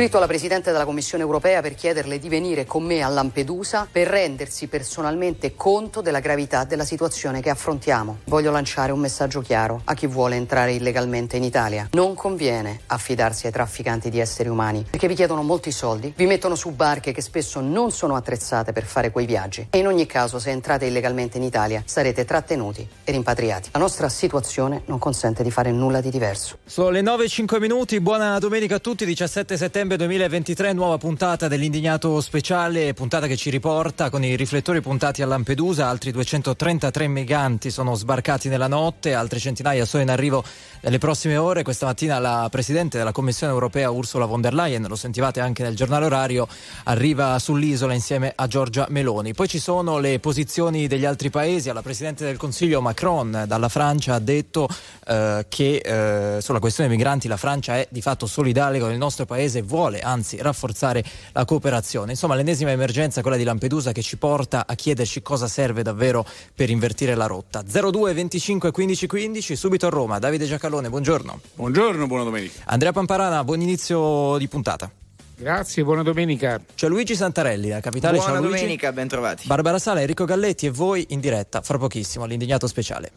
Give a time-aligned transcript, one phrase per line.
[0.00, 4.06] scritto alla Presidente della Commissione europea per chiederle di venire con me a Lampedusa per
[4.06, 8.20] rendersi personalmente conto della gravità della situazione che affrontiamo.
[8.24, 11.86] Voglio lanciare un messaggio chiaro a chi vuole entrare illegalmente in Italia.
[11.92, 16.54] Non conviene affidarsi ai trafficanti di esseri umani perché vi chiedono molti soldi, vi mettono
[16.54, 20.38] su barche che spesso non sono attrezzate per fare quei viaggi e in ogni caso
[20.38, 23.68] se entrate illegalmente in Italia sarete trattenuti e rimpatriati.
[23.74, 26.56] La nostra situazione non consente di fare nulla di diverso.
[26.64, 32.92] Sono le 9.05 minuti, buona domenica a tutti, 17 settembre 2023, nuova puntata dell'indignato speciale,
[32.92, 38.48] puntata che ci riporta con i riflettori puntati a Lampedusa, altri 233 migranti sono sbarcati
[38.48, 40.44] nella notte, altre centinaia sono in arrivo
[40.82, 41.62] nelle prossime ore.
[41.62, 45.74] Questa mattina la Presidente della Commissione europea Ursula von der Leyen, lo sentivate anche nel
[45.74, 46.46] giornale orario,
[46.84, 49.32] arriva sull'isola insieme a Giorgia Meloni.
[49.32, 54.14] Poi ci sono le posizioni degli altri paesi, alla Presidente del Consiglio Macron dalla Francia
[54.14, 54.68] ha detto
[55.06, 59.24] eh, che eh, sulla questione migranti la Francia è di fatto solidale con il nostro
[59.24, 62.10] paese vuole anzi rafforzare la cooperazione.
[62.10, 66.70] Insomma l'ennesima emergenza, quella di Lampedusa, che ci porta a chiederci cosa serve davvero per
[66.70, 67.62] invertire la rotta.
[67.62, 71.40] 02 25 15 15, subito a Roma, Davide Giacalone, buongiorno.
[71.54, 72.62] Buongiorno, buona domenica.
[72.64, 74.90] Andrea Pamparana, buon inizio di puntata.
[75.36, 76.60] Grazie, buona domenica.
[76.74, 78.16] C'è Luigi Santarelli, la capitale.
[78.18, 78.92] Buona Ciao, domenica, Luigi.
[78.92, 79.46] ben trovati.
[79.46, 83.12] Barbara Sala, Enrico Galletti e voi in diretta fra pochissimo all'indignato speciale.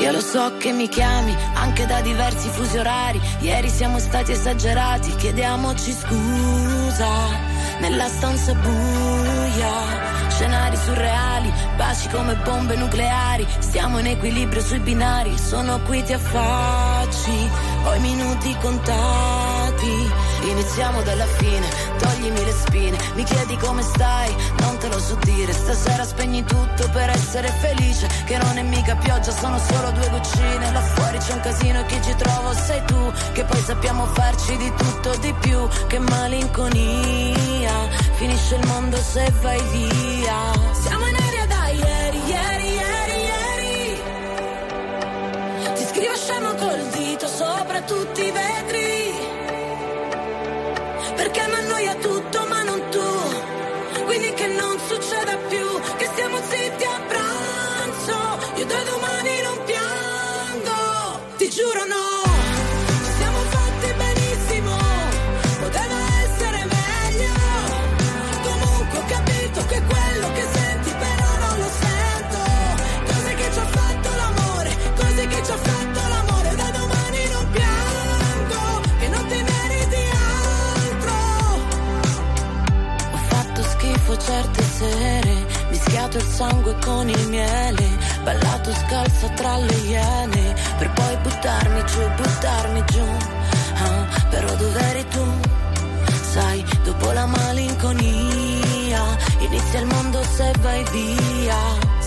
[0.00, 3.20] Io lo so che mi chiami anche da diversi fusi orari.
[3.40, 7.10] Ieri siamo stati esagerati, chiediamoci scusa.
[7.80, 13.44] Nella stanza buia, scenari surreali, baci come bombe nucleari.
[13.58, 17.50] Stiamo in equilibrio sui binari, sono qui ti affacci.
[17.84, 20.10] Ho i minuti contati,
[20.42, 21.66] iniziamo dalla fine,
[21.98, 22.98] toglimi le spine.
[23.14, 25.52] Mi chiedi come stai, non te lo so dire.
[25.52, 28.06] Stasera spegni tutto per essere felice.
[28.24, 30.70] Che non è mica pioggia, sono solo due goccine.
[30.70, 33.12] Là fuori c'è un casino e chi ci trovo sei tu.
[33.32, 35.66] Che poi sappiamo farci di tutto di più.
[35.88, 40.27] Che malinconia, finisce il mondo se vai via.
[40.28, 44.00] Siamo in aria da ieri, ieri, ieri, ieri.
[45.74, 48.67] Ti scrivo scemo col dito sopra tutti i vetri.
[84.78, 87.88] Sere, mischiato il sangue con il miele,
[88.22, 93.06] ballato scalza tra le iene, per poi buttarmi giù, buttarmi giù.
[93.74, 95.24] Ah, però dov'eri tu?
[96.32, 99.02] Sai, dopo la malinconia,
[99.40, 101.97] inizia il mondo se vai via.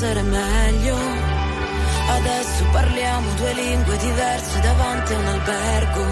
[0.00, 0.96] Essere meglio
[2.10, 6.06] Adesso parliamo due lingue diverse davanti a un albergo.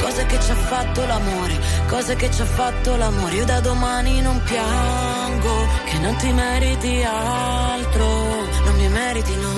[0.00, 3.34] Cose che ci ha fatto l'amore, cose che ci ha fatto l'amore.
[3.36, 7.77] Io da domani non piango, che non ti meriti altro,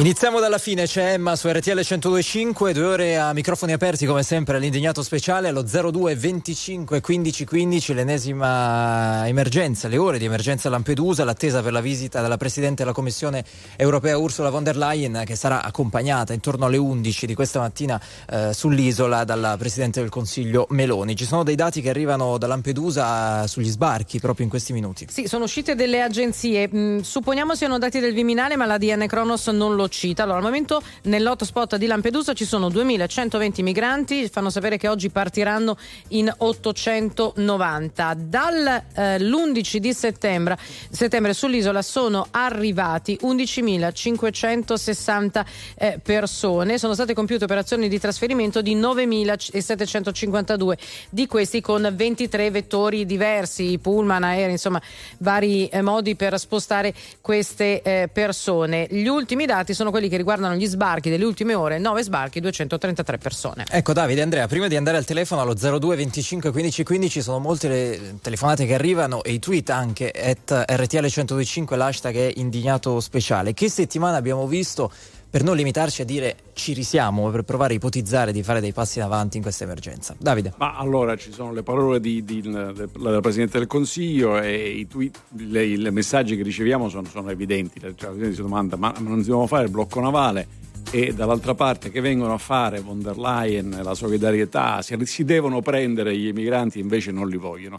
[0.00, 4.56] Iniziamo dalla fine, c'è Emma su RTL 102.5, due ore a microfoni aperti come sempre
[4.56, 11.22] all'indignato speciale allo 02 25 15 15, l'ennesima emergenza, le ore di emergenza a Lampedusa,
[11.24, 13.44] l'attesa per la visita della Presidente della Commissione
[13.76, 18.00] europea Ursula von der Leyen che sarà accompagnata intorno alle 11 di questa mattina
[18.30, 21.14] eh, sull'isola dalla Presidente del Consiglio Meloni.
[21.14, 25.06] Ci sono dei dati che arrivano da Lampedusa sugli sbarchi proprio in questi minuti.
[25.10, 29.48] Sì, sono uscite delle agenzie, mm, supponiamo siano dati del Viminale ma la DN Cronos
[29.48, 30.22] non lo cita.
[30.22, 35.76] Allora, al momento nell'hotspot di Lampedusa ci sono 2120 migranti, fanno sapere che oggi partiranno
[36.08, 38.14] in 890.
[38.16, 40.56] Dall'11 eh, di settembre,
[40.90, 45.44] settembre, sull'isola sono arrivati 11.560
[45.76, 50.78] eh, persone, sono state compiute operazioni di trasferimento di 9.752,
[51.10, 54.80] di questi con 23 vettori diversi, pullman, aerei, insomma
[55.18, 58.86] vari eh, modi per spostare queste eh, persone.
[58.88, 63.18] Gli ultimi dati sono quelli che riguardano gli sbarchi delle ultime ore, 9 sbarchi, 233
[63.18, 63.64] persone.
[63.68, 67.68] Ecco Davide, Andrea, prima di andare al telefono allo 02 25 15 15 sono molte
[67.68, 73.52] le telefonate che arrivano e i tweet anche at RTL 1025 l'hashtag è indignato speciale.
[73.52, 74.90] Che settimana abbiamo visto
[75.30, 78.98] per non limitarci a dire ci risiamo, per provare a ipotizzare di fare dei passi
[78.98, 80.16] in avanti in questa emergenza.
[80.18, 80.54] Davide.
[80.56, 85.20] Ma allora ci sono le parole di, di, della Presidente del Consiglio e i, tweet,
[85.36, 87.78] le, i messaggi che riceviamo sono, sono evidenti.
[87.80, 90.58] La Presidente si domanda ma non dobbiamo fare il blocco navale?
[90.90, 95.62] E dall'altra parte che vengono a fare von der Leyen, la solidarietà, si, si devono
[95.62, 97.78] prendere gli emigranti invece non li vogliono.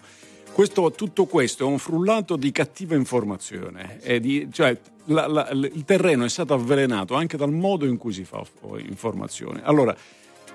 [0.53, 6.25] Questo, tutto questo è un frullato di cattiva informazione, di, cioè la, la, il terreno
[6.25, 8.43] è stato avvelenato anche dal modo in cui si fa
[8.77, 9.61] informazione.
[9.63, 9.95] Allora,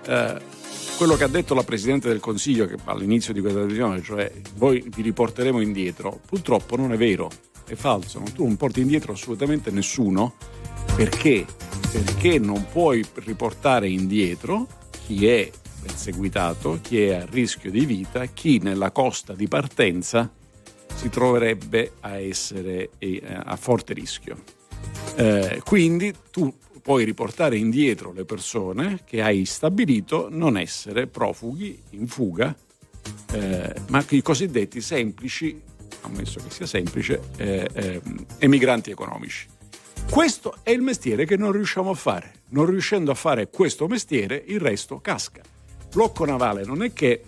[0.06, 0.40] eh,
[0.96, 5.02] quello che ha detto la Presidente del Consiglio all'inizio di questa decisione, cioè voi vi
[5.02, 7.30] riporteremo indietro, purtroppo non è vero,
[7.66, 10.34] è falso, tu non porti indietro assolutamente nessuno,
[10.94, 11.44] perché?
[11.90, 14.68] Perché non puoi riportare indietro
[15.06, 15.50] chi è
[15.86, 20.30] perseguitato, chi è a rischio di vita, chi nella costa di partenza
[20.94, 24.42] si troverebbe a essere eh, a forte rischio.
[25.14, 26.52] Eh, quindi tu
[26.82, 32.54] puoi riportare indietro le persone che hai stabilito non essere profughi in fuga,
[33.32, 35.60] eh, ma i cosiddetti semplici,
[36.02, 38.02] ammesso che sia semplice, eh, eh,
[38.38, 39.46] emigranti economici.
[40.10, 42.32] Questo è il mestiere che non riusciamo a fare.
[42.48, 45.42] Non riuscendo a fare questo mestiere, il resto casca
[45.92, 47.22] blocco navale non è che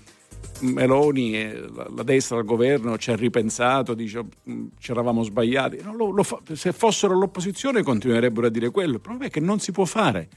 [0.61, 1.65] Meloni e
[1.95, 5.81] la destra del governo ci ha ripensato, dice mm, ci eravamo sbagliati.
[5.83, 8.95] No, lo, lo fa, se fossero all'opposizione continuerebbero a dire quello.
[8.95, 10.29] Il problema è che non si può fare.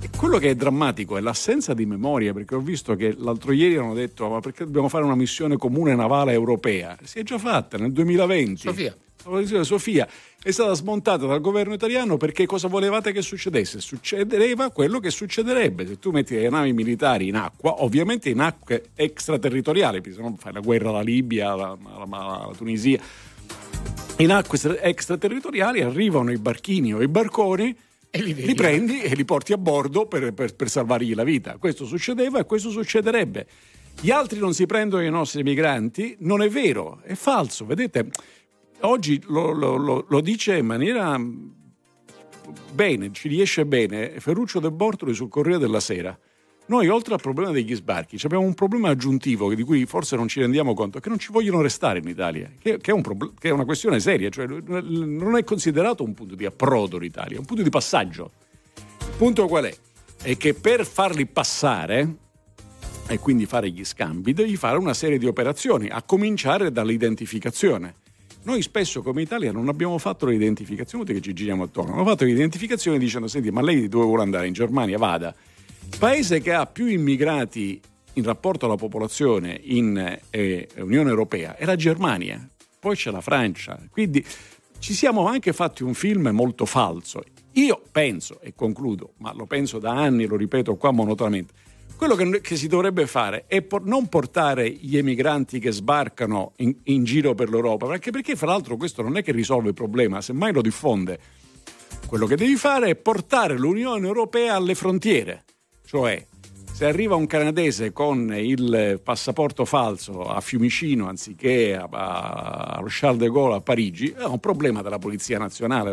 [0.00, 3.76] E quello che è drammatico è l'assenza di memoria, perché ho visto che l'altro ieri
[3.76, 6.96] hanno detto ma perché dobbiamo fare una missione comune navale europea?
[7.02, 8.60] Si è già fatta nel 2020.
[8.60, 8.96] Sofia.
[9.62, 10.08] Sofia
[10.40, 13.80] è stata smontata dal governo italiano perché cosa volevate che succedesse?
[13.80, 18.90] Succedeva quello che succederebbe se tu metti le navi militari in acqua, ovviamente in acque
[18.94, 23.00] extraterritoriali, se no fai la guerra alla Libia, alla, alla, alla Tunisia.
[24.18, 27.76] In acque extraterritoriali arrivano i barchini o i barconi
[28.10, 31.56] e li, li prendi e li porti a bordo per, per, per salvargli la vita.
[31.58, 33.46] Questo succedeva e questo succederebbe.
[34.00, 37.66] Gli altri non si prendono i nostri migranti, non è vero, è falso.
[37.66, 38.08] Vedete,
[38.80, 41.20] oggi lo, lo, lo, dice in maniera
[42.72, 46.18] bene, ci riesce bene Ferruccio De Bortoli sul Corriere della Sera.
[46.66, 50.40] Noi, oltre al problema degli sbarchi, abbiamo un problema aggiuntivo di cui forse non ci
[50.40, 53.48] rendiamo conto, che non ci vogliono restare in Italia, che, che, è, un prob- che
[53.48, 57.46] è, una questione seria, cioè non è considerato un punto di approdo l'Italia, è un
[57.46, 58.32] punto di passaggio.
[59.00, 59.74] Il punto qual è?
[60.20, 62.16] È che per farli passare,
[63.06, 67.94] e quindi fare gli scambi, devi fare una serie di operazioni, a cominciare dall'identificazione.
[68.44, 72.98] Noi spesso come Italia non abbiamo fatto l'identificazione perché ci giriamo attorno, abbiamo fatto l'identificazione
[72.98, 74.46] dicendo senti ma lei dove vuole andare?
[74.46, 75.34] In Germania vada.
[75.98, 77.80] Paese che ha più immigrati
[78.14, 82.46] in rapporto alla popolazione in eh, Unione Europea è la Germania,
[82.78, 84.24] poi c'è la Francia, quindi
[84.78, 87.22] ci siamo anche fatti un film molto falso.
[87.52, 91.52] Io penso, e concludo, ma lo penso da anni, lo ripeto qua monotonamente,
[91.98, 96.72] quello che, che, si dovrebbe fare è por- non portare gli emigranti che sbarcano in,
[96.84, 100.20] in giro per l'Europa, anche perché fra l'altro questo non è che risolve il problema,
[100.20, 101.18] semmai lo diffonde.
[102.06, 105.42] Quello che devi fare è portare l'Unione Europea alle frontiere,
[105.84, 106.24] cioè
[106.72, 113.28] se arriva un canadese con il passaporto falso a Fiumicino anziché a, a Charles de
[113.28, 115.92] Gaulle a Parigi, è un problema della Polizia Nazionale.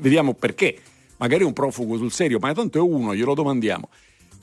[0.00, 0.78] Vediamo perché.
[1.18, 3.88] Magari un profugo sul serio, ma tanto è uno, glielo domandiamo.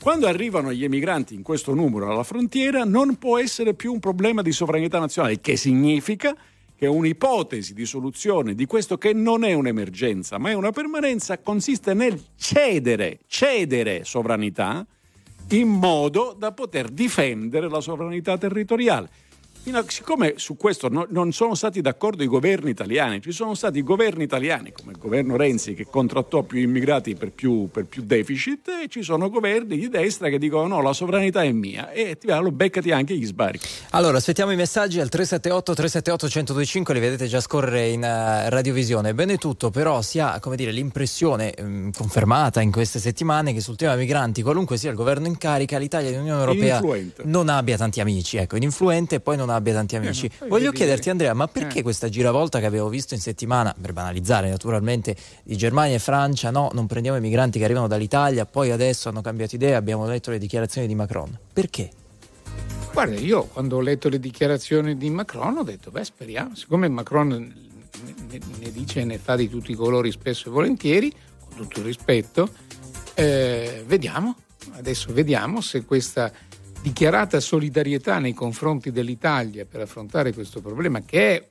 [0.00, 4.42] Quando arrivano gli emigranti in questo numero alla frontiera non può essere più un problema
[4.42, 6.36] di sovranità nazionale, che significa
[6.76, 11.94] che un'ipotesi di soluzione di questo che non è un'emergenza, ma è una permanenza, consiste
[11.94, 14.86] nel cedere, cedere sovranità
[15.50, 19.08] in modo da poter difendere la sovranità territoriale.
[19.72, 23.82] A, siccome su questo no, non sono stati d'accordo i governi italiani, ci sono stati
[23.82, 28.68] governi italiani come il governo Renzi che contrattò più immigrati per più, per più deficit
[28.84, 32.26] e ci sono governi di destra che dicono no, la sovranità è mia e ti
[32.28, 33.66] lo beccati anche gli sbarchi.
[33.90, 39.14] Allora, aspettiamo i messaggi al 378 378 1025, li vedete già scorrere in uh, radiovisione.
[39.14, 43.76] Bene tutto, però si ha come dire, l'impressione um, confermata in queste settimane che sul
[43.76, 46.82] tema migranti, qualunque sia il governo in carica, l'Italia e l'Unione Europea
[47.22, 50.26] non abbia tanti amici, ecco, ininfluente e poi non abbia tanti amici.
[50.26, 51.82] Eh, Voglio chiederti, Andrea, ma perché eh.
[51.82, 56.70] questa giravolta che avevo visto in settimana, per banalizzare naturalmente, di Germania e Francia, no,
[56.72, 60.38] non prendiamo i migranti che arrivano dall'Italia, poi adesso hanno cambiato idea, abbiamo letto le
[60.38, 61.38] dichiarazioni di Macron.
[61.52, 61.90] Perché?
[62.92, 67.28] Guarda, io quando ho letto le dichiarazioni di Macron ho detto, beh, speriamo, siccome Macron
[67.28, 71.80] ne, ne dice e ne fa di tutti i colori spesso e volentieri, con tutto
[71.80, 72.48] il rispetto,
[73.14, 74.36] eh, vediamo,
[74.72, 76.32] adesso vediamo se questa
[76.84, 81.48] dichiarata solidarietà nei confronti dell'Italia per affrontare questo problema che è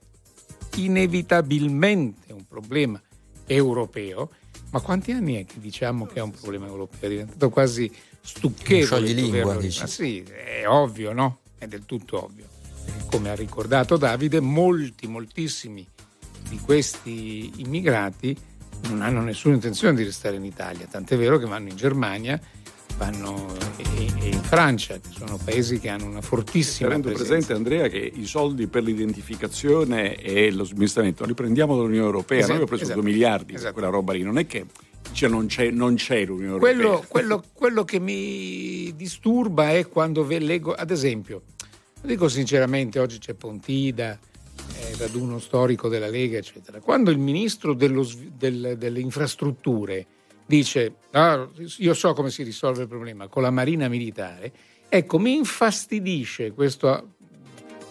[0.75, 3.01] inevitabilmente un problema
[3.47, 4.29] europeo,
[4.69, 6.99] ma quanti anni è che diciamo che è un problema europeo?
[6.99, 9.11] È diventato quasi stucchevole.
[9.11, 11.39] lingua, Ma sì, è ovvio, no?
[11.57, 12.45] È del tutto ovvio.
[13.07, 15.83] Come ha ricordato Davide, molti, moltissimi
[16.47, 18.37] di questi immigrati
[18.89, 22.39] non hanno nessuna intenzione di restare in Italia, tant'è vero che vanno in Germania
[23.03, 23.45] vanno
[24.21, 27.33] in Francia, che sono paesi che hanno una fortissima Tenendo presenza.
[27.33, 32.53] presente Andrea che i soldi per l'identificazione e lo smistamento li prendiamo dall'Unione Europea, esatto,
[32.53, 33.73] noi abbiamo preso esatto, 2 miliardi esatto.
[33.73, 34.65] quella roba lì, non è che
[35.11, 37.07] cioè non, c'è, non c'è l'Unione quello, Europea.
[37.11, 41.41] Quello, quello, che mi disturba è quando leggo, ad esempio,
[42.01, 44.17] lo dico sinceramente, oggi c'è Pontida,
[44.77, 46.79] eh, raduno storico della Lega, eccetera.
[46.79, 48.07] Quando il ministro dello,
[48.37, 50.05] del, delle infrastrutture
[50.45, 51.47] dice ah,
[51.77, 54.51] io so come si risolve il problema con la marina militare,
[54.89, 57.13] ecco mi infastidisce questo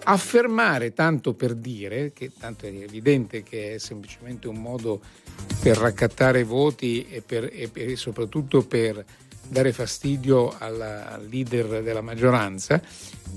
[0.05, 5.01] affermare tanto per dire, che tanto è evidente che è semplicemente un modo
[5.61, 9.05] per raccattare voti e, per, e, per, e soprattutto per
[9.49, 12.81] dare fastidio alla, al leader della maggioranza,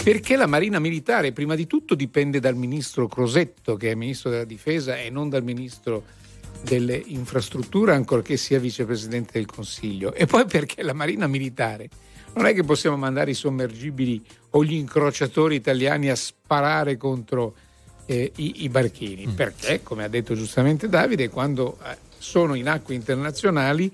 [0.02, 4.46] perché la Marina Militare prima di tutto dipende dal ministro Crosetto, che è ministro della
[4.46, 6.04] difesa, e non dal ministro
[6.62, 10.14] delle infrastrutture, ancorché sia vicepresidente del Consiglio.
[10.14, 11.90] E poi perché la Marina Militare
[12.34, 14.22] non è che possiamo mandare i sommergibili
[14.52, 17.56] o gli incrociatori italiani a sparare contro
[18.06, 19.34] eh, i, i, barchini, mm.
[19.34, 23.92] perché, come ha detto giustamente Davide, quando eh, sono in acque internazionali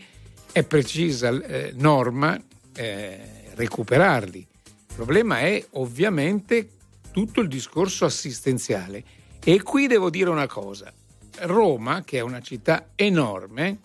[0.52, 2.40] è precisa eh, norma
[2.74, 3.20] eh,
[3.56, 4.40] recuperarli.
[4.40, 6.70] Il problema è ovviamente
[7.12, 9.04] tutto il discorso assistenziale.
[9.44, 10.92] E qui devo dire una cosa,
[11.40, 13.80] Roma, che è una città enorme,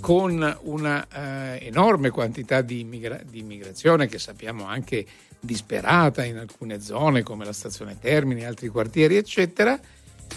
[0.00, 5.06] con una eh, enorme quantità di, immigra- di, immigrazione che sappiamo anche
[5.40, 9.78] disperata in alcune zone come la stazione Termini, altri quartieri, eccetera.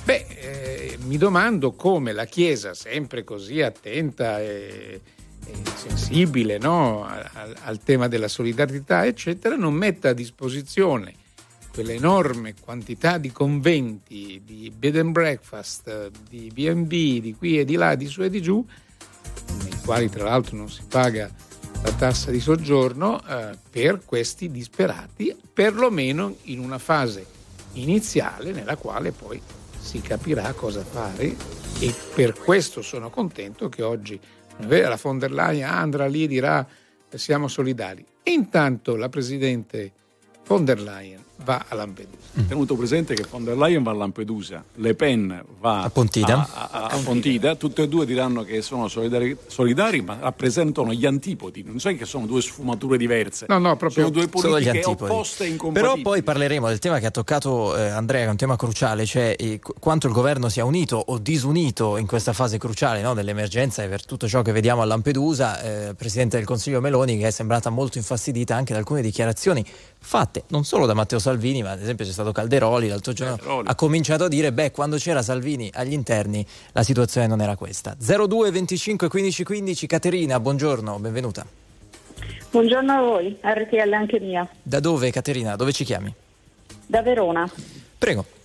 [0.04, 5.02] Beh, eh, mi domando come la Chiesa, sempre così attenta e,
[5.46, 7.06] e sensibile no?
[7.06, 11.26] al, al tema della solidarietà, eccetera, non metta a disposizione
[11.78, 17.94] quell'enorme quantità di conventi, di bed and breakfast, di BB, di qui e di là,
[17.94, 18.66] di su e di giù,
[19.62, 21.30] nei quali tra l'altro non si paga
[21.84, 27.24] la tassa di soggiorno, eh, per questi disperati, perlomeno in una fase
[27.74, 29.40] iniziale nella quale poi
[29.80, 31.36] si capirà cosa fare
[31.78, 34.20] e per questo sono contento che oggi
[34.68, 36.68] la von der Leyen andrà lì e dirà
[37.14, 38.04] siamo solidari.
[38.24, 39.92] E intanto la Presidente
[40.48, 42.16] von der Leyen va a Lampedusa.
[42.40, 42.48] Mm.
[42.48, 46.70] Tenuto presente che von der Leyen va a Lampedusa, Le Pen va a Pontida, a,
[46.72, 47.56] a, a Pontida.
[47.56, 52.06] tutte e due diranno che sono solidari, solidari, ma rappresentano gli antipodi, non sai che
[52.06, 55.94] sono due sfumature diverse, no, no, proprio sono due politiche opposte e incompatibili.
[55.94, 59.06] Però poi parleremo del tema che ha toccato eh, Andrea, che è un tema cruciale,
[59.06, 63.84] cioè eh, quanto il governo sia unito o disunito in questa fase cruciale no, dell'emergenza
[63.84, 67.32] e per tutto ciò che vediamo a Lampedusa, eh, Presidente del Consiglio Meloni che è
[67.32, 69.66] sembrata molto infastidita anche da alcune dichiarazioni
[70.08, 73.68] fatte non solo da Matteo Salvini, ma ad esempio c'è stato Calderoli l'altro giorno, Calderoli.
[73.68, 77.94] ha cominciato a dire, beh, quando c'era Salvini agli interni la situazione non era questa.
[78.00, 81.46] 02 25 15 15, Caterina, buongiorno, benvenuta.
[82.50, 84.48] Buongiorno a voi, RTL anche mia.
[84.64, 85.58] Da dove Caterina?
[85.58, 86.14] Dove ci chiami?
[86.86, 87.52] Da Verona.
[87.98, 88.37] Prego.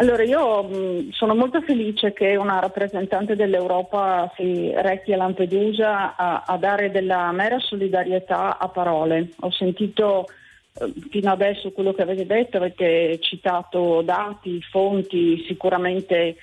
[0.00, 6.44] Allora, io mh, sono molto felice che una rappresentante dell'Europa si rechi a Lampedusa a,
[6.46, 9.32] a dare della mera solidarietà a parole.
[9.40, 10.26] Ho sentito
[10.72, 16.36] eh, fino adesso quello che avete detto, avete citato dati, fonti sicuramente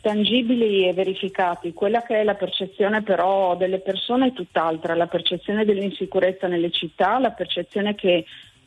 [0.00, 1.72] tangibili e verificati.
[1.72, 7.20] Quella che è la percezione però delle persone è tutt'altra, la percezione dell'insicurezza nelle città,
[7.20, 8.24] la percezione che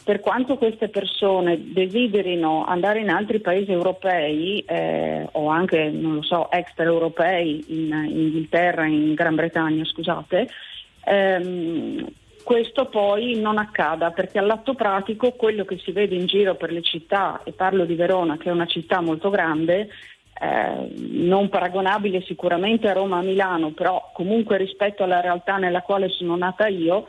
[0.08, 6.22] per quanto queste persone desiderino andare in altri paesi europei eh, o anche, non lo
[6.22, 10.48] so, extraeuropei in, in Inghilterra, in Gran Bretagna, scusate,
[11.04, 12.08] ehm,
[12.42, 16.84] questo poi non accada perché all'atto pratico quello che si vede in giro per le
[16.84, 19.90] città, e parlo di Verona che è una città molto grande,
[20.40, 26.08] eh, non paragonabile sicuramente a Roma a Milano, però comunque rispetto alla realtà nella quale
[26.08, 27.08] sono nata io,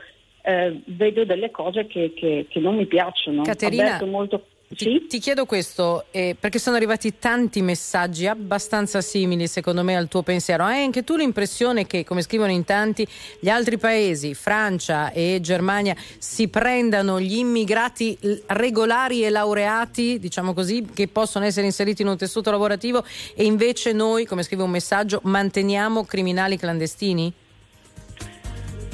[0.49, 3.43] eh, vedo delle cose che, che, che, non mi piacciono.
[3.43, 4.47] Caterina, molto...
[4.69, 10.09] Ti, ti, chiedo questo eh, perché sono arrivati tanti messaggi abbastanza simili secondo me al
[10.09, 10.65] tuo pensiero.
[10.65, 13.07] Hai anche tu l'impressione che, come scrivono in tanti,
[13.41, 20.87] gli altri paesi, Francia e Germania, si prendano gli immigrati regolari e laureati, diciamo così,
[20.95, 25.21] che possono essere inseriti in un tessuto lavorativo e invece noi, come scrive un messaggio,
[25.25, 27.33] manteniamo criminali clandestini?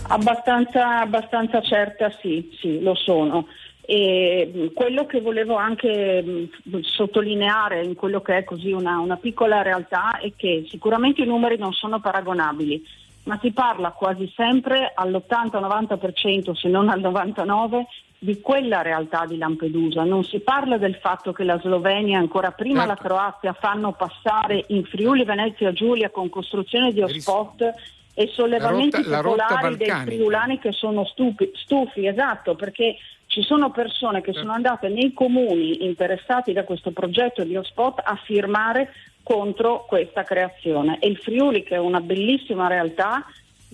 [0.09, 3.47] Abbastanza, abbastanza certa sì, sì, lo sono.
[3.87, 6.49] E quello che volevo anche
[6.83, 11.59] sottolineare in quello che è così una, una piccola realtà è che sicuramente i numeri
[11.59, 12.83] non sono paragonabili,
[13.25, 17.85] ma si parla quasi sempre all'80-90%, se non al 99%,
[18.19, 20.03] di quella realtà di Lampedusa.
[20.03, 22.95] Non si parla del fatto che la Slovenia, ancora prima certo.
[22.95, 27.75] la Croazia, fanno passare in Friuli Venezia Giulia con costruzione di hotspot
[28.15, 33.71] e sollevamenti la rotta, popolari dei friulani che sono stupi, stufi, esatto, perché ci sono
[33.71, 38.93] persone che sono andate nei comuni interessati da questo progetto di hotspot a firmare
[39.25, 43.25] contro questa creazione e il Friuli che è una bellissima realtà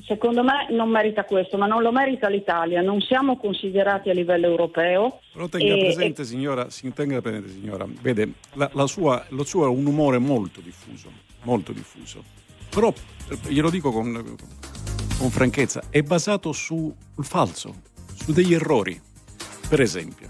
[0.05, 4.47] secondo me non merita questo, ma non lo merita l'Italia, non siamo considerati a livello
[4.47, 5.21] europeo.
[5.33, 6.25] Però tenga e, presente, e...
[6.25, 10.61] signora, si tenga presente, signora, vede, la, la sua, lo suo è un umore molto
[10.61, 11.11] diffuso,
[11.43, 12.40] molto diffuso.
[12.71, 12.93] Però,
[13.49, 14.37] glielo dico con,
[15.19, 17.83] con franchezza, è basato sul falso,
[18.15, 18.99] su degli errori.
[19.69, 20.29] Per esempio,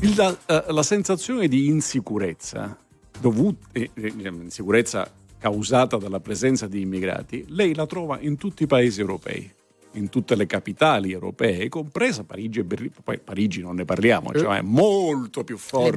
[0.00, 2.76] il, la, eh, la, sensazione di insicurezza,
[3.20, 8.66] dovuta, eh, eh, insicurezza causata dalla presenza di immigrati, lei la trova in tutti i
[8.66, 9.50] paesi europei,
[9.92, 12.94] in tutte le capitali europee, compresa Parigi e Berlino.
[13.02, 15.88] Poi Parigi non ne parliamo, cioè è molto più forte.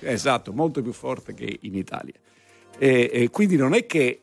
[0.00, 2.14] Esatto, molto più forte che in Italia.
[2.78, 4.22] E, e quindi non è che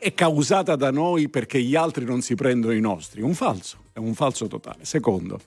[0.00, 3.20] è causata da noi perché gli altri non si prendono i nostri.
[3.20, 4.86] Un falso, è un falso totale.
[4.86, 5.38] Secondo,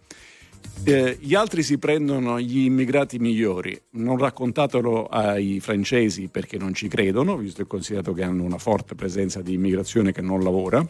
[0.83, 3.79] eh, gli altri si prendono gli immigrati migliori.
[3.91, 8.93] Non raccontatelo ai francesi perché non ci credono, visto e considerato che hanno una forte
[8.93, 10.85] presenza di immigrazione che non lavora.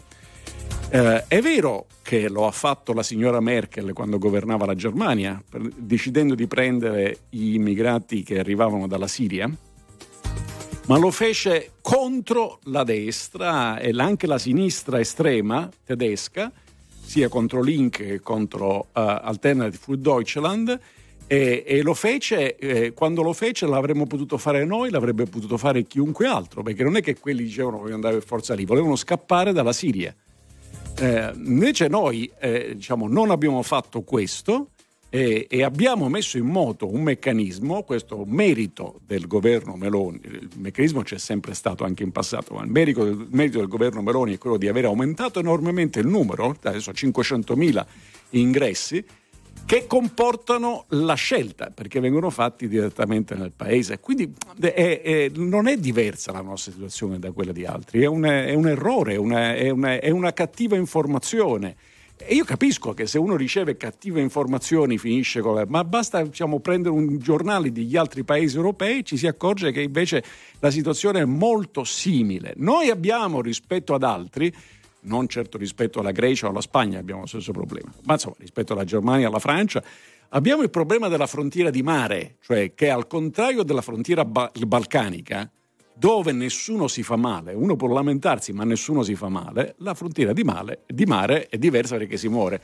[0.89, 5.62] Eh, è vero che lo ha fatto la signora Merkel quando governava la Germania, per,
[5.78, 9.49] decidendo di prendere gli immigrati che arrivavano dalla Siria
[10.88, 16.52] ma lo fece contro la destra e anche la sinistra estrema tedesca,
[17.02, 20.80] sia contro Link che contro uh, Alternative für Deutschland.
[21.26, 25.84] E, e, lo fece, eh, quando lo fece l'avremmo potuto fare noi, l'avrebbe potuto fare
[25.84, 29.54] chiunque altro, perché non è che quelli dicevano voglio andare per forza lì, volevano scappare
[29.54, 30.13] dalla Siria.
[31.00, 34.72] Eh, invece noi eh, diciamo, non abbiamo fatto questo
[35.15, 41.04] e, e, abbiamo messo in moto un meccanismo, questo merito del governo Meloni, il meccanismo
[41.04, 44.38] c'è sempre stato anche in passato, ma il merito, il merito del governo Meloni è
[44.39, 47.86] quello di aver aumentato enormemente il numero, adesso 500.000
[48.32, 49.06] ingressi,
[49.67, 53.99] che comportano la scelta, perché vengono fatti direttamente nel paese.
[53.99, 58.23] Quindi è, è, non è diversa la nostra situazione da quella di altri, è un,
[58.23, 61.76] è un errore, una, una, è una cattiva informazione
[62.25, 65.65] e io capisco che se uno riceve cattive informazioni finisce con la...
[65.67, 69.81] ma basta diciamo, prendere un giornale degli altri paesi europei e ci si accorge che
[69.81, 70.23] invece
[70.59, 72.53] la situazione è molto simile.
[72.57, 74.53] Noi abbiamo rispetto ad altri
[75.05, 78.73] non certo rispetto alla Grecia o alla Spagna abbiamo lo stesso problema, ma insomma rispetto
[78.73, 79.83] alla Germania e alla Francia
[80.29, 85.49] abbiamo il problema della frontiera di mare, cioè che al contrario della frontiera ba- balcanica,
[85.95, 90.34] dove nessuno si fa male, uno può lamentarsi ma nessuno si fa male, la frontiera
[90.34, 92.62] di, male, di mare è diversa perché si muore.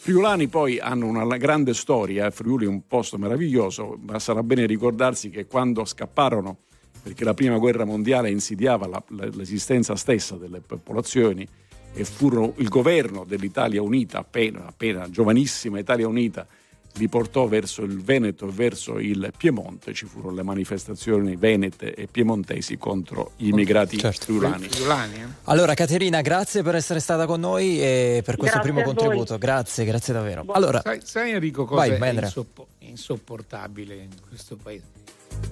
[0.00, 5.28] Friulani poi hanno una grande storia, Friuli è un posto meraviglioso, ma sarà bene ricordarsi
[5.28, 6.58] che quando scapparono,
[7.02, 11.46] perché la prima guerra mondiale insidiava la, l'esistenza stessa delle popolazioni,
[11.92, 16.46] e furono il governo dell'Italia Unita, appena, appena giovanissima Italia Unita,
[16.94, 22.08] li portò verso il Veneto e verso il Piemonte, ci furono le manifestazioni venete e
[22.10, 24.24] piemontesi contro gli immigrati certo.
[24.26, 24.66] friulani.
[24.66, 25.26] eh?
[25.44, 29.38] Allora Caterina, grazie per essere stata con noi e per questo grazie primo contributo.
[29.38, 30.44] Grazie, grazie davvero.
[30.48, 34.84] Allora, sai, sai Enrico cosa vai, è insopp- insopportabile in questo paese?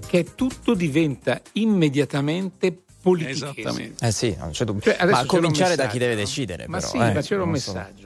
[0.06, 3.60] Che tutto diventa immediatamente politichese.
[3.60, 4.06] Esattamente.
[4.06, 4.80] Eh sì, non c'è dubbio.
[4.80, 6.66] Cioè, ma a cominciare da chi deve decidere.
[6.66, 8.05] Ma però, sì, eh, ma c'era un messaggio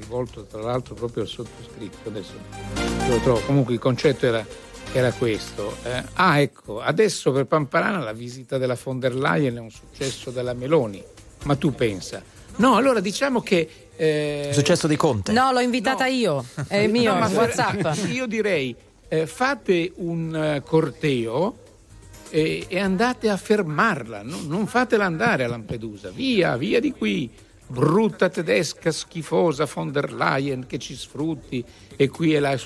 [0.00, 2.32] Rivolto tra l'altro proprio al sottoscritto, adesso
[3.08, 3.40] lo trovo.
[3.40, 4.44] Comunque il concetto era,
[4.92, 5.76] era questo.
[5.84, 10.30] Eh, ah, ecco, adesso per Pamparana la visita della von der Leyen è un successo
[10.30, 11.02] della Meloni.
[11.44, 12.22] Ma tu pensa.
[12.56, 14.46] No, allora diciamo che eh...
[14.48, 15.30] Il successo di Conte.
[15.32, 16.10] No, l'ho invitata no.
[16.10, 17.96] io, è mio, no, WhatsApp.
[18.08, 18.74] Io direi
[19.08, 21.54] eh, fate un uh, corteo
[22.30, 24.38] e, e, andate a fermarla, no?
[24.46, 27.30] non fatela andare a Lampedusa, via, via di qui.
[27.70, 31.64] Brutta tedesca, schifosa von der Leyen che ci sfrutti
[31.96, 32.58] e qui e là.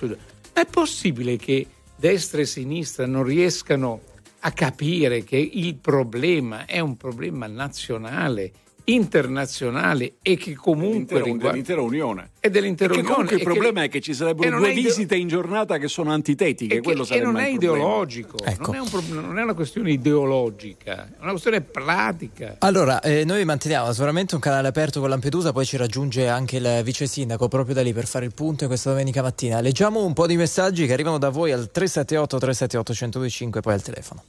[0.53, 4.01] È possibile che destra e sinistra non riescano
[4.41, 8.53] a capire che il problema è un problema nazionale
[8.85, 11.49] internazionale e che comunque dell'intera, riguarda...
[11.49, 12.31] dell'intera Unione.
[12.41, 13.87] E dell'intera Unione comunque il problema che...
[13.87, 17.21] è che ci sarebbero due visite in giornata che sono antitetiche e, quello che, e
[17.21, 18.73] non è ideologico ecco.
[18.73, 22.57] non, è un, non, è una questione ideologica è una questione pratica.
[22.59, 26.81] Allora eh, noi manteniamo sicuramente un canale aperto con Lampedusa poi ci raggiunge anche il
[26.85, 29.61] vice sindaco proprio da lì per fare il punto questa domenica mattina.
[29.61, 33.83] Leggiamo un po' di messaggi che arrivano da voi al 378 378 1025 poi al
[33.83, 34.23] telefono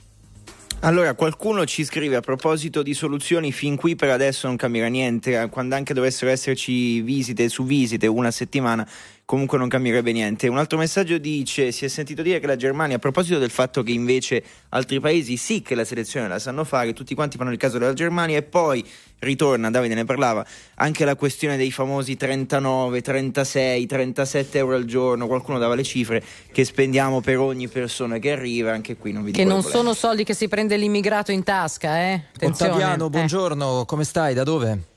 [0.85, 5.49] allora, qualcuno ci scrive a proposito di soluzioni, fin qui per adesso non cambierà niente,
[5.49, 8.87] quando anche dovessero esserci visite su visite una settimana,
[9.25, 10.47] comunque non cambierebbe niente.
[10.47, 13.83] Un altro messaggio dice: si è sentito dire che la Germania, a proposito del fatto
[13.83, 17.57] che invece altri paesi sì che la selezione la sanno fare, tutti quanti fanno il
[17.57, 18.85] caso della Germania e poi
[19.19, 25.25] ritorna, Davide ne parlava, anche la questione dei famosi 39, 36, 37 euro al giorno,
[25.25, 29.31] qualcuno dava le cifre che spendiamo per ogni persona che arriva, anche qui non vi
[29.31, 32.21] dico Che non sono soldi che si prende l'immigrato in tasca, eh?
[32.35, 32.71] Attenzione.
[32.71, 33.85] Ottaviano, buongiorno, eh.
[33.85, 34.33] come stai?
[34.33, 34.93] Da dove?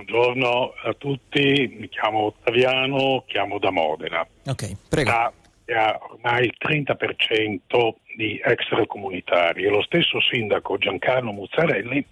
[0.00, 4.26] Buongiorno a tutti, mi chiamo Ottaviano, chiamo da Modena.
[4.46, 5.10] Ok, prego.
[5.10, 5.30] Da,
[5.76, 12.02] ha ormai il 30% di extracomunitari e lo stesso sindaco Giancarlo Muzzarelli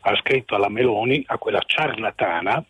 [0.00, 2.64] ha scritto alla Meloni, a quella ciarlatana,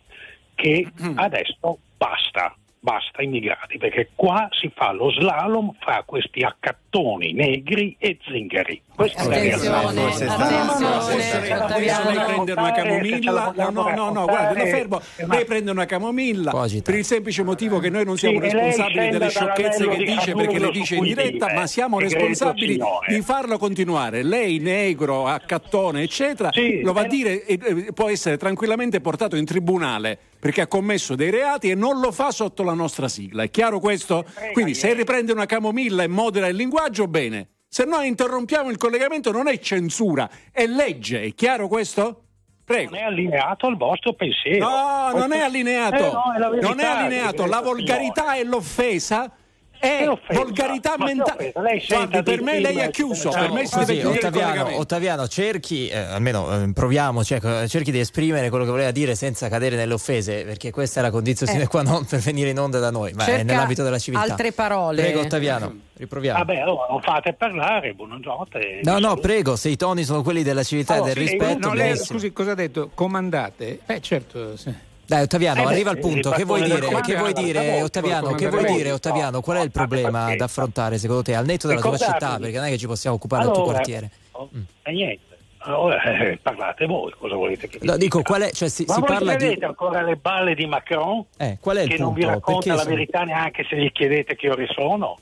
[0.53, 1.17] che mm.
[1.17, 8.17] adesso basta, basta immigrati, perché qua si fa lo slalom fra questi accattoni negri e
[8.21, 8.81] zingari.
[8.97, 14.65] Questa attenzione, è la attenzione, adesso lei prende una camomilla, no, no, no, no, guarda,
[14.65, 16.51] fermo, lei prende una camomilla
[16.83, 20.71] per il semplice motivo che noi non siamo responsabili delle sciocchezze che dice perché le
[20.71, 24.23] dice in diretta, ma siamo responsabili di farlo continuare.
[24.23, 26.49] Lei negro, accattone, eccetera,
[26.81, 31.29] lo va a dire e può essere tranquillamente portato in tribunale perché ha commesso dei
[31.29, 33.43] reati e non lo fa sotto la nostra sigla.
[33.43, 34.25] È chiaro questo?
[34.53, 37.49] Quindi se riprende una camomilla e modera il linguaggio, bene.
[37.77, 41.21] Se no interrompiamo il collegamento non è censura, è legge.
[41.21, 42.23] È chiaro questo?
[42.65, 42.89] Prego.
[42.89, 44.67] Non è allineato al vostro pensiero.
[44.67, 45.95] No, non è allineato.
[45.95, 47.45] Eh no, è non è allineato.
[47.45, 49.31] La volgarità e l'offesa
[49.79, 51.51] è volgarità mentale.
[51.53, 53.29] Guardi, per me lei ha chiuso.
[53.29, 58.49] Per me si deve Ottaviano, Ottaviano, cerchi, eh, almeno eh, proviamo, cioè, cerchi di esprimere
[58.49, 61.67] quello che voleva dire senza cadere nelle offese, perché questa è la condizione eh.
[61.67, 64.25] qua non per venire in onda da noi, ma Cerca è nell'ambito della civiltà.
[64.25, 65.01] Altre parole.
[65.01, 66.37] Prego, Ottaviano, riproviamo.
[66.39, 68.81] Vabbè, allora non fate parlare, buonanotte.
[68.83, 71.67] No, no, prego, se i toni sono quelli della civiltà allora, e del sì, rispetto.
[71.67, 72.89] No, lei, scusi, cosa ha detto?
[72.93, 73.79] Comandate?
[73.85, 74.57] Beh, certo.
[74.57, 74.86] Sì.
[75.07, 76.31] Dai Ottaviano, eh arriva al punto.
[76.31, 78.33] Che vuoi dire, che vuoi dire Ottaviano?
[78.35, 79.41] Che vuoi dire Ottaviano?
[79.41, 82.37] Qual è il problema da affrontare secondo te al netto della tua città?
[82.37, 84.11] Perché non è che ci possiamo occupare del tuo quartiere.
[84.31, 84.61] Oh, mm.
[84.83, 85.25] E niente.
[85.59, 88.99] Allora, eh, parlate voi, cosa volete che no, dico, qual è, cioè, si, Ma si
[88.99, 89.57] voi parla di...
[89.61, 91.25] ancora le balle di Macron?
[91.37, 92.11] Eh, qual è il che punto?
[92.11, 92.95] non vi racconta Perché la sono...
[92.95, 95.17] verità neanche se gli chiedete che ore sono?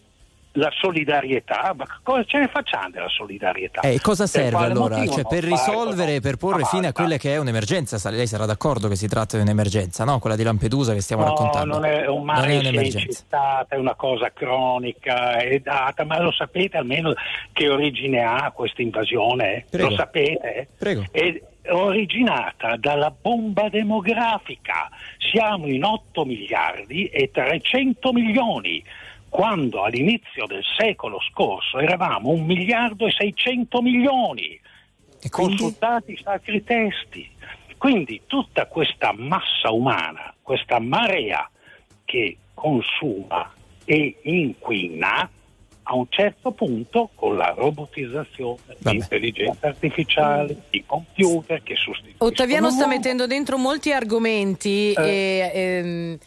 [0.55, 3.81] La solidarietà, ma cosa ce ne facciamo della solidarietà?
[3.81, 5.05] E eh, cosa serve allora?
[5.05, 8.95] Cioè, per risolvere, per porre fine a quella che è un'emergenza, lei sarà d'accordo che
[8.95, 10.19] si tratta di un'emergenza, no?
[10.19, 11.73] Quella di Lampedusa che stiamo no, raccontando.
[11.75, 16.77] Non è un mare non è è una cosa cronica, è data, ma lo sapete
[16.77, 17.13] almeno
[17.51, 19.65] che origine ha questa invasione?
[19.69, 19.89] Prego.
[19.89, 20.67] Lo sapete?
[20.77, 21.05] Prego.
[21.11, 24.89] È originata dalla bomba demografica.
[25.17, 28.83] Siamo in 8 miliardi e 300 milioni
[29.35, 34.57] quando all'inizio del secolo scorso eravamo un miliardo e 600 milioni,
[35.19, 35.57] e quindi...
[35.57, 37.29] consultati i sacri testi.
[37.77, 41.49] Quindi tutta questa massa umana, questa marea
[42.05, 43.51] che consuma
[43.83, 45.29] e inquina,
[45.83, 52.29] a un certo punto con la robotizzazione, l'intelligenza artificiale, i computer che sostituiscono...
[52.29, 55.03] Ottaviano sta mettendo dentro molti argomenti eh.
[55.03, 55.51] e...
[55.53, 56.19] Ehm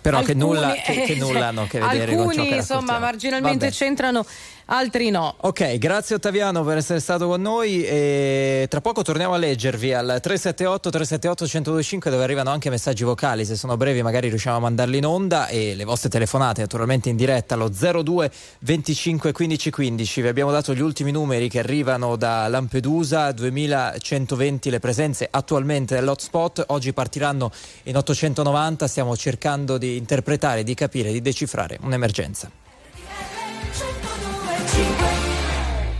[0.00, 2.54] Però alcuni, che nulla, che, che nulla hanno a che vedere alcuni, con ciò che
[2.56, 3.00] insomma, raccontiamo.
[3.00, 3.76] marginalmente Vabbè.
[3.76, 4.26] c'entrano,
[4.70, 5.34] altri no.
[5.40, 10.18] Ok, grazie Ottaviano per essere stato con noi e tra poco torniamo a leggervi al
[10.20, 14.98] 378 378 1025 dove arrivano anche messaggi vocali, se sono brevi magari riusciamo a mandarli
[14.98, 20.22] in onda e le vostre telefonate naturalmente in diretta allo 02 25 15 15.
[20.22, 26.64] Vi abbiamo dato gli ultimi numeri che arrivano da Lampedusa, 2120 le presenze attualmente nell'hotspot,
[26.68, 27.50] oggi partiranno
[27.84, 32.67] in 890, stiamo cercando di interpretare, di capire, di decifrare un'emergenza.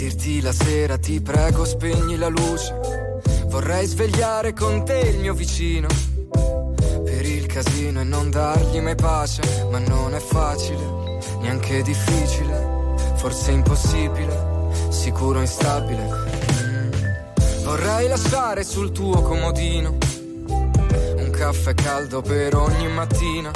[0.00, 2.74] Dirti la sera ti prego spegni la luce.
[3.48, 5.88] Vorrei svegliare con te il mio vicino.
[7.04, 9.42] Per il casino e non dargli mai pace.
[9.70, 12.94] Ma non è facile, neanche difficile.
[13.16, 16.08] Forse impossibile, sicuro instabile.
[16.62, 17.64] Mm.
[17.64, 19.98] Vorrei lasciare sul tuo comodino
[20.48, 23.50] un caffè caldo per ogni mattina.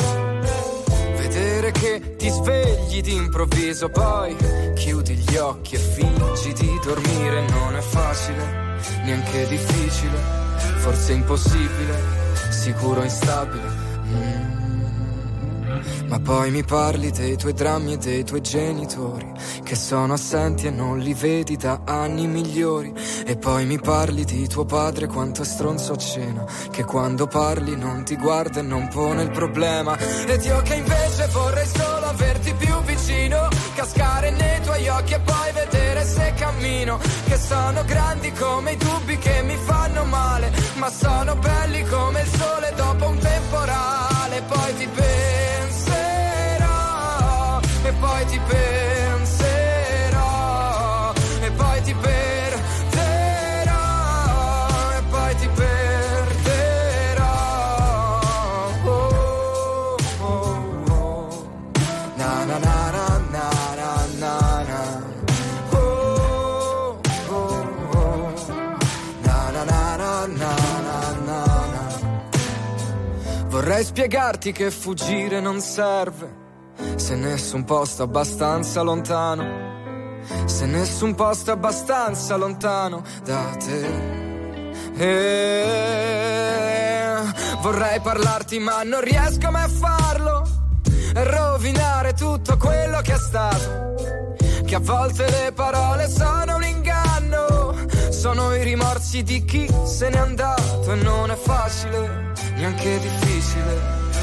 [1.34, 4.36] Vedere che ti svegli d'improvviso, poi
[4.76, 7.44] chiudi gli occhi e fingi di dormire.
[7.48, 10.16] Non è facile, neanche difficile,
[10.76, 12.00] forse impossibile,
[12.50, 13.83] sicuro instabile.
[16.06, 19.32] Ma poi mi parli dei tuoi drammi e dei tuoi genitori
[19.64, 22.92] che sono assenti e non li vedi da anni migliori.
[23.26, 27.76] E poi mi parli di tuo padre quanto è stronzo a cena, che quando parli
[27.76, 29.96] non ti guarda e non pone il problema.
[30.26, 35.52] Ed io che invece vorrei solo averti più vicino, cascare nei tuoi occhi e poi
[35.52, 36.98] vedere se cammino.
[37.26, 42.28] Che sono grandi come i dubbi che mi fanno male, ma sono belli come il
[42.28, 44.42] sole dopo un temporale.
[44.46, 45.33] Poi ti penserò
[73.74, 76.32] Vorrei spiegarti che fuggire non serve
[76.94, 80.22] se nessun posto abbastanza lontano.
[80.44, 84.92] Se nessun posto abbastanza lontano da te.
[84.94, 85.64] E
[87.62, 90.48] vorrei parlarti ma non riesco mai a farlo.
[91.14, 93.96] Rovinare tutto quello che è stato.
[94.64, 97.74] Che a volte le parole sono un inganno.
[98.10, 103.80] Sono i rimorsi di chi se n'è andato e non è facile, neanche difficile,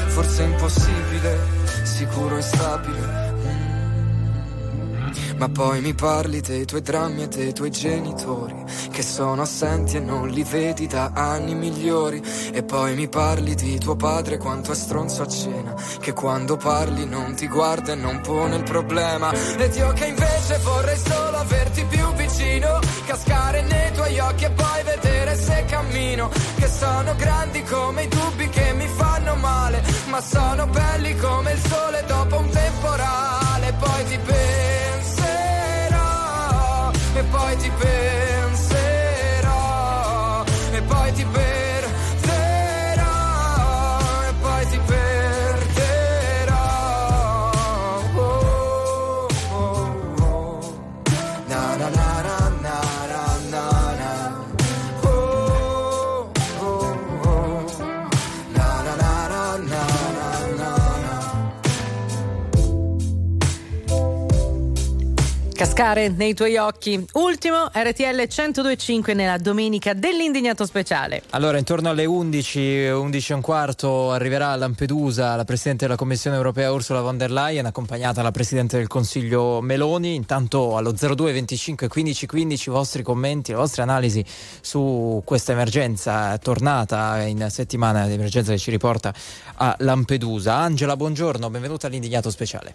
[0.08, 1.38] forse impossibile,
[1.84, 3.30] sicuro instabile.
[5.36, 10.00] Ma poi mi parli dei tuoi drammi e dei tuoi genitori che sono assenti e
[10.00, 12.22] non li vedi da anni migliori.
[12.52, 17.06] E poi mi parli di tuo padre quanto è stronzo a cena, che quando parli
[17.06, 19.32] non ti guarda e non pone il problema.
[19.32, 24.81] Ed io che invece vorrei solo averti più vicino, cascare nei tuoi occhi e poi
[25.64, 26.30] cammino.
[26.56, 31.60] Che sono grandi come i dubbi che mi fanno male, ma sono belli come il
[31.60, 33.72] sole dopo un temporale.
[33.78, 35.30] Poi ti penserò
[37.14, 38.21] e poi ti penserò
[65.72, 67.02] Cascare nei tuoi occhi.
[67.14, 71.22] Ultimo RTL 1025 nella domenica dell'indignato speciale.
[71.30, 76.36] Allora, intorno alle 11, 11 e un quarto arriverà a Lampedusa la Presidente della Commissione
[76.36, 80.14] europea Ursula von der Leyen, accompagnata dalla Presidente del Consiglio Meloni.
[80.14, 84.22] Intanto allo 02 25 15 15 i vostri commenti, le vostre analisi
[84.60, 89.14] su questa emergenza tornata in settimana di emergenza che ci riporta
[89.54, 90.54] a Lampedusa.
[90.54, 92.74] Angela, buongiorno, benvenuta all'indignato speciale.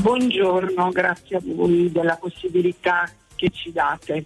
[0.00, 4.24] Buongiorno, grazie a voi della possibilità che ci date.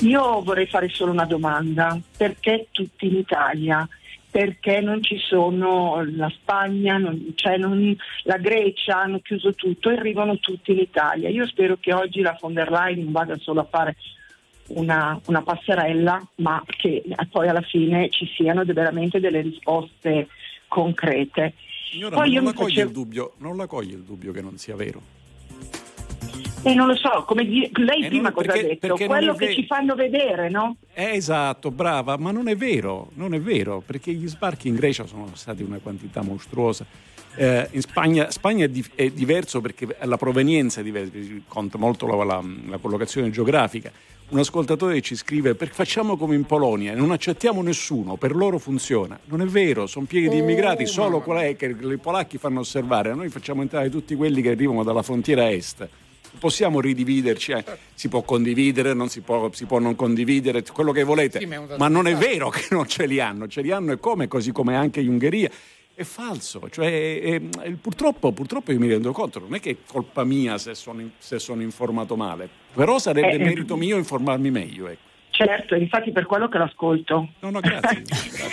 [0.00, 3.86] Io vorrei fare solo una domanda, perché tutti in Italia?
[4.30, 9.96] Perché non ci sono la Spagna, non, cioè non- la Grecia, hanno chiuso tutto e
[9.96, 11.28] arrivano tutti in Italia.
[11.28, 13.96] Io spero che oggi la von der Leyen non vada solo a fare
[14.68, 20.28] una, una passerella, ma che poi alla fine ci siano veramente delle risposte
[20.68, 21.54] concrete.
[21.90, 24.56] Signora, Poi non, la coglie facevo- il dubbio, non la coglie il dubbio che non
[24.58, 25.00] sia vero.
[26.62, 29.06] E non lo so, come di- lei Eh, prima non- cosa perché- ha detto?
[29.06, 30.76] Quello che ci fanno vedere, no?
[30.92, 35.06] Eh, esatto, brava, ma non è vero, non è vero, perché gli sbarchi in Grecia
[35.06, 36.84] sono stati una quantità mostruosa.
[37.34, 41.12] Eh, in Spagna, Spagna è, di- è diverso perché la provenienza è diversa,
[41.48, 43.90] conta molto la, la- la collocazione geografica.
[44.30, 49.18] Un ascoltatore ci scrive: "Per- facciamo come in Polonia, non accettiamo nessuno, per loro funziona.
[49.24, 53.12] Non è vero, sono pieni di immigrati, solo quelle che i polacchi fanno osservare.
[53.12, 55.88] Noi facciamo entrare tutti quelli che arrivano dalla frontiera est.
[56.38, 57.64] Possiamo ridividerci, eh.
[57.92, 61.56] si può condividere, non si, può, si può non condividere, quello che volete, Sì, ma
[61.56, 64.52] è non è vero che non ce li hanno, ce li hanno e come, così
[64.52, 65.50] come anche in Ungheria.
[66.00, 69.76] È falso, cioè, eh, eh, purtroppo, purtroppo io mi rendo conto, non è che è
[69.86, 73.44] colpa mia se sono, se sono informato male, però sarebbe Eh, eh.
[73.44, 74.88] merito mio informarmi meglio.
[74.88, 75.09] Ecco.
[75.44, 77.28] Certo, infatti per quello che l'ascolto.
[77.40, 78.02] No, no, grazie.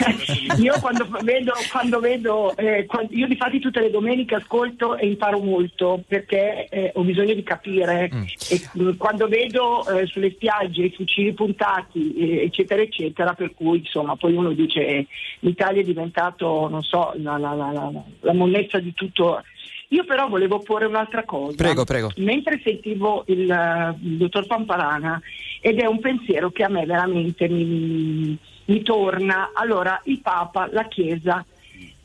[0.58, 5.40] io quando vedo, quando vedo eh, quan- io difatti tutte le domeniche ascolto e imparo
[5.40, 8.10] molto perché eh, ho bisogno di capire
[8.50, 13.80] e mh, quando vedo eh, sulle spiagge i fucili puntati eh, eccetera eccetera per cui
[13.80, 15.08] insomma poi uno dice eh,
[15.40, 19.44] l'Italia è diventato non so la, la, la, la, la monnezza di tutto
[19.90, 22.12] io però volevo porre un'altra cosa Prego, prego.
[22.18, 25.22] mentre sentivo il, il dottor Pamparana
[25.62, 29.52] ed è un pensiero che a me veramente mi, mi torna.
[29.54, 31.46] Allora, il Papa, la Chiesa,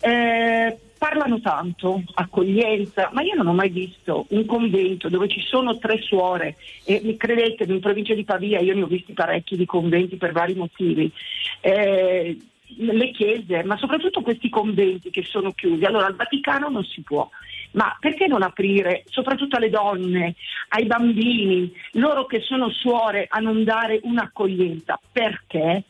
[0.01, 5.77] eh, parlano tanto, accoglienza, ma io non ho mai visto un convento dove ci sono
[5.79, 9.67] tre suore e mi credetemi, in provincia di Pavia io ne ho visti parecchi di
[9.67, 11.11] conventi per vari motivi.
[11.61, 12.37] Eh,
[12.79, 15.85] le chiese, ma soprattutto questi conventi che sono chiusi.
[15.85, 17.29] Allora al Vaticano non si può,
[17.73, 20.35] ma perché non aprire soprattutto alle donne,
[20.69, 24.99] ai bambini, loro che sono suore, a non dare un'accoglienza?
[25.11, 25.85] Perché?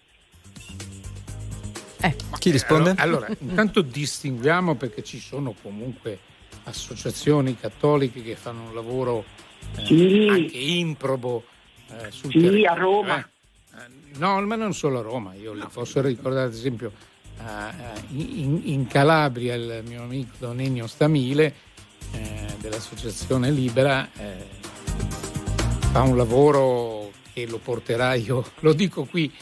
[2.38, 2.94] Chi risponde?
[2.98, 6.18] Allora, allora, intanto distinguiamo perché ci sono comunque
[6.64, 9.24] associazioni cattoliche che fanno un lavoro
[9.76, 10.26] eh, Sì.
[10.28, 11.44] anche improbo
[11.88, 13.30] eh, sul Sì, territorio, a Roma.
[14.12, 14.16] Eh.
[14.16, 16.92] Eh, No, ma non solo a Roma, io le posso ricordare ad esempio
[17.38, 21.54] eh, in, in Calabria il mio amico Don Ennio Stamile
[22.12, 24.46] eh, dell'Associazione Libera eh,
[25.92, 29.32] fa un lavoro che lo porterà io, lo dico qui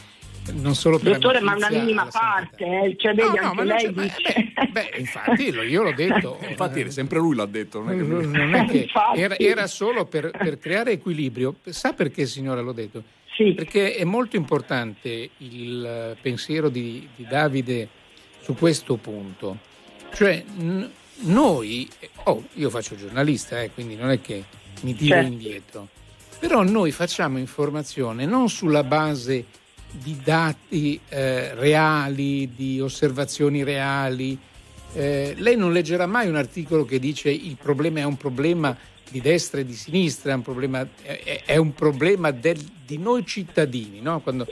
[0.54, 3.90] non solo per Dottore, ma una minima parte, eh, cioè vedi No, no, lei c'è-
[3.90, 4.52] beh, dice...
[4.70, 6.38] Beh, infatti, io l'ho detto.
[6.48, 7.80] Infatti, sempre lui l'ha detto.
[7.82, 11.56] Non è che Non è che- era, era solo per, per creare equilibrio.
[11.66, 13.02] Sa perché, signora, l'ho detto?
[13.34, 13.52] Sì.
[13.54, 17.88] Perché è molto importante il pensiero di, di Davide
[18.42, 19.58] su questo punto.
[20.12, 20.90] Cioè, n-
[21.22, 21.88] noi,
[22.24, 24.44] oh, io faccio giornalista, eh, quindi non è che
[24.82, 25.30] mi tiro Certo.
[25.30, 25.88] indietro,
[26.38, 29.44] però noi facciamo informazione non sulla base
[29.90, 34.38] di dati eh, reali, di osservazioni reali.
[34.92, 38.76] Eh, lei non leggerà mai un articolo che dice il problema è un problema
[39.10, 43.26] di destra e di sinistra, è un problema, è, è un problema del- di noi
[43.26, 44.00] cittadini.
[44.00, 44.20] No?
[44.20, 44.46] Quando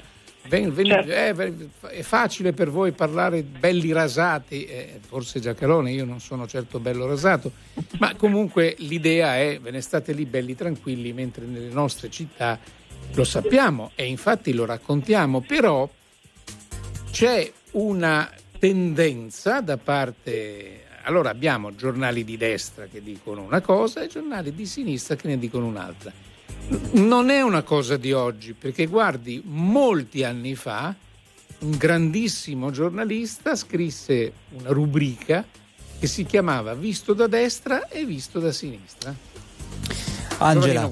[0.49, 1.43] ven- ven- Certo.
[1.43, 6.81] eh, è facile per voi parlare belli rasati, eh, forse Giacalone, io non sono certo
[6.81, 7.53] bello rasato,
[7.99, 12.59] ma comunque l'idea è ve ne state lì belli tranquilli mentre nelle nostre città
[13.15, 15.89] lo sappiamo e infatti lo raccontiamo, però
[17.11, 20.85] c'è una tendenza da parte...
[21.09, 25.39] Allora abbiamo giornali di destra che dicono una cosa e giornali di sinistra che ne
[25.39, 26.13] dicono un'altra.
[26.93, 30.95] Non è una cosa di oggi, perché guardi, molti anni fa
[31.61, 35.45] un grandissimo giornalista scrisse una rubrica
[35.99, 39.15] che si chiamava Visto da destra e visto da sinistra.
[40.37, 40.91] Angela,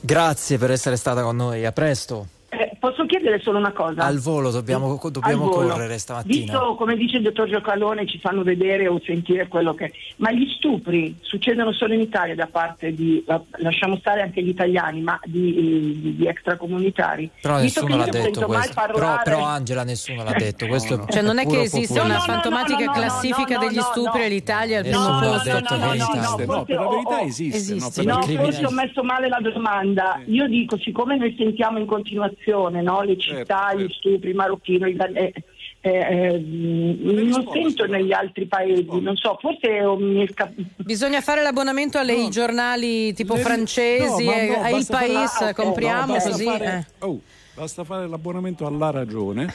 [0.00, 1.66] grazie per essere stata con noi.
[1.66, 2.33] A presto.
[2.56, 4.02] Eh, posso chiedere solo una cosa?
[4.04, 5.68] Al volo dobbiamo, dobbiamo Al volo.
[5.68, 6.34] correre stamattina.
[6.52, 9.92] Visto, come dice il dottor Giocalone, ci fanno vedere o sentire quello che...
[10.16, 14.48] Ma gli stupri succedono solo in Italia da parte di, la- lasciamo stare anche gli
[14.48, 17.28] italiani, ma di, di- di extracomunitari?
[17.40, 18.74] Però Visto nessuno l'ha io non detto questo.
[18.92, 20.66] Però, però Angela nessuno l'ha detto.
[20.66, 21.06] Questo no.
[21.08, 24.78] Cioè non è che esiste una No, fantomatica no, classifica degli stupri e l'Italia è
[24.80, 26.44] al Nessuno primo posto.
[26.52, 28.02] no, per la verità esiste.
[28.04, 30.20] no, forse ho messo male la domanda.
[30.26, 33.94] Io dico, siccome noi sentiamo in continuazione no, le città, Certo, gli certo.
[33.94, 35.32] stupri, i marocchini, i- eh,
[35.80, 40.28] eh, eh, non sento negli altri paesi, non so, forse mi è
[40.76, 45.12] Bisogna fare l'abbonamento alle giornali tipo Le- francesi, no, eh, no, a Il basta fare-
[45.50, 46.44] Ah, compriamo No, basta così.
[46.44, 47.04] fare- eh.
[47.04, 47.20] oh,
[47.54, 49.52] basta fare l'abbonamento alla ragione,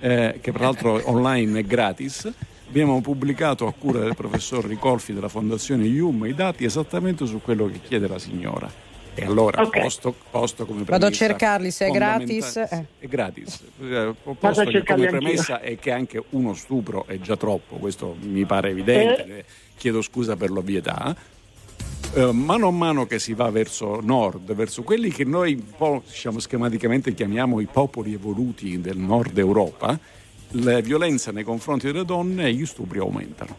[0.00, 2.30] eh, che peraltro online è gratis.
[2.68, 7.66] Abbiamo pubblicato a cura del professor Ricolfi della Fondazione IUM i dati esattamente su quello
[7.66, 8.70] che chiede la signora.
[9.14, 9.80] E allora, Ok.
[9.80, 12.56] posto, posto come Vado a premessa cercarli se è gratis.
[12.56, 12.86] eh.
[12.98, 13.60] È gratis.
[13.80, 15.18] Eh, Posto che come anch'io.
[15.18, 19.38] premessa è che anche uno stupro è già troppo, questo mi pare evidente, Eh.
[19.38, 19.44] eh,
[19.76, 21.14] chiedo scusa per l'ovvietà.
[22.14, 26.02] Eh, mano a mano che si va verso nord, verso quelli che noi un po'
[26.06, 29.98] diciamo, schematicamente chiamiamo i popoli evoluti del nord Europa,
[30.54, 33.54] la violenza nei confronti delle donne e gli stupri aumentano.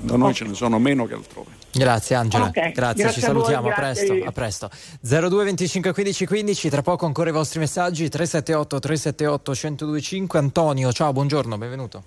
[0.00, 1.50] Da noi ce ne sono meno che altrove.
[1.74, 4.04] Grazie Angela, Ok, grazie, grazie ci a voi, salutiamo, grazie.
[4.04, 5.28] a presto, a presto.
[5.28, 10.38] 02 25 15 15, tra poco ancora i vostri messaggi, 378 378 1025.
[10.38, 12.04] Antonio, ciao, buongiorno, benvenuto.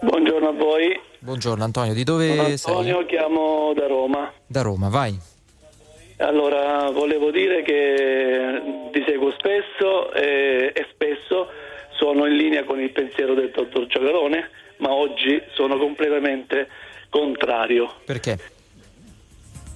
[0.00, 3.06] Buongiorno a voi, Buongiorno Antonio, di dove Antonio, sei?
[3.06, 4.30] chiamo da Roma.
[4.46, 5.16] Da Roma, vai.
[6.18, 8.60] Allora, volevo dire che
[8.92, 11.48] ti seguo spesso e, e spesso
[11.96, 16.68] sono in linea con il pensiero del dottor Giagarone, ma oggi sono completamente
[17.08, 17.94] contrario.
[18.04, 18.38] Perché?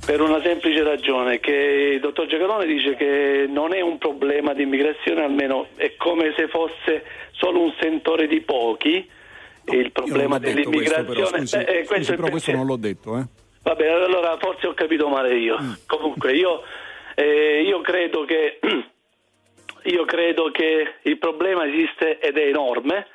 [0.09, 4.63] Per una semplice ragione, che il dottor Giacarone dice che non è un problema di
[4.63, 9.07] immigrazione, almeno è come se fosse solo un sentore di pochi
[9.67, 11.05] il problema dell'immigrazione.
[11.05, 13.25] Questo, però, scusi, Eh, eh, questo scusi, il però questo non l'ho detto, eh.
[13.65, 15.59] Vabbè, allora forse ho capito male io.
[15.61, 15.73] Mm.
[15.87, 16.63] Comunque io,
[17.15, 18.61] eh, io credo che
[19.93, 23.09] io credo che il problema esiste ed è enorme.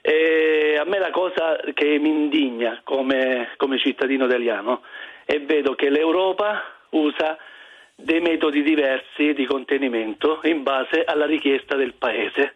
[0.00, 4.80] E a me la cosa che mi indigna come, come cittadino italiano
[5.26, 7.36] è vedo che l'Europa usa
[7.96, 12.54] dei metodi diversi di contenimento in base alla richiesta del paese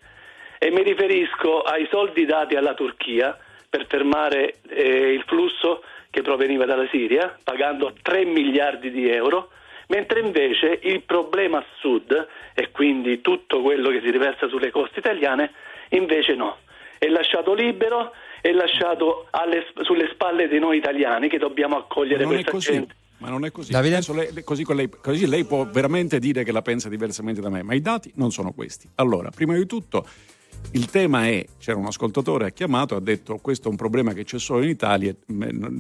[0.59, 3.37] e mi riferisco ai soldi dati alla Turchia
[3.69, 9.51] per fermare eh, il flusso che proveniva dalla Siria, pagando 3 miliardi di euro,
[9.87, 14.99] mentre invece il problema a sud, e quindi tutto quello che si riversa sulle coste
[14.99, 15.53] italiane,
[15.91, 16.59] invece no.
[16.99, 22.31] È lasciato libero, è lasciato alle- sulle spalle di noi italiani che dobbiamo accogliere Ma
[22.31, 22.73] non è questa così.
[22.73, 22.95] gente.
[23.19, 23.71] Ma non è così.
[23.71, 24.01] Davide?
[24.15, 27.63] Lei- così, con lei, così lei può veramente dire che la pensa diversamente da me,
[27.63, 28.89] ma i dati non sono questi.
[28.95, 30.07] Allora, prima di tutto,
[30.73, 34.25] il tema è: c'era un ascoltatore ha chiamato, ha detto questo è un problema che
[34.25, 35.15] c'è solo in Italia,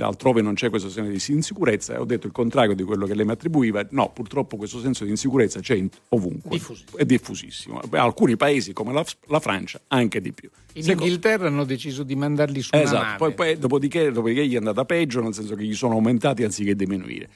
[0.01, 1.95] altrove non c'è questo senso di insicurezza.
[1.95, 3.87] E ho detto il contrario di quello che lei mi attribuiva.
[3.91, 6.61] No, purtroppo questo senso di insicurezza c'è ovunque.
[6.97, 7.81] È diffusissimo.
[7.89, 10.51] Beh, Alcuni paesi, come la, la Francia, anche di più.
[10.75, 13.17] In Secondo- Inghilterra hanno deciso di mandarli su una Esatto, nave.
[13.19, 16.75] poi, poi dopodiché, dopodiché gli è andata peggio, nel senso che gli sono aumentati anziché
[16.75, 17.29] diminuire.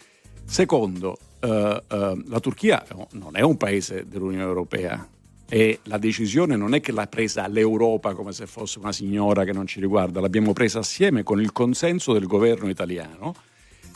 [0.44, 5.08] Secondo, eh, eh, la Turchia non è un paese dell'Unione Europea
[5.48, 9.52] e la decisione non è che l'ha presa l'Europa come se fosse una signora che
[9.52, 13.34] non ci riguarda, l'abbiamo presa assieme con il consenso del governo italiano.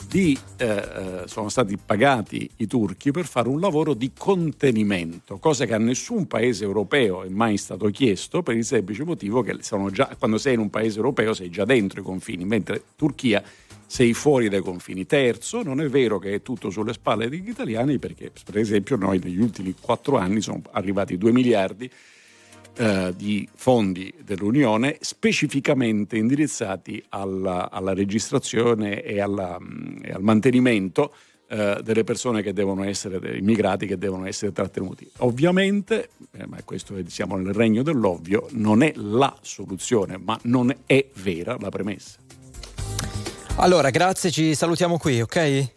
[0.07, 5.65] Di, eh, eh, sono stati pagati i turchi per fare un lavoro di contenimento, cosa
[5.65, 9.57] che a nessun paese europeo è mai stato chiesto per il semplice motivo che
[9.91, 13.43] già, quando sei in un paese europeo sei già dentro i confini, mentre Turchia
[13.89, 15.07] sei fuori dai confini.
[15.07, 19.19] Terzo, non è vero che è tutto sulle spalle degli italiani perché per esempio noi
[19.21, 21.89] negli ultimi quattro anni sono arrivati 2 miliardi
[22.77, 31.11] eh, di fondi dell'Unione specificamente indirizzati alla, alla registrazione e, alla, mh, e al mantenimento
[31.47, 35.09] eh, delle persone che devono essere, dei immigrati che devono essere trattenuti.
[35.17, 40.71] Ovviamente, eh, ma questo è, siamo nel regno dell'ovvio, non è la soluzione, ma non
[40.85, 42.28] è vera la premessa.
[43.57, 45.67] Allora, grazie, ci salutiamo qui, ok?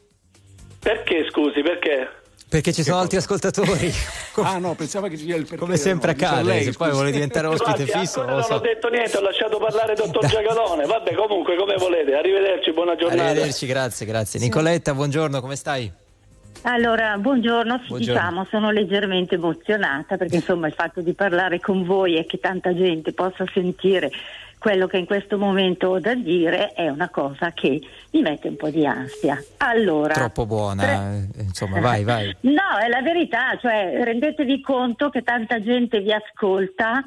[0.79, 2.09] Perché scusi, perché?
[2.49, 3.91] Perché ci sono altri ascoltatori.
[4.43, 5.57] ah no, pensava che ci sia il perché.
[5.57, 8.55] Come sempre no, accade, lei, se poi vuole diventare ospite Guardi, fisso, non so.
[8.55, 10.85] ho detto niente, ho lasciato parlare il dottor Giacalone.
[10.85, 12.14] Vabbè, comunque, come volete.
[12.14, 13.23] Arrivederci, buona giornata.
[13.23, 14.39] Arrivederci, grazie, grazie.
[14.39, 15.91] Nicoletta, buongiorno, come stai?
[16.64, 18.20] Allora, buongiorno, sì, Buongiorno.
[18.20, 22.75] diciamo, sono leggermente emozionata perché insomma il fatto di parlare con voi e che tanta
[22.75, 24.11] gente possa sentire
[24.63, 27.83] quello che in questo momento ho da dire è una cosa che
[28.13, 29.37] mi mette un po' di ansia.
[29.57, 32.35] Allora, Troppo buona, eh, insomma, vai, vai.
[32.43, 37.03] No, è la verità, cioè rendetevi conto che tanta gente vi ascolta,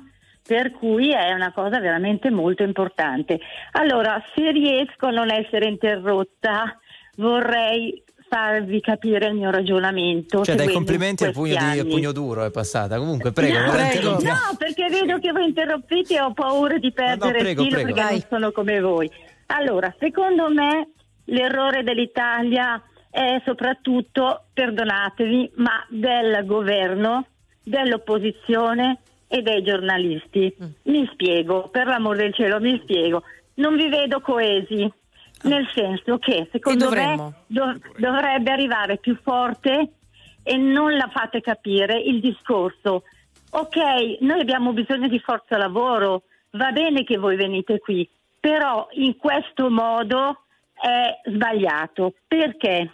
[0.45, 3.39] per cui è una cosa veramente molto importante.
[3.72, 6.78] Allora, se riesco a non essere interrotta,
[7.16, 8.03] vorrei
[8.36, 10.43] farvi capire il mio ragionamento.
[10.43, 12.97] Cioè, dai complimenti al pugno, di, al pugno duro è passata.
[12.97, 14.09] Comunque, prego, no, prego.
[14.11, 17.95] No, perché vedo che voi interrompete e ho paura di perdere prego, il filo prego.
[17.95, 19.09] perché non sono come voi.
[19.47, 20.89] Allora, secondo me
[21.25, 27.27] l'errore dell'Italia è soprattutto, perdonatevi, ma del governo,
[27.63, 30.53] dell'opposizione e dei giornalisti.
[30.61, 30.91] Mm.
[30.91, 33.23] Mi spiego, per l'amor del cielo, mi spiego.
[33.55, 34.91] Non vi vedo coesi.
[35.45, 39.91] Nel senso che secondo me dov- dovrebbe arrivare più forte
[40.43, 43.03] e non la fate capire il discorso
[43.57, 48.07] ok, noi abbiamo bisogno di forza lavoro, va bene che voi venite qui,
[48.39, 50.41] però in questo modo
[50.73, 52.13] è sbagliato.
[52.27, 52.91] Perché?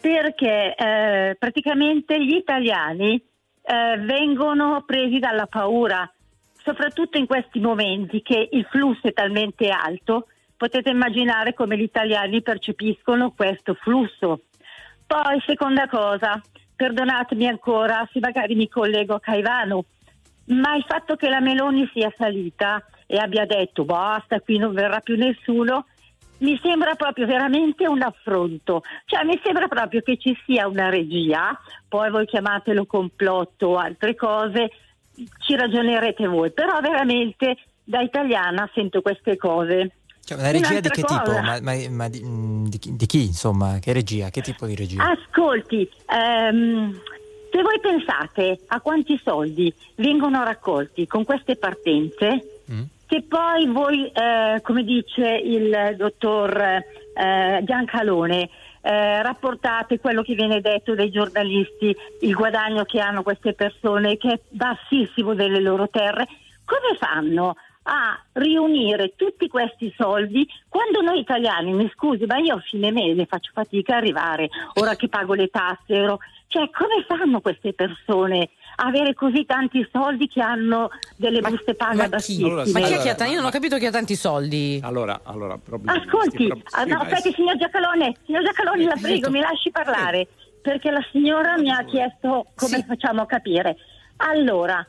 [0.00, 6.10] Perché eh, praticamente gli italiani eh, vengono presi dalla paura,
[6.56, 10.26] soprattutto in questi momenti che il flusso è talmente alto,
[10.56, 14.42] potete immaginare come gli italiani percepiscono questo flusso.
[15.06, 16.40] Poi, seconda cosa,
[16.74, 19.84] perdonatemi ancora se magari mi collego a Caivano,
[20.46, 25.00] ma il fatto che la Meloni sia salita e abbia detto basta, qui non verrà
[25.00, 25.86] più nessuno,
[26.38, 28.82] mi sembra proprio veramente un affronto.
[29.04, 34.14] Cioè mi sembra proprio che ci sia una regia, poi voi chiamatelo complotto o altre
[34.14, 34.70] cose,
[35.38, 39.92] ci ragionerete voi, però veramente da italiana sento queste cose.
[40.24, 41.20] Cioè, una regia di che cosa.
[41.22, 41.38] tipo?
[41.40, 43.78] Ma, ma- ma di, mm, di chi- di chi, insomma?
[43.80, 44.30] Che regia?
[44.30, 45.10] Che tipo di regia?
[45.10, 46.98] Ascolti, ehm,
[47.52, 52.62] se voi pensate a quanti soldi vengono raccolti con queste partenze,
[53.06, 58.48] se poi voi, eh, come dice il dottor eh, Giancalone,
[58.80, 64.32] eh, rapportate quello che viene detto dai giornalisti, il guadagno che hanno queste persone, che
[64.32, 66.26] è bassissimo delle loro terre,
[66.64, 67.54] come fanno
[67.86, 73.26] a riunire tutti questi soldi quando noi italiani, mi scusi, ma io a fine mese
[73.26, 78.50] faccio fatica a arrivare, ora che pago le tasse, ero- cioè come fanno queste persone
[78.76, 82.54] a avere così tanti soldi che hanno delle buste paga bassissime?
[82.72, 83.32] ma chi è che ha tanti?
[83.32, 84.80] Io non ho capito chi ha tanti soldi.
[84.82, 88.84] Allora, allora proprio Ascolti, questi pro- ah, sì, no, ma- aspetti signor Giacalone, signor Giacalone
[88.84, 90.28] la prego, mi lasci parlare,
[90.62, 93.76] perché la signora mi ha chiesto come facciamo a capire.
[94.16, 94.84] Allora,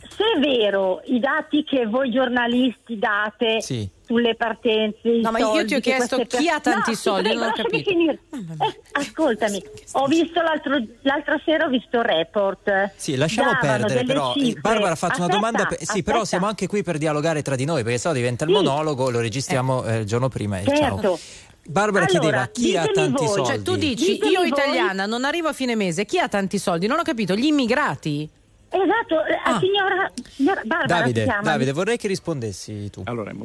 [0.00, 3.88] se è vero i dati che voi giornalisti date Sì.
[4.06, 7.40] sulle partenze, i No, ma io ti ho chiesto chi ha tanti No, soldi, prego,
[7.40, 7.90] non ho capito.
[7.90, 8.18] finire.
[8.32, 12.92] Eh, ascoltami, ho visto l'altro, l'altra sera ho visto il report.
[12.96, 14.60] Sì, lasciamo Davano perdere, però eh, cifre.
[14.60, 15.66] Barbara ha fatto una Aspetta, domanda.
[15.66, 16.24] per- Sì, però aspetta.
[16.26, 18.56] siamo anche qui per dialogare tra di noi, perché sennò diventa il Sì.
[18.56, 21.00] monologo, lo registriamo eh, il giorno prima e Certo.
[21.00, 21.18] ciao.
[21.70, 23.34] Barbara Allora, chiedeva chi ha tanti voi.
[23.34, 23.48] soldi.
[23.50, 24.48] Cioè, tu dici, Ditemi io voi.
[24.48, 26.86] italiana non arrivo a fine mese, chi ha tanti soldi?
[26.86, 28.26] Non ho capito, gli immigrati?
[28.70, 29.58] Esatto, eh, Ah.
[29.58, 31.38] signora, signora Barbara Davide.
[31.42, 33.02] Davide, vorrei che rispondessi tu.
[33.04, 33.44] Allora, No,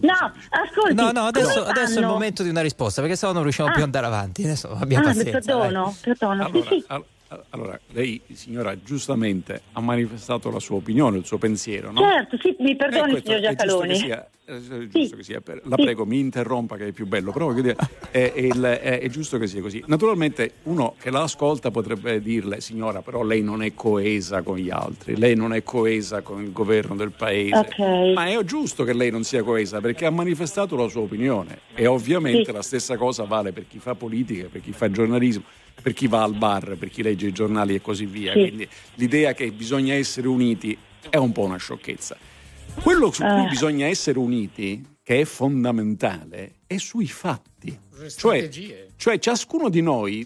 [0.49, 0.93] ascolti.
[0.93, 3.71] No, no, adesso, adesso è il momento di una risposta, perché sennò non riusciamo Ah.
[3.71, 4.43] più ad andare avanti.
[4.43, 5.31] Adesso abbiamo Ah, pazienza.
[5.39, 6.31] perdono, perdono.
[6.45, 6.83] Allora, Sì, sì.
[6.87, 7.05] al- al-
[7.49, 11.99] allora, lei, signora, giustamente ha manifestato la sua opinione, il suo pensiero, no?
[12.01, 15.23] Certo, sì, mi Eh, perdoni questo signor è giusto che sia, eh, è giusto che
[15.23, 17.75] sia per- la prego, mi interrompa che è più bello, però è,
[18.11, 19.83] è è- è giusto che sia così.
[19.87, 24.69] Naturalmente uno che la ascolta potrebbe dirle, signora, però lei non è coesa con gli
[24.69, 27.55] altri, lei non è coesa con il governo del paese.
[27.55, 28.13] Ok.
[28.13, 31.87] Ma è giusto che lei non sia coesa perché ha manifestato la sua opinione e
[31.87, 32.51] ovviamente Sì.
[32.51, 35.43] la stessa cosa vale per chi fa politica, per chi fa giornalismo,
[35.83, 38.31] per chi va al bar, per chi legge i giornali e così via.
[38.31, 38.39] Sì.
[38.39, 40.75] Quindi l'idea che bisogna essere uniti
[41.09, 42.17] è un po' una sciocchezza.
[42.81, 43.49] Quello su cui Eh.
[43.49, 47.77] bisogna essere uniti, che è fondamentale, è sui fatti.
[47.95, 48.87] Cioè, strategie.
[48.95, 50.25] cioè ciascuno di noi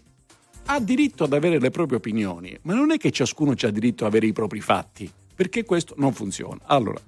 [0.66, 4.12] ha diritto ad avere le proprie opinioni, ma non è che ciascuno ha diritto ad
[4.12, 6.60] avere i propri fatti, perché questo non funziona.
[6.66, 7.02] Allora,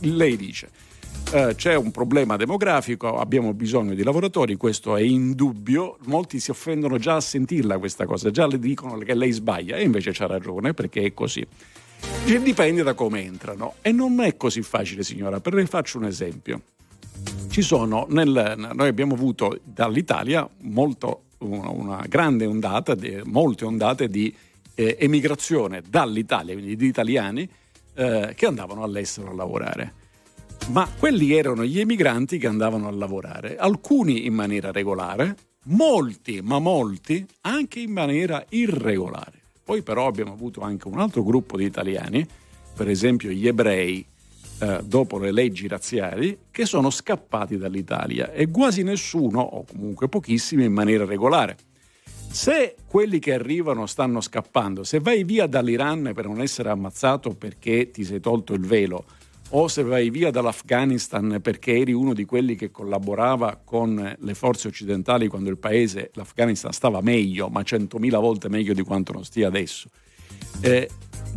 [0.00, 0.68] lei dice,
[1.32, 6.98] eh, c'è un problema demografico, abbiamo bisogno di lavoratori, questo è indubbio, molti si offendono
[6.98, 10.74] già a sentirla questa cosa, già le dicono che lei sbaglia e invece c'ha ragione
[10.74, 11.46] perché è così.
[12.24, 16.60] Dipende da come entrano e non è così facile signora, per le faccio un esempio.
[17.48, 24.34] Sono, nel- noi abbiamo avuto dall'Italia molto, una, una grande ondata, di- molte ondate di
[24.74, 27.48] eh, emigrazione dall'Italia, quindi di italiani
[27.94, 30.04] eh, che andavano all'estero a lavorare.
[30.68, 35.36] Ma quelli erano gli emigranti che andavano a lavorare, alcuni in maniera regolare,
[35.66, 39.40] molti, ma molti, anche in maniera irregolare.
[39.62, 42.26] Poi però abbiamo avuto anche un altro gruppo di italiani,
[42.74, 44.04] per esempio gli ebrei,
[44.58, 50.64] eh, dopo le leggi razziali, che sono scappati dall'Italia e quasi nessuno, o comunque pochissimi,
[50.64, 51.56] in maniera regolare.
[52.28, 57.90] Se quelli che arrivano stanno scappando, se vai via dall'Iran per non essere ammazzato perché
[57.90, 59.04] ti sei tolto il velo,
[59.50, 64.68] o se vai via dall'Afghanistan perché eri uno di quelli che collaborava con le forze
[64.68, 69.46] occidentali quando il paese, l'Afghanistan, stava meglio, ma centomila volte meglio di quanto non stia
[69.46, 69.88] adesso,
[70.60, 70.88] eh,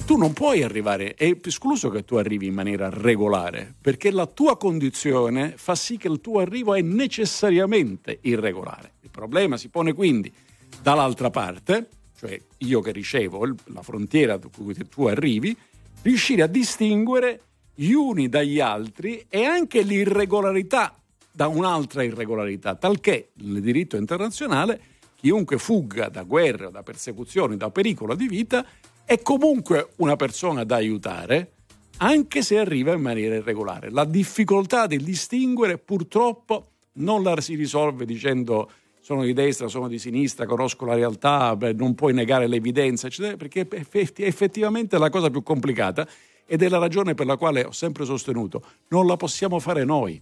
[0.05, 4.57] tu non puoi arrivare, è escluso che tu arrivi in maniera regolare, perché la tua
[4.57, 8.93] condizione fa sì che il tuo arrivo è necessariamente irregolare.
[9.01, 10.33] Il problema si pone quindi
[10.81, 15.55] dall'altra parte, cioè io che ricevo la frontiera da cui tu arrivi,
[16.01, 17.41] riuscire a distinguere
[17.79, 21.01] gli uni dagli altri e anche l'irregolarità
[21.31, 24.81] da un'altra irregolarità, talché nel diritto internazionale
[25.15, 28.65] chiunque fugga da guerre da persecuzioni, da pericolo di vita,
[29.05, 31.51] è comunque una persona da aiutare
[31.99, 33.89] anche se arriva in maniera irregolare.
[33.91, 38.69] La difficoltà di distinguere purtroppo non la si risolve dicendo
[38.99, 43.37] sono di destra, sono di sinistra, conosco la realtà, beh, non puoi negare l'evidenza, eccetera,
[43.37, 46.05] perché effettivamente la cosa più complicata
[46.49, 50.19] ed è la ragione per la quale ho sempre sostenuto non la possiamo fare noi.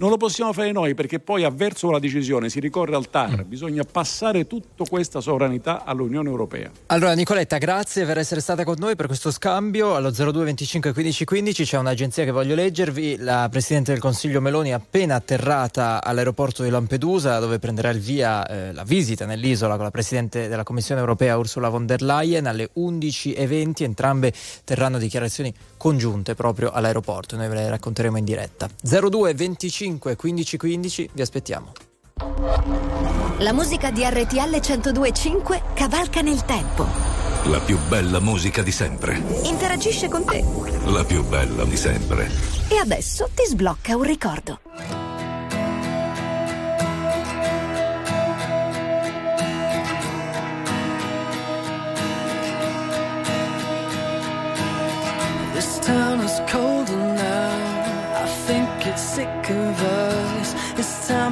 [0.00, 3.48] Non lo possiamo fare noi perché poi avverso la decisione si ricorre al TAR, mm.
[3.48, 6.70] bisogna passare tutta questa sovranità all'Unione Europea.
[6.86, 9.94] Allora Nicoletta, grazie per essere stata con noi per questo scambio.
[9.94, 14.70] Allo 02 25 15 15 c'è un'agenzia che voglio leggervi, la Presidente del Consiglio Meloni
[14.70, 19.84] è appena atterrata all'aeroporto di Lampedusa dove prenderà il via eh, la visita nell'isola con
[19.84, 24.32] la Presidente della Commissione Europea Ursula von der Leyen alle 11.20, entrambe
[24.64, 28.66] terranno dichiarazioni congiunte proprio all'aeroporto, noi ve le racconteremo in diretta.
[28.80, 31.72] 02 25 335 15 15 vi aspettiamo.
[33.38, 36.86] La musica di RTL 1025 cavalca nel tempo.
[37.44, 39.20] La più bella musica di sempre.
[39.44, 40.44] Interagisce con te.
[40.84, 42.30] La più bella di sempre.
[42.68, 44.60] E adesso ti sblocca un ricordo.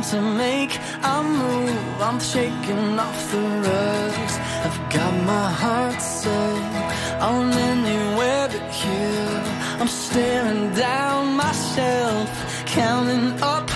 [0.02, 2.00] Time to make a move.
[2.00, 4.40] I'm shaking off the rust.
[4.66, 9.42] I've got my heart set on anywhere but here.
[9.80, 12.28] I'm staring down myself,
[12.66, 13.70] counting up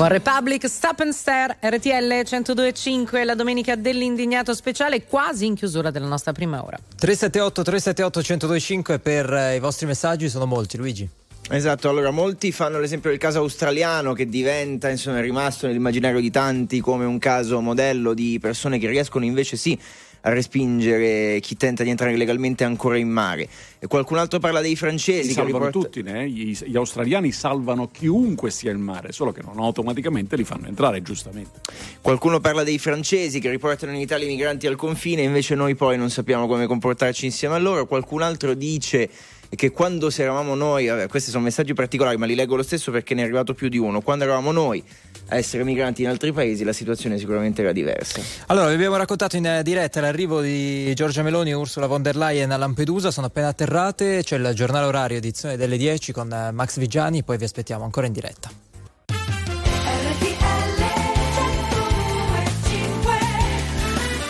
[0.00, 6.06] One Republic, Stop and Stare, RTL 102.5, la domenica dell'indignato speciale, quasi in chiusura della
[6.06, 6.78] nostra prima ora.
[6.96, 11.06] 378 378 1025 per eh, i vostri messaggi, sono molti, Luigi.
[11.50, 16.30] Esatto, allora molti fanno l'esempio del caso australiano che diventa, insomma, è rimasto nell'immaginario di
[16.30, 19.78] tanti come un caso modello di persone che riescono invece sì
[20.22, 23.48] a respingere chi tenta di entrare illegalmente ancora in mare.
[23.78, 25.22] E qualcun altro parla dei francesi.
[25.22, 26.28] Li che salvano riporta- tutti, né?
[26.28, 31.02] gli, gli australiani salvano chiunque sia in mare, solo che non automaticamente li fanno entrare,
[31.02, 31.60] giustamente.
[32.00, 35.96] Qualcuno parla dei francesi che riportano in Italia i migranti al confine, invece noi poi
[35.96, 37.86] non sappiamo come comportarci insieme a loro.
[37.86, 39.08] Qualcun altro dice
[39.56, 43.14] che quando eravamo noi, vabbè, questi sono messaggi particolari, ma li leggo lo stesso perché
[43.14, 44.00] ne è arrivato più di uno.
[44.00, 44.82] Quando eravamo noi
[45.30, 48.20] a essere migranti in altri paesi, la situazione sicuramente era diversa.
[48.46, 52.16] Allora, vi abbiamo raccontato in eh, diretta l'arrivo di Giorgia Meloni e Ursula von der
[52.16, 56.50] Leyen a Lampedusa, sono appena atterrate, c'è il giornale orario edizione delle 10 con eh,
[56.50, 58.59] Max Vigiani, poi vi aspettiamo ancora in diretta.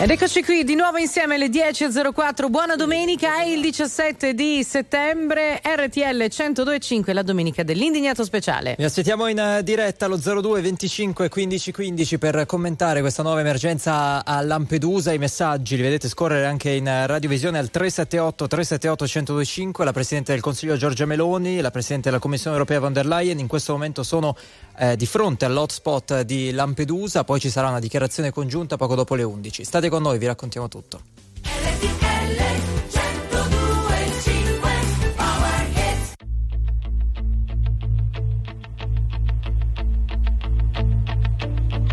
[0.01, 2.49] Ed eccoci qui di nuovo insieme alle 10.04.
[2.49, 8.73] Buona domenica, è il 17 di settembre, RTL 102.5, la domenica dell'indignato speciale.
[8.79, 14.25] Vi aspettiamo in eh, diretta allo 02 25 15 15 per commentare questa nuova emergenza
[14.25, 15.13] a Lampedusa.
[15.13, 19.85] I messaggi li vedete scorrere anche in radiovisione al 378 378 1025.
[19.85, 23.45] La Presidente del Consiglio Giorgia Meloni, la Presidente della Commissione Europea von der Leyen in
[23.45, 24.35] questo momento sono
[24.79, 29.21] eh, di fronte all'hotspot di Lampedusa, poi ci sarà una dichiarazione congiunta poco dopo le
[29.21, 29.63] 11.
[29.63, 31.01] State con noi, vi raccontiamo tutto.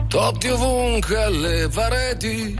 [0.06, 2.56] Totti ovunque alle pareti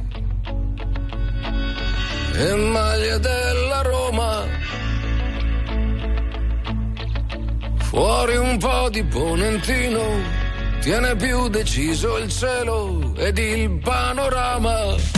[2.35, 4.45] e maglie della Roma.
[7.77, 10.03] Fuori un po' di ponentino,
[10.81, 15.18] tiene più deciso il cielo ed il panorama.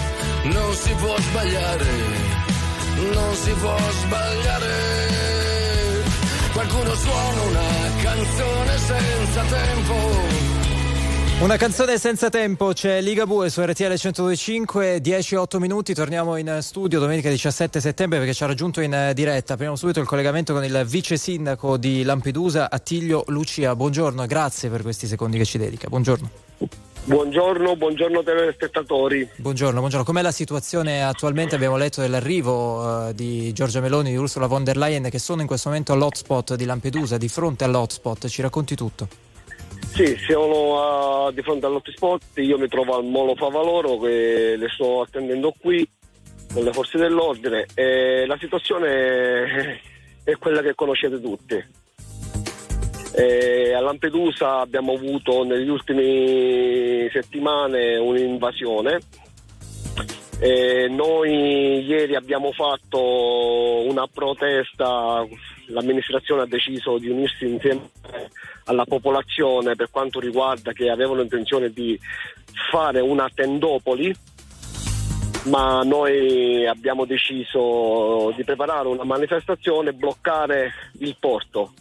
[0.43, 1.85] non si può sbagliare,
[3.13, 4.69] non si può sbagliare.
[6.53, 10.49] Qualcuno suona una canzone senza tempo.
[11.41, 16.99] Una canzone senza tempo, c'è Liga Bue su RTL 1025, 10-8 minuti, torniamo in studio
[16.99, 19.53] domenica 17 settembre perché ci ha raggiunto in diretta.
[19.53, 23.75] Apriamo subito il collegamento con il vice sindaco di Lampedusa, Attilio Lucia.
[23.75, 25.87] Buongiorno, grazie per questi secondi che ci dedica.
[25.87, 26.29] Buongiorno.
[27.03, 29.27] Buongiorno, buongiorno telespettatori.
[29.37, 30.05] Buongiorno, buongiorno.
[30.05, 31.55] Com'è la situazione attualmente?
[31.55, 35.41] Abbiamo letto dell'arrivo eh, di Giorgia Meloni e di Ursula von der Leyen che sono
[35.41, 38.27] in questo momento all'hotspot di Lampedusa, di fronte all'hotspot.
[38.27, 39.07] Ci racconti tutto?
[39.93, 45.01] Sì, siamo uh, di fronte all'hotspot, io mi trovo al Molo Favaloro che le sto
[45.01, 45.85] attendendo qui
[46.53, 49.81] con le forze dell'ordine e la situazione
[50.23, 51.79] è quella che conoscete tutti.
[53.13, 58.99] E a Lampedusa abbiamo avuto negli ultimi settimane un'invasione
[60.43, 65.23] Eh, noi ieri abbiamo fatto una protesta,
[65.67, 67.91] l'amministrazione ha deciso di unirsi insieme
[68.65, 71.95] alla popolazione per quanto riguarda che avevano intenzione di
[72.71, 74.11] fare una tendopoli,
[75.43, 81.73] ma noi abbiamo deciso di preparare una manifestazione e bloccare il porto.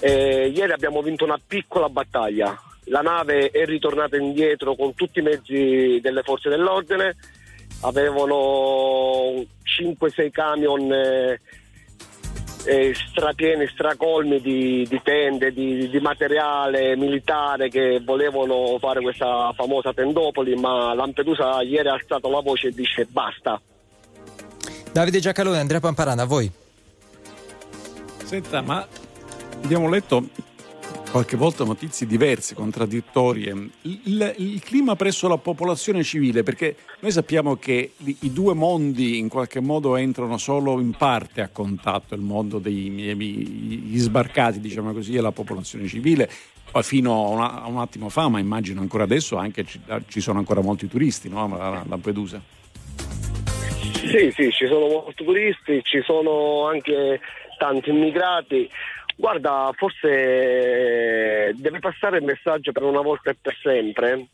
[0.00, 5.22] Eh, ieri abbiamo vinto una piccola battaglia, la nave è ritornata indietro con tutti i
[5.22, 7.16] mezzi delle forze dell'ordine,
[7.82, 11.40] avevano 5-6 camion eh,
[12.64, 19.92] eh, strapieni, stracolmi di, di tende, di, di materiale militare che volevano fare questa famosa
[19.92, 23.60] tendopoli, ma Lampedusa ieri ha alzato la voce e dice basta.
[24.92, 26.50] Davide Giacalone, Andrea Pamparana, a voi.
[28.24, 28.86] Senta, ma
[29.62, 30.28] abbiamo letto
[31.10, 33.50] qualche volta notizie diverse, contraddittorie.
[33.82, 38.54] Il, il, il, clima presso la popolazione civile, perché noi sappiamo che i, i, due
[38.54, 44.92] mondi in qualche modo entrano solo in parte a contatto, il mondo degli sbarcati, diciamo
[44.92, 46.30] così, e la popolazione civile.
[46.82, 50.38] Fino a, una, a, un attimo fa, ma immagino ancora adesso, anche ci, ci sono
[50.38, 51.52] ancora molti turisti no?
[51.58, 52.40] a Lampedusa.
[53.80, 57.20] Sì, sì, ci sono molti turisti, ci sono anche
[57.58, 58.70] tanti immigrati.
[59.20, 64.28] Guarda, forse deve passare il messaggio per una volta e per sempre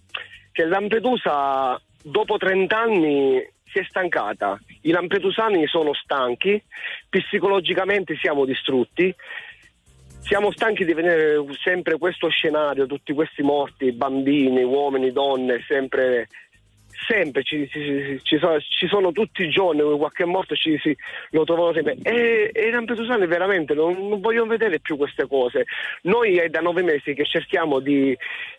[0.53, 4.57] che Lampedusa dopo 30 anni si è stancata.
[4.83, 6.63] I lampedusani sono stanchi,
[7.09, 9.13] psicologicamente siamo distrutti.
[10.21, 16.29] Siamo stanchi di vedere sempre questo scenario, tutti questi morti, bambini, uomini, donne, sempre
[17.07, 20.97] sempre ci, ci, ci, sono, ci, sono, tutti i giorni qualche morto ci, si,
[21.31, 21.97] lo trovano sempre.
[22.03, 25.65] E, e i lampedusani veramente non, non, vogliono vedere più queste cose.
[26.03, 28.17] Noi è da nove mesi che cerchiamo di,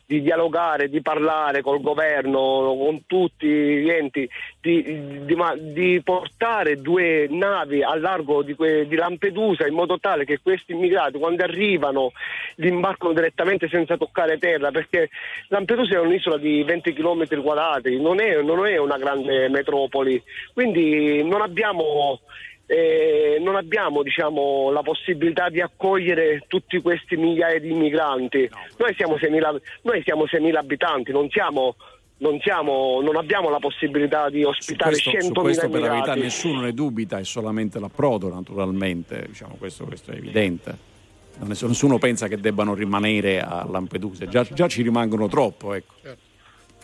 [0.08, 4.28] di dialogare, di parlare col governo, con tutti gli enti,
[4.62, 5.36] di, di,
[5.74, 10.72] di portare due navi al largo di, que, di, Lampedusa in modo tale che questi
[10.72, 12.12] immigrati quando arrivano
[12.56, 15.10] li imbarcano direttamente senza toccare terra, perché
[15.50, 20.22] Lampedusa è un'isola di 20 km quadrati, non è, non è una grande metropoli,
[20.54, 22.20] quindi non abbiamo
[22.68, 28.50] eh, non abbiamo diciamo, la possibilità di accogliere tutti questi migliaia di migranti.
[28.78, 31.76] Noi siamo 6.000, noi siamo 6.000 abitanti, non siamo
[32.20, 35.90] non, siamo, non, abbiamo la possibilità di ospitare su questo, 100.000 su questo per la
[35.90, 40.96] verità nessuno ne dubita, è solamente l'approdo naturalmente, diciamo, questo, questo, è evidente.
[41.44, 45.76] Nessuno pensa che debbano rimanere a Lampedusa, già, già ci rimangono troppo.
[45.76, 45.94] Ecco.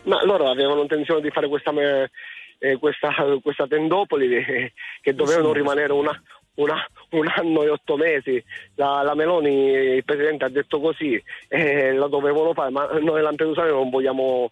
[0.03, 1.71] Ma loro avevano intenzione di fare questa,
[2.59, 6.19] eh, questa, questa, tendopoli eh, che dovevano rimanere una,
[6.55, 8.43] una, un anno e otto mesi.
[8.75, 13.69] La, la, Meloni, il Presidente ha detto così, eh, la dovevano fare, ma noi lampedusani
[13.69, 14.49] non vogliamo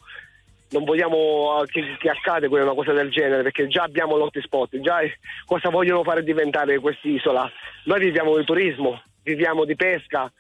[0.72, 4.99] non vogliamo che, che accade una cosa del genere perché già abbiamo l'hotspot, già
[5.45, 7.49] cosa vogliono fare diventare quest'isola?
[7.86, 10.32] Noi viviamo di turismo, viviamo di pesca,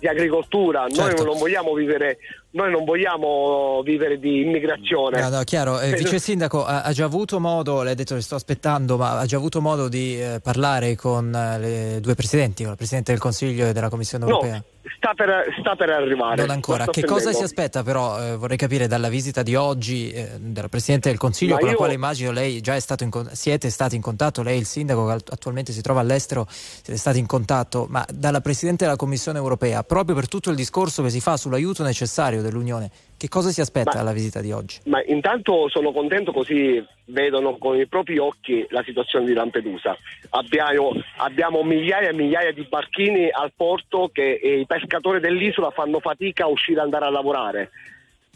[0.00, 1.22] di agricoltura, certo.
[1.22, 2.18] noi non vogliamo vivere
[2.52, 5.20] noi non vogliamo vivere di immigrazione.
[5.20, 5.78] No, no, chiaro.
[5.78, 9.18] Eh, vice sindaco ha, ha, già avuto modo, lei ha detto che sto aspettando, ma
[9.18, 13.12] ha già avuto modo di eh, parlare con eh, le due presidenti, con il Presidente
[13.12, 14.62] del Consiglio e della Commissione Europea?
[14.96, 16.36] Sta per, sta per arrivare.
[16.36, 16.86] Non ancora.
[16.86, 21.10] Che cosa si aspetta però, eh, vorrei capire, dalla visita di oggi eh, del Presidente
[21.10, 21.72] del Consiglio, ma con io...
[21.72, 25.06] la quale immagino lei già è stato in, siete stati in contatto, lei il sindaco
[25.06, 29.82] che attualmente si trova all'estero, siete stati in contatto, ma dalla Presidente della Commissione Europea,
[29.82, 32.90] proprio per tutto il discorso che si fa sull'aiuto necessario dell'Unione.
[33.20, 34.80] Che cosa si aspetta ma, alla visita di oggi?
[34.86, 39.94] Ma intanto sono contento così vedono con i propri occhi la situazione di Lampedusa.
[40.30, 46.44] Abbiamo, abbiamo migliaia e migliaia di barchini al porto che i pescatori dell'isola fanno fatica
[46.44, 47.70] a uscire e andare a lavorare.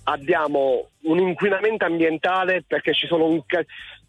[0.07, 3.41] Abbiamo un inquinamento ambientale perché ci sono un,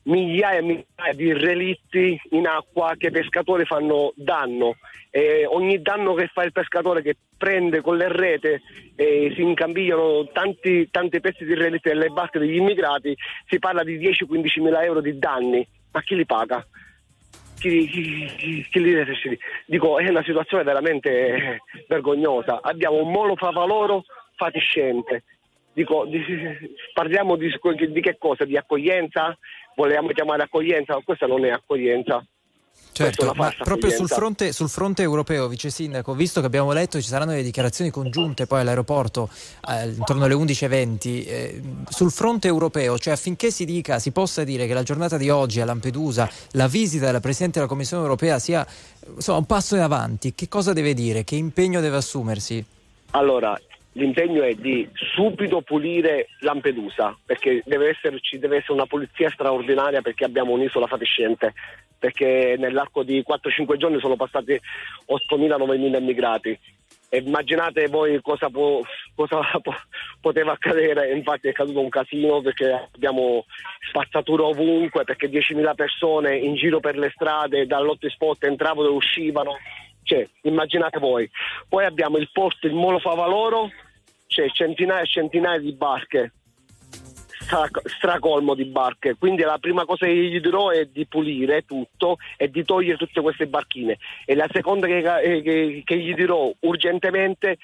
[0.05, 4.78] migliaia e migliaia di relitti in acqua che i pescatori fanno danno.
[5.11, 8.63] E ogni danno che fa il pescatore che prende con le rete
[8.95, 13.15] e si incambigliano tanti, tanti pezzi di relitti nelle barche degli immigrati,
[13.47, 15.65] si parla di 10-15 mila euro di danni.
[15.91, 16.65] Ma chi li paga?
[17.70, 22.59] Chi, chi, li Dico, è una situazione veramente vergognosa.
[22.61, 24.03] Abbiamo un molo favaloro
[24.36, 25.24] fatiscente.
[25.74, 26.24] Dico, di,
[26.93, 27.51] parliamo di,
[27.89, 28.45] di che cosa?
[28.45, 29.38] Di accoglienza?
[29.76, 32.26] volevamo chiamare accoglienza, ma questa non è accoglienza.
[32.95, 37.09] Certo, ma proprio sul fronte, sul fronte, europeo, vice sindaco, visto che abbiamo letto ci
[37.09, 39.29] saranno delle dichiarazioni congiunte poi all'aeroporto
[39.69, 44.65] eh, intorno alle 11.20, eh, sul fronte europeo, cioè affinché si dica, si possa dire
[44.65, 48.65] che la giornata di oggi a Lampedusa, la visita della Presidente della Commissione europea sia
[49.13, 52.63] insomma, un passo in avanti, che cosa deve dire, che impegno deve assumersi?
[53.11, 53.59] Allora,
[53.91, 60.23] l'impegno è di subito pulire Lampedusa, perché deve esserci deve essere una pulizia straordinaria perché
[60.23, 61.53] abbiamo un'isola fatiscente,
[62.06, 64.51] perché nell'arco di 4-5 giorni sono passati
[65.08, 66.60] 8.000-9.000 immigrati.
[67.10, 68.82] Immaginate voi cosa, può,
[69.16, 69.74] cosa po-
[70.22, 73.45] poteva accadere, infatti è accaduto un casino perché abbiamo
[73.89, 79.58] spazzatura ovunque, perché 10.000 persone in giro per le strade dall'hotspot entravano e uscivano,
[80.03, 81.28] cioè, immaginate voi.
[81.68, 83.72] Poi abbiamo il porto, il Molo Favaloro,
[84.28, 86.34] c'è centinaia e centinaia di barche,
[87.85, 92.49] stracolmo di barche, quindi la prima cosa che gli dirò è di pulire tutto e
[92.49, 93.97] di togliere tutte queste barchine.
[94.25, 97.57] E la seconda che, eh, che- che gli dirò urgentemente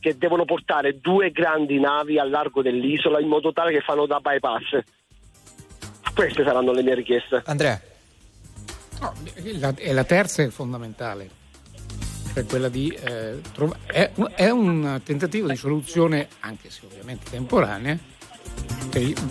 [0.00, 4.20] che devono portare due grandi navi al largo dell'isola in modo tale che fanno da
[4.20, 4.78] bypass.
[6.14, 7.42] Queste saranno le mie richieste.
[7.46, 7.80] Andrea.
[9.00, 9.12] No,
[9.58, 11.28] la- e la terza è fondamentale,
[12.34, 17.30] cioè quella di eh, trova- è, un- è un tentativo di soluzione, anche se ovviamente
[17.30, 17.96] temporanea,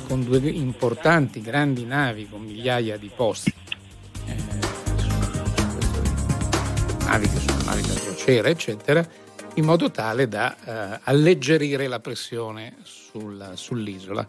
[0.08, 3.54] con due importanti grandi navi con migliaia di posti,
[4.26, 4.36] eh,
[7.00, 9.08] navi che sono navi da crociera, eccetera,
[9.56, 10.56] in modo tale da
[10.96, 14.26] eh, alleggerire la pressione sul- sull'isola,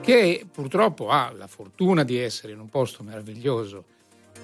[0.00, 3.84] che purtroppo ha la fortuna di essere in un posto meraviglioso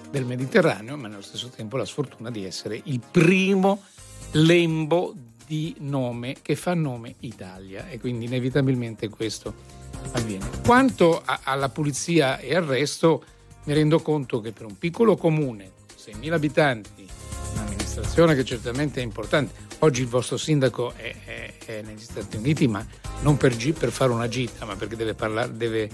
[0.09, 3.83] del Mediterraneo, ma nello stesso tempo la sfortuna di essere il primo
[4.31, 5.13] lembo
[5.45, 7.87] di nome che fa nome Italia.
[7.89, 9.81] E quindi inevitabilmente questo
[10.11, 10.49] avviene.
[10.65, 13.23] Quanto a- alla pulizia e al resto,
[13.65, 17.07] mi rendo conto che per un piccolo comune, 6.000 abitanti,
[17.53, 22.67] un'amministrazione che certamente è importante, oggi il vostro sindaco è, è- è negli Stati Uniti,
[22.67, 22.85] ma
[23.21, 25.91] non per, gi- per fare una gita, ma perché deve parlare, deve eh,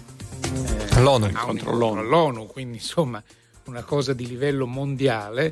[0.95, 1.26] All'ONU.
[1.26, 1.99] ha un Contro l'ONU.
[1.99, 3.22] all'ONU, quindi insomma
[3.66, 5.45] una cosa di livello mondiale.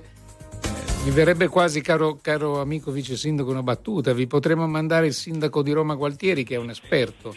[0.64, 4.12] Eh, mi verrebbe quasi, caro, caro amico vice sindaco, una battuta.
[4.14, 7.36] Vi potremmo mandare il sindaco di Roma Gualtieri, che è un esperto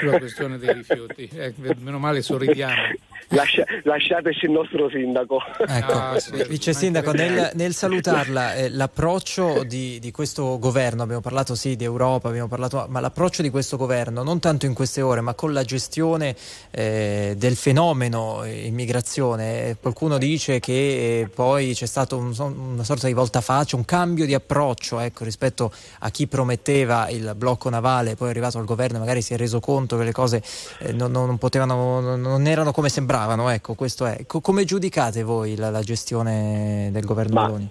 [0.00, 1.28] sulla questione dei rifiuti.
[1.32, 2.94] Eh, meno male sorridiamo.
[3.30, 5.38] Lascia- lasciateci il nostro sindaco.
[5.66, 11.20] Ecco, Ah, sì, Vice Sindaco, nel, nel salutarla, eh, l'approccio di, di questo governo, abbiamo
[11.20, 15.00] parlato sì di Europa, abbiamo parlato, ma l'approccio di questo governo, non tanto in queste
[15.02, 16.36] ore, ma con la gestione
[16.70, 22.84] eh, del fenomeno eh, immigrazione, eh, qualcuno dice che eh, poi c'è stato un- una
[22.84, 28.14] sorta di voltafaccia, un cambio di approccio ecco, rispetto a chi prometteva il blocco navale,
[28.14, 30.40] poi è arrivato al governo e magari si è reso conto che le cose
[30.78, 33.14] eh, non, non potevano, non- non erano come sembravano.
[33.50, 34.26] Ecco, questo è.
[34.26, 37.68] Co- come giudicate voi la, la gestione del governo Ma- Meloni?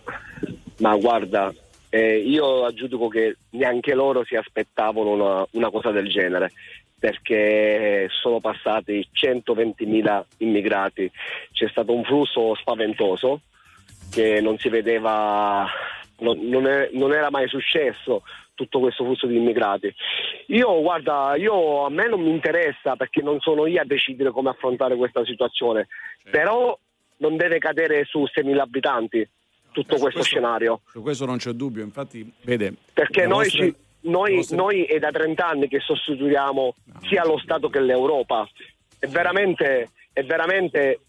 [0.79, 1.53] Ma guarda,
[1.89, 6.51] eh, io aggiungo che neanche loro si aspettavano una, una cosa del genere,
[6.99, 11.09] perché sono passati 120.000 immigrati,
[11.53, 13.41] c'è stato un flusso spaventoso
[14.09, 15.65] che non si vedeva,
[16.19, 18.23] non, non è- non era mai successo
[18.55, 19.93] tutto questo flusso di immigrati.
[20.47, 24.49] Io, guarda, io, a me non mi interessa perché non sono io a decidere come
[24.49, 25.87] affrontare questa situazione,
[26.31, 26.77] però
[27.17, 29.29] non deve cadere su 6.000 abitanti
[29.71, 30.81] tutto Beh, su questo, scenario.
[30.87, 32.73] Su questo non c'è dubbio, infatti, vede.
[32.93, 33.75] Perché noi, vostre- ci-
[34.09, 36.73] noi- le vostre- noi è da 30 anni che sostituiamo
[37.07, 38.47] sia lo Stato che l'Europa.
[38.97, 40.99] È veramente, è veramente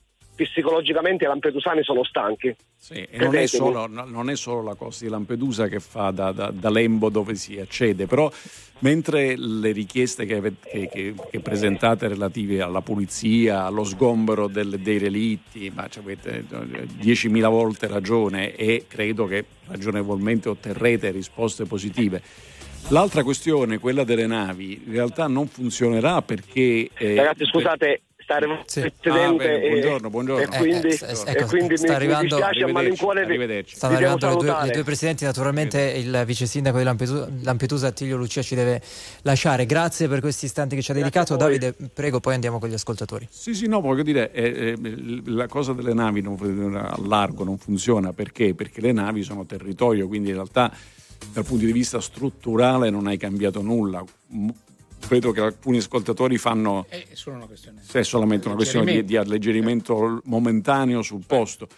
[0.45, 2.55] psicologicamente i lampedusani sono stanchi.
[2.76, 6.11] Sì, e non è, solo, no- non è solo la costa di Lampedusa che fa
[6.11, 8.30] da, da- da lembo dove si accede, però
[8.80, 14.99] mentre le richieste che, che- che- che presentate relative alla pulizia, allo sgombero del- dei
[14.99, 22.22] relitti, ma avete eh, 10.000 volte ragione e credo che ragionevolmente otterrete risposte positive.
[22.91, 26.89] L'altra questione, quella delle navi, in realtà non funzionerà perché...
[26.95, 30.53] eh, Ragazzi, scusate, sta arrivando il Ah, bene, buongiorno, buongiorno.
[30.53, 33.77] e quindi, Eh, eh, e ecco, quindi mi, sta mi arrivando- dispiace a malincuore arrivederci.
[33.77, 38.16] Stanno arrivando le due, le due presidenti, naturalmente il vice sindaco di Lampedusa, Lampedusa, Attilio
[38.16, 38.83] Lucia ci deve
[39.22, 39.64] lasciare.
[39.64, 41.37] Grazie per questi istanti che ci ha dedicato.
[41.37, 43.29] Davide, prego, poi andiamo con gli ascoltatori.
[43.31, 46.37] Sì, sì, no, voglio dire, eh, eh, la cosa delle navi non,
[46.74, 48.55] a largo non funziona perché?
[48.55, 50.72] Perché le navi sono territorio, quindi in realtà
[51.33, 54.05] dal punto di vista strutturale non hai cambiato nulla.
[55.07, 57.81] Credo che alcuni ascoltatori fanno È solo una questione.
[57.83, 59.95] se è solamente una questione di, di Alleggerimento.
[59.97, 61.69] alleggerimento momentaneo sul posto.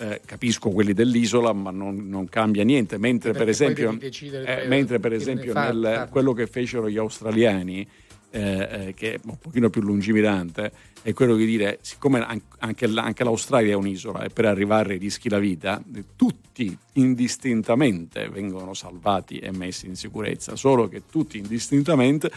[0.00, 2.98] Eh, capisco quelli dell'isola, ma non, non cambia niente.
[2.98, 6.96] Mentre, per Perché esempio, decidere eh, mentre per esempio fa- nel- quello che fecero gli
[6.96, 7.86] australiani,
[8.30, 10.70] eh, eh, che è un pochino più lungimirante,
[11.02, 15.28] è quello di dire, siccome an- anche, anche l'Australia è un'isola e per arrivare rischi
[15.28, 22.30] la vita, eh, tutti indistintamente vengono salvati e messi in sicurezza, solo che tutti indistintamente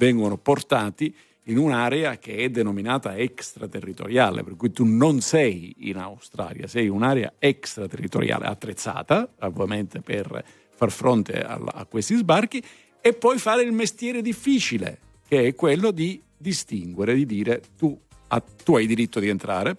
[0.00, 6.66] vengono portati in un'area che è denominata extraterritoriale, per cui tu non sei in Australia,
[6.66, 10.42] sei in un'area extraterritoriale attrezzata, ovviamente per
[10.74, 12.62] far fronte alla- a questi sbarchi,
[13.02, 14.98] e poi fare il mestiere difficile,
[15.28, 17.98] che è quello di distinguere, di dire tu,
[18.28, 19.76] ah, tu hai diritto di entrare,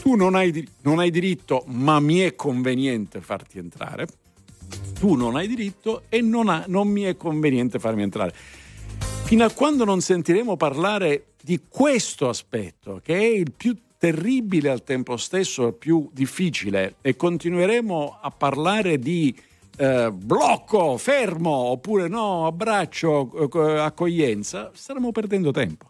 [0.00, 4.06] tu non hai, non hai diritto ma mi è conveniente farti entrare,
[4.98, 8.34] tu non hai diritto e non, ha, non mi è conveniente farmi entrare.
[9.26, 14.84] Fino a quando non sentiremo parlare di questo aspetto, che è il più terribile al
[14.84, 19.36] tempo stesso, il più difficile, e continueremo a parlare di
[19.78, 25.86] eh, blocco, fermo, oppure no, abbraccio, eh, accoglienza, staremo perdendo tempo.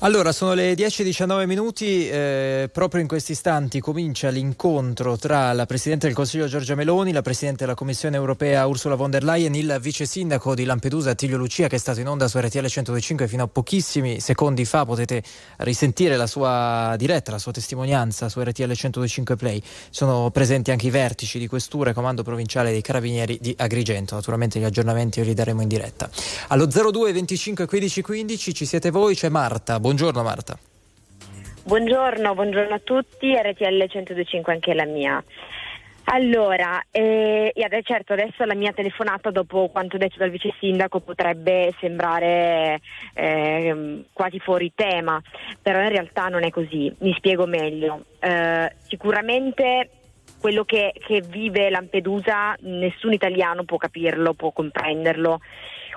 [0.00, 6.06] Allora, sono le 10-19 minuti, eh, proprio in questi istanti comincia l'incontro tra la Presidente
[6.06, 10.04] del Consiglio Giorgia Meloni, la Presidente della Commissione Europea Ursula von der Leyen, il Vice
[10.04, 13.48] Sindaco di Lampedusa Attilio Lucia che è stato in onda su RTL 125 fino a
[13.48, 15.22] pochissimi secondi fa, potete
[15.58, 19.62] risentire la sua diretta, la sua testimonianza su RTL 125 Play.
[19.88, 24.60] Sono presenti anche i vertici di questura e comando provinciale dei Carabinieri di Agrigento, naturalmente
[24.60, 26.10] gli aggiornamenti li daremo in diretta.
[26.48, 29.80] Allo 02 25 15 15 ci siete voi, c'è Marta.
[29.86, 30.58] Buongiorno Marta.
[31.62, 35.22] Buongiorno, buongiorno a tutti, RTL 125 anche la mia.
[36.06, 37.52] Allora, eh,
[37.84, 42.80] certo adesso la mia telefonata dopo quanto detto dal vice sindaco potrebbe sembrare
[43.14, 45.22] eh, quasi fuori tema,
[45.62, 48.06] però in realtà non è così, mi spiego meglio.
[48.18, 49.90] Eh, sicuramente
[50.40, 55.38] quello che, che vive Lampedusa nessun italiano può capirlo, può comprenderlo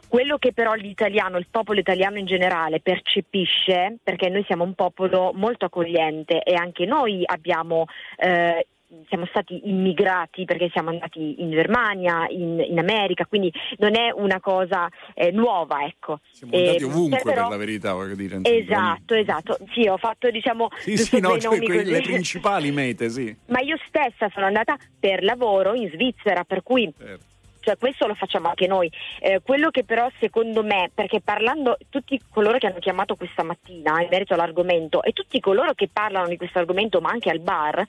[0.09, 5.31] quello che però l'italiano, il popolo italiano in generale percepisce, perché noi siamo un popolo
[5.35, 7.85] molto accogliente e anche noi abbiamo
[8.17, 8.67] eh,
[9.07, 14.39] siamo stati immigrati perché siamo andati in Germania, in, in America, quindi non è una
[14.39, 16.19] cosa eh, nuova, ecco.
[16.31, 17.41] Siamo andati ovunque però...
[17.43, 18.39] per la verità, voglio dire.
[18.41, 19.57] Esatto, esatto.
[19.73, 23.35] Sì, ho fatto diciamo sì, sì, no, cioè, que- le principali mete, sì.
[23.47, 28.15] Ma io stessa sono andata per lavoro in Svizzera, per cui certo cioè questo lo
[28.15, 28.91] facciamo anche noi.
[29.19, 34.01] Eh, quello che però secondo me, perché parlando tutti coloro che hanno chiamato questa mattina
[34.01, 37.87] in merito all'argomento e tutti coloro che parlano di questo argomento ma anche al bar,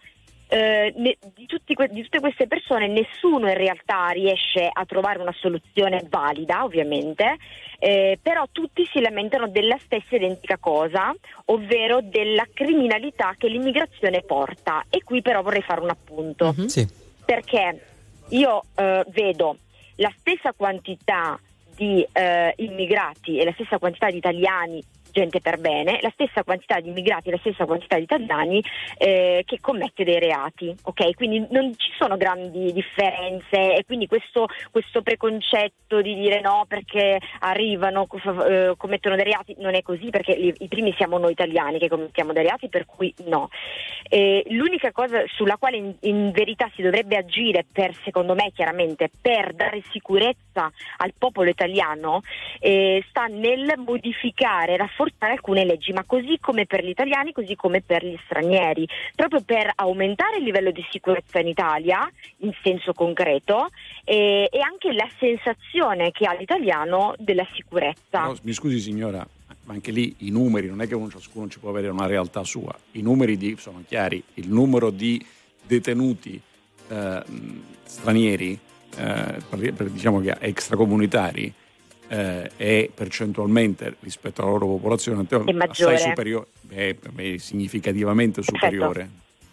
[0.53, 5.35] eh, ne, di, tutti, di, tutte queste persone nessuno in realtà riesce a trovare una
[5.39, 7.37] soluzione valida, ovviamente,
[7.79, 11.15] eh, però tutti si lamentano della stessa identica cosa,
[11.47, 14.85] ovvero della criminalità che l'immigrazione porta.
[14.91, 16.53] E qui però vorrei fare un appunto.
[16.53, 16.89] Mm-hmm, sì.
[17.25, 18.00] Perché
[18.31, 19.57] io eh, vedo
[19.97, 21.39] la stessa quantità
[21.75, 26.81] di eh, immigrati e la stessa quantità di italiani gente per bene, la stessa quantità
[26.81, 28.63] di immigrati la stessa quantità di italiani
[28.97, 31.15] eh, che commette dei reati, ok?
[31.15, 37.19] Quindi non ci sono grandi differenze e quindi questo, questo preconcetto di dire no perché
[37.41, 38.07] arrivano,
[38.49, 41.89] eh, commettono dei reati non è così perché li, i primi siamo noi italiani che
[41.89, 43.49] commettiamo dei reati per cui no.
[44.09, 49.11] Eh, l'unica cosa sulla quale in, in verità si dovrebbe agire per, secondo me chiaramente,
[49.21, 52.23] per dare sicurezza al popolo italiano
[52.59, 57.57] eh, sta nel modificare, rafforzare rafforzare alcune leggi, ma così come per gli italiani, così
[57.57, 62.93] come per gli stranieri, proprio per aumentare il livello di sicurezza in Italia in senso
[62.93, 63.71] concreto
[64.05, 68.25] e, e anche la sensazione che ha l'italiano della sicurezza.
[68.25, 69.27] No, mi scusi signora,
[69.65, 72.45] ma anche lì i numeri, non è che uno, ciascuno ci può avere una realtà
[72.45, 75.25] sua, i numeri di, sono chiari, il numero di
[75.63, 76.41] detenuti
[76.89, 77.23] eh,
[77.85, 78.59] stranieri,
[78.97, 81.53] eh, per, diciamo che extracomunitari,
[82.11, 89.09] eh, è percentualmente rispetto alla loro popolazione assai superiore, è, è significativamente superiore.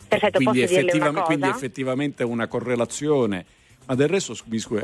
[0.07, 3.45] Perfetto, quindi, effettivamente, quindi, effettivamente una correlazione,
[3.85, 4.35] ma del resto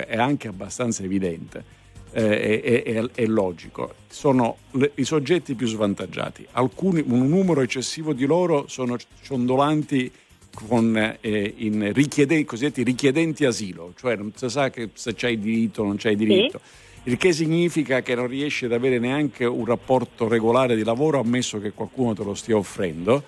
[0.06, 1.82] è anche abbastanza evidente.
[2.16, 6.46] Eh, è, è, è, logico, sono le, i soggetti più svantaggiati.
[6.52, 10.12] Alcuni, un numero eccessivo di loro sono ciondolanti
[10.54, 11.54] con eh,
[11.92, 16.16] richiedenti, cosiddetti richiedenti asilo, cioè non si sa che se c'hai diritto o non c'hai
[16.16, 16.62] diritto.
[16.64, 21.20] Sì il che significa che non riesci ad avere neanche un rapporto regolare di lavoro
[21.20, 23.24] ammesso che qualcuno te lo stia offrendo.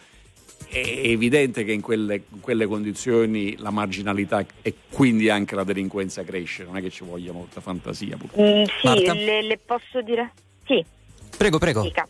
[0.67, 6.23] È evidente che in quelle, in quelle condizioni la marginalità e quindi anche la delinquenza
[6.23, 8.17] cresce, non è che ci voglia molta fantasia.
[8.17, 10.31] Mm, sì, le, le, posso dire?
[10.65, 10.83] Sì.
[11.37, 11.81] Prego, prego.
[11.81, 12.07] Dica.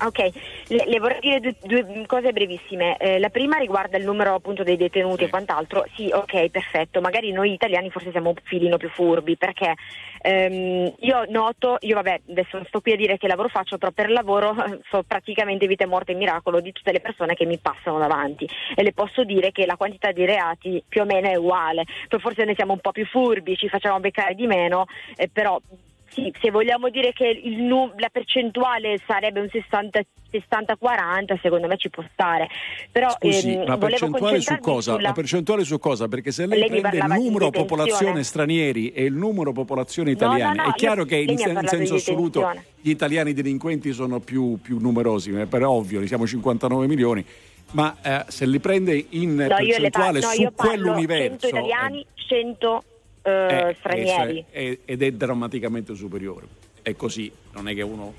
[0.00, 0.30] Ok,
[0.68, 2.96] le, le, vorrei dire due, due cose brevissime.
[2.98, 5.84] Eh, la prima riguarda il numero appunto dei detenuti e quant'altro.
[5.96, 7.00] Sì, ok, perfetto.
[7.00, 9.74] Magari noi italiani forse siamo un filino più furbi perché
[10.22, 13.90] ehm, io noto, io vabbè, adesso non sto qui a dire che lavoro faccio, però
[13.90, 14.54] per lavoro
[14.88, 18.48] so praticamente vita e morte e miracolo di tutte le persone che mi passano davanti
[18.76, 21.84] e le posso dire che la quantità di reati più o meno è uguale.
[22.06, 25.60] Poi forse noi siamo un po' più furbi, ci facciamo beccare di meno, eh, però
[26.10, 31.78] sì, se vogliamo dire che il nu- la percentuale sarebbe un 60 60-40, secondo me
[31.78, 32.48] ci può stare.
[32.92, 34.92] Però Scusi, ehm, la percentuale su cosa?
[34.92, 36.06] sulla- La percentuale su cosa?
[36.06, 37.64] Perché se lei, Lei prende il di numero detenzione.
[37.66, 41.38] popolazione stranieri e il numero popolazione No, no, italiana, no, è chiaro io- che in,
[41.38, 46.26] sen- senso di assoluto gli italiani delinquenti sono più, più numerosi, eh, è ovvio, siamo
[46.26, 47.24] 59 milioni.
[47.72, 51.38] Ma eh, se li prende in No, io, le par- percentuale no, su io quell'universo
[51.38, 52.84] 100 italiani, 100
[53.28, 54.44] eh, eh, stranieri.
[54.50, 56.46] è- ed è drammaticamente superiore.
[56.82, 58.14] È così, non è che uno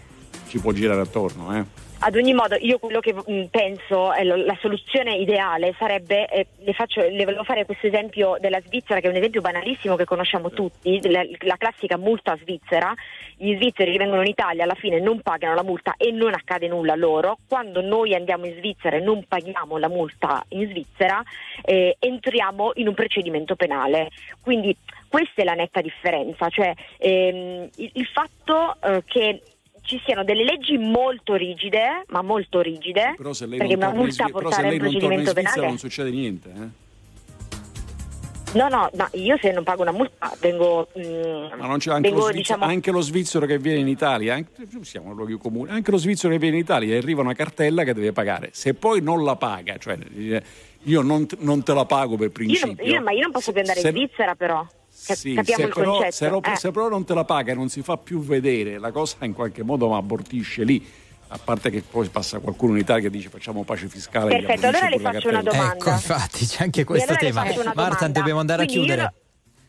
[0.47, 1.55] ci può girare attorno.
[1.55, 1.87] Eh.
[2.01, 6.47] Ad ogni modo, io quello che mh, penso è lo- la soluzione ideale sarebbe, eh,
[6.59, 10.05] le, faccio, le volevo fare questo esempio della Svizzera, che è un esempio banalissimo che
[10.05, 12.93] conosciamo tutti, la, la classica multa svizzera.
[13.35, 16.69] Gli svizzeri che vengono in Italia alla fine non pagano la multa e non accade
[16.69, 17.37] nulla loro.
[17.47, 21.21] Quando noi andiamo in Svizzera e non paghiamo la multa in Svizzera,
[21.63, 24.09] eh, entriamo in un procedimento penale.
[24.41, 24.75] Quindi
[25.09, 29.41] questa è la netta differenza, cioè ehm, il, il fatto eh, che
[29.81, 33.93] ci siano delle leggi molto rigide, ma molto rigide, Però se lei perché non una
[33.93, 35.67] in, multa Svi- può però se portare lei non torna in Svizzera penale.
[35.67, 36.49] non succede niente.
[36.55, 36.87] Eh.
[38.51, 40.87] No, no, ma io se non pago una multa vengo.
[40.97, 43.87] mm, Ma non c'è anche, vengo, lo svizzero, diciamo, anche lo svizzero che viene in
[43.87, 47.83] Italia, anche, siamo luoghi comuni, anche lo svizzero che viene in Italia arriva una cartella
[47.83, 48.49] che deve pagare.
[48.53, 50.41] Se poi non la paga, cioè eh,
[50.83, 52.83] io non, non te la pago per io non- principio.
[52.85, 54.65] io- ma io non posso più andare se- in Svizzera, però.
[55.01, 56.55] Sì, capiamo se però, se, ro- eh.
[56.57, 59.33] se però non te la paga e non si fa più vedere, la cosa in
[59.33, 60.85] qualche modo abortisce lì.
[61.31, 64.35] A parte che poi passa qualcuno in Italia che dice facciamo pace fiscale.
[64.35, 65.73] e Perfetto, allora le la faccio una domanda.
[65.75, 67.73] Ecco, infatti c'è anche questo allora tema.
[67.75, 69.13] Marta, dobbiamo andare Quindi a chiudere.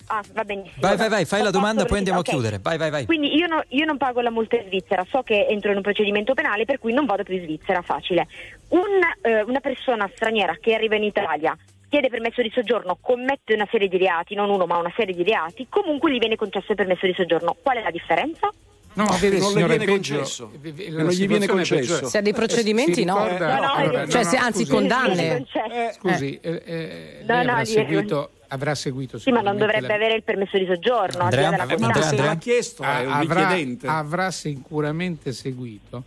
[0.07, 0.75] Ah, va benissimo.
[0.81, 2.29] Vai, vai, vai, fai la Posso domanda, poi andiamo a ok.
[2.31, 2.59] chiudere.
[2.61, 3.05] Vai, vai, vai.
[3.05, 5.83] Quindi io, no- io non pago la multa in Svizzera, so che entro in un
[5.83, 8.27] procedimento penale, per cui non vado più in Svizzera, facile.
[8.69, 8.81] Un,
[9.23, 11.57] eh, una persona straniera che arriva in Italia,
[11.91, 15.25] chiede permesso di soggiorno, commette una serie di reati, non uno ma una serie di
[15.25, 17.57] reati, comunque gli viene concesso il permesso di soggiorno.
[17.61, 18.49] Qual è la differenza?
[18.93, 20.51] No, vede, non viene concesso.
[20.63, 22.07] Eh, eh, non gli viene concesso.
[22.09, 23.15] Se ha dei procedimenti, no.
[23.19, 25.47] No, no, allora, Cioè, no, se- no, anzi, scusi, condanne.
[25.95, 30.15] Scusi, eh, eh, No, no, avrà seguito, avrà seguito Sì, ma non dovrebbe la- avere
[30.15, 31.51] il permesso di soggiorno, là Andrea?
[31.51, 32.07] della Eh, ma Ma condanna.
[32.07, 33.57] se l'ha chiesto, è un Ah, avrà,
[33.99, 36.03] avrà sicuramente seguito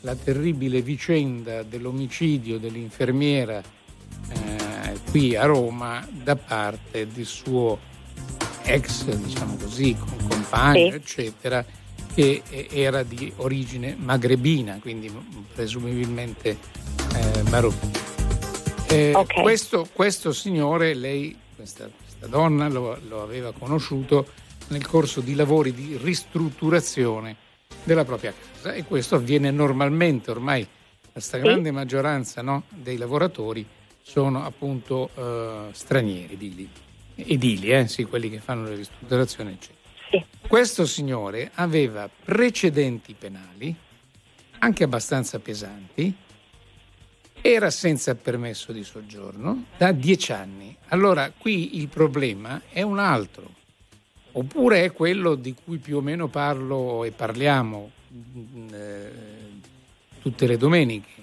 [0.00, 3.62] la terribile vicenda dell'omicidio dell'infermiera
[4.30, 7.78] eh, qui a Roma da parte del suo
[8.62, 9.96] ex, diciamo così,
[10.28, 10.94] compagno, Sì.
[10.96, 11.64] eccetera,
[12.14, 15.12] che era di origine magrebina, quindi
[15.54, 16.58] presumibilmente
[17.14, 18.04] eh, marocchina.
[18.88, 19.42] Eh, Ok.
[19.42, 24.26] questo, questo signore, lei, questa, questa donna, lo, lo aveva conosciuto
[24.68, 27.36] nel corso di lavori di ristrutturazione
[27.84, 30.66] della propria casa e questo avviene normalmente ormai
[31.12, 33.64] la stragrande maggioranza no, dei lavoratori
[34.08, 36.70] sono appunto eh, stranieri edili,
[37.16, 39.74] edili eh, sì, quelli che fanno le ristrutturazioni eccetera.
[40.46, 43.74] Questo signore aveva precedenti penali
[44.58, 46.14] anche abbastanza pesanti
[47.40, 50.74] era senza permesso di soggiorno da dieci anni.
[50.88, 53.50] Allora qui il problema è un altro,
[54.32, 59.12] oppure è quello di cui più o meno parlo e parliamo mm, eh,
[60.22, 61.22] tutte le domeniche, che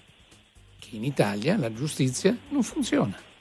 [0.95, 3.32] in Italia la giustizia non funziona.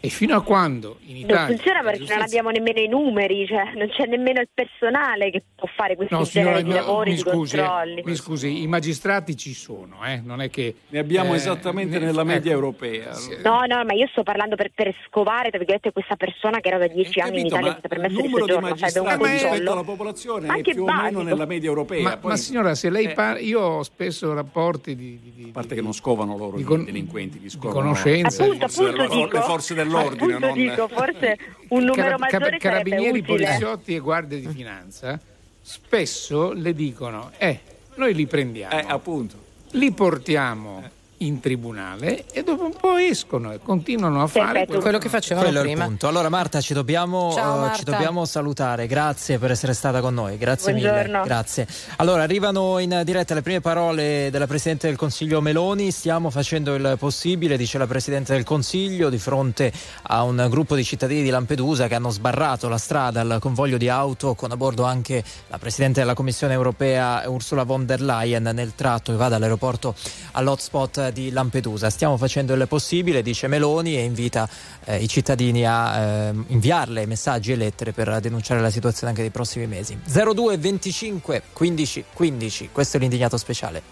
[0.00, 1.46] E fino a quando in Non Italia...
[1.56, 5.30] funziona la perché non giustizia- abbiamo nemmeno i numeri, cioè non c'è nemmeno il personale
[5.30, 8.02] che può fare questi No, signora, di lavori, mi di scusi, eh, controlli.
[8.04, 10.74] mi scusi, i magistrati ci sono, eh, non è che...
[10.88, 13.10] Ne abbiamo eh, esattamente ne- nella media ecco, europea.
[13.42, 16.78] No, no, ma io sto parlando per, per scovare, tra virgolette, questa persona che era
[16.78, 19.28] da dieci anni in Italia senza il permesso di numero di soggiorno, sarebbe un magistrati
[19.32, 19.50] controllo.
[19.52, 21.22] rispetto alla popolazione è Anche più o meno basico.
[21.22, 22.02] nella media europea.
[22.02, 23.12] Ma, Poi- ma signora, se lei Eh.
[23.14, 26.62] parla, io ho spesso rapporti di, di- di- a parte che non scovano loro di
[26.62, 28.42] i con- delinquenti, li di scovano conoscenza.
[28.44, 30.32] le Appunto, forze appunto della- le forze dell'ordine.
[30.34, 31.38] appunto non- dico, forse
[31.68, 35.18] un numero Cara- maggiore car- carabinieri, poliziotti e guardie di finanza
[35.62, 37.60] spesso le dicono, eh,
[37.96, 39.36] noi li prendiamo, Eh, appunto.
[39.72, 40.82] li portiamo
[41.18, 45.46] in tribunale e dopo un po' escono e continuano a fare Perfetto, quello che facevano
[45.46, 45.84] Quello è il prima.
[45.86, 46.08] punto.
[46.08, 47.76] Allora Marta ci dobbiamo, Ciao, eh, Marta.
[47.76, 50.90] ci dobbiamo salutare, grazie per essere stata con noi, grazie mille.
[50.90, 51.22] Buongiorno.
[51.24, 51.66] Grazie.
[51.96, 56.96] Allora arrivano in diretta le prime parole della Presidente del Consiglio Meloni, stiamo facendo il
[56.98, 59.72] possibile, dice la Presidente del Consiglio, di fronte
[60.02, 63.88] a un gruppo di cittadini di Lampedusa che hanno sbarrato la strada al convoglio di
[63.88, 68.74] auto con a bordo anche la Presidente della Commissione Europea Ursula von der Leyen nel
[68.74, 69.94] tratto che va dall'aeroporto
[70.32, 71.90] all'hotspot di Lampedusa.
[71.90, 74.48] Stiamo facendo il possibile, dice Meloni, e invita
[74.84, 79.30] eh, i cittadini a eh, inviarle messaggi e lettere per denunciare la situazione anche dei
[79.30, 79.98] prossimi mesi.
[80.04, 83.82] 02 25 15 15, questo è l'indignato speciale.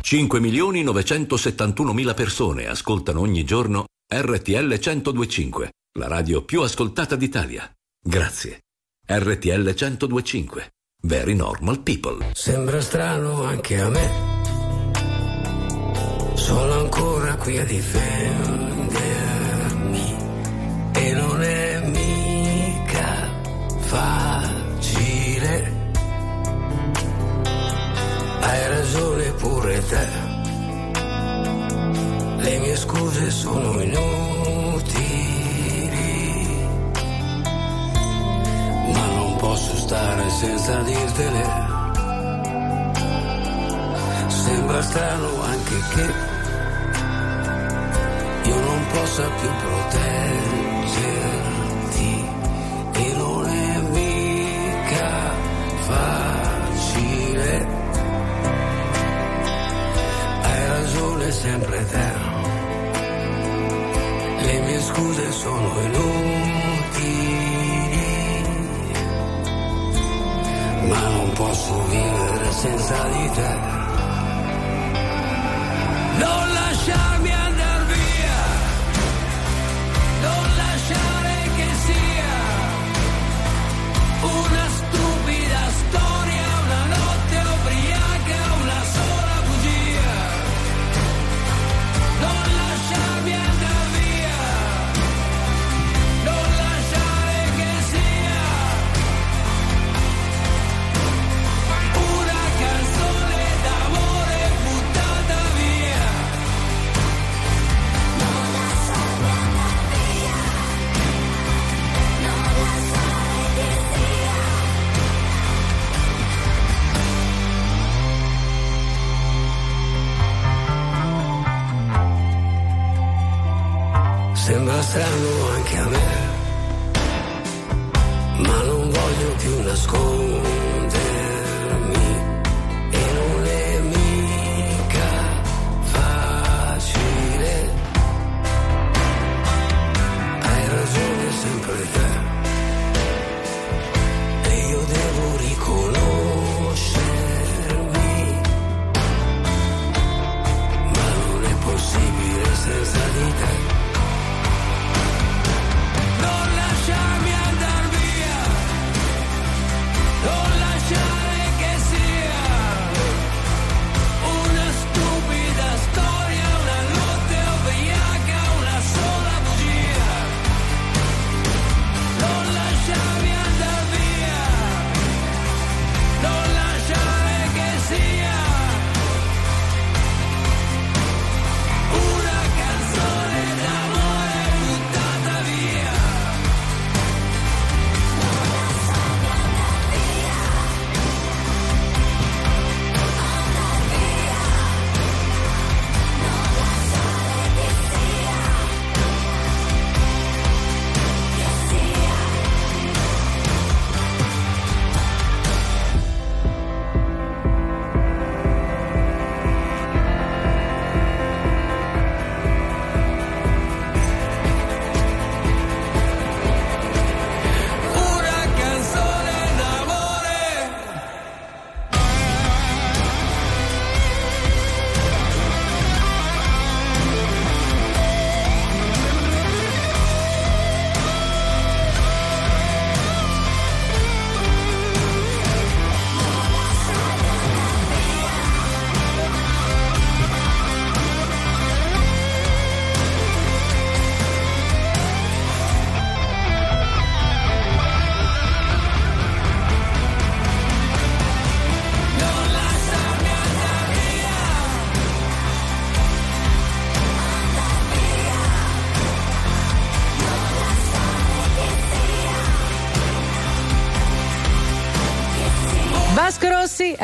[0.00, 7.68] 5 milioni 971 mila persone ascoltano ogni giorno RTL 1025, la radio più ascoltata d'Italia.
[8.00, 8.60] Grazie.
[9.06, 10.70] RTL 1025.
[11.06, 12.16] Very normal people.
[12.32, 14.10] Sembra strano anche a me.
[16.32, 20.16] Sono ancora qui a difendermi.
[20.94, 23.28] E non è mica
[23.80, 25.72] facile.
[28.40, 30.08] Hai ragione pure te.
[32.38, 34.32] Le mie scuse sono inutili.
[38.90, 39.06] Ma
[39.44, 41.44] posso stare senza dirtele.
[44.28, 46.06] Sembra strano anche che
[48.48, 50.12] io non possa più proteggerti
[53.04, 55.12] e non è mica
[55.90, 57.52] facile.
[60.42, 62.08] Hai ragione sempre te.
[64.46, 67.53] Le mie scuse sono inutili,
[72.64, 73.73] 天下利大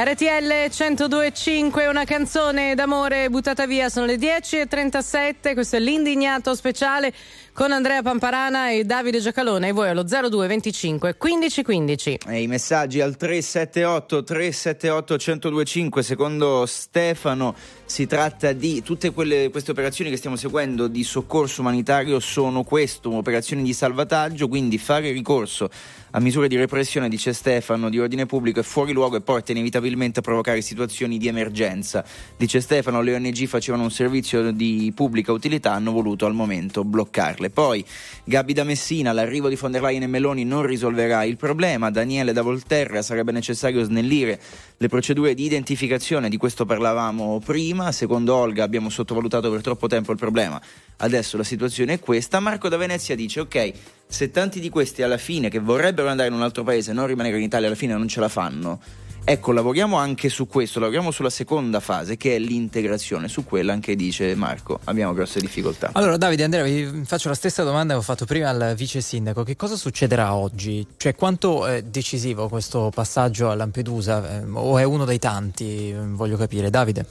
[0.03, 7.13] RTL 1025, una canzone d'amore buttata via, sono le 10.37, questo è l'indignato speciale
[7.53, 9.69] con Andrea Pamparana e Davide Giacalone.
[9.69, 12.19] E voi allo 0225 1515.
[12.29, 17.55] E i messaggi al 378 378 1025 secondo Stefano
[17.91, 23.13] si tratta di tutte quelle, queste operazioni che stiamo seguendo di soccorso umanitario sono questo,
[23.13, 25.69] operazioni di salvataggio, quindi fare ricorso
[26.13, 30.21] a misure di repressione, dice Stefano, di ordine pubblico è fuori luogo e porta inevitabilmente
[30.21, 32.05] a provocare situazioni di emergenza.
[32.37, 37.51] Dice Stefano, le ONG facevano un servizio di pubblica utilità, hanno voluto al momento bloccarle.
[37.51, 37.85] Poi
[38.25, 41.91] Gabi da Messina, l'arrivo di von der Leyen e Meloni non risolverà il problema.
[41.91, 44.41] Daniele da Volterra, sarebbe necessario snellire
[44.83, 47.93] le procedure di identificazione, di questo parlavamo prima.
[47.93, 50.59] Secondo Olga abbiamo sottovalutato per troppo tempo il problema.
[50.97, 52.41] Adesso la situazione è questa.
[52.41, 53.73] Marco da Venezia dice: Ok,
[54.07, 57.37] se tanti di questi alla fine che vorrebbero andare in un altro paese, non rimanere
[57.37, 58.81] in Italia, alla fine non ce la fanno.
[59.25, 63.29] Ecco, lavoriamo anche su questo, lavoriamo sulla seconda fase che è l'integrazione.
[63.29, 65.91] Su quella anche dice Marco, abbiamo grosse difficoltà.
[65.93, 69.45] Allora, Davide, Andrea, vi faccio la stessa domanda che ho fatto prima al vice sindaco.
[69.45, 70.85] Che cosa succederà oggi?
[70.97, 74.41] Cioè, quanto è decisivo questo passaggio a Lampedusa?
[74.41, 75.95] Eh, o è uno dei tanti?
[75.95, 76.71] Voglio capire.
[76.71, 77.07] Davide?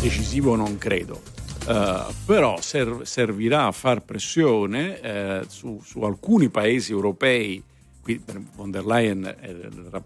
[0.00, 1.20] Decisivo non credo.
[1.64, 4.98] Uh, però ser- servirà a far pressione
[5.42, 7.62] uh, su, su, alcuni paesi europei.
[8.02, 8.20] Qui
[8.56, 9.36] von der Leyen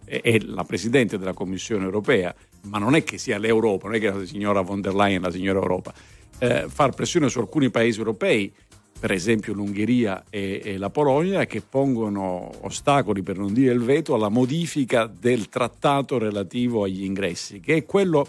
[0.04, 4.10] è, la presidente della Commissione europea, ma non è che sia l'Europa, non è che
[4.10, 5.94] la signora von der Leyen è la signora Europa.
[6.38, 8.52] Uh, far pressione su alcuni paesi europei,
[8.98, 14.14] per esempio l'Ungheria e, e la Polonia, che pongono ostacoli, per non dire il veto,
[14.14, 18.26] alla modifica del trattato relativo agli ingressi, che è quello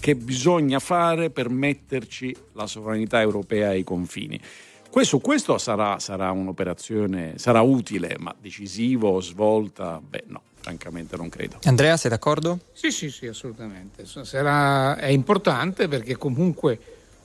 [0.00, 4.40] che bisogna fare per metterci la sovranità europea ai confini.
[4.90, 11.58] Questo, questo sarà, sarà, un'operazione, sarà utile, ma decisivo, svolta, beh no, francamente non credo.
[11.64, 12.58] Andrea, sei d'accordo?
[12.72, 14.04] Sì, sì, sì, assolutamente.
[14.04, 16.78] Sarà, è importante perché comunque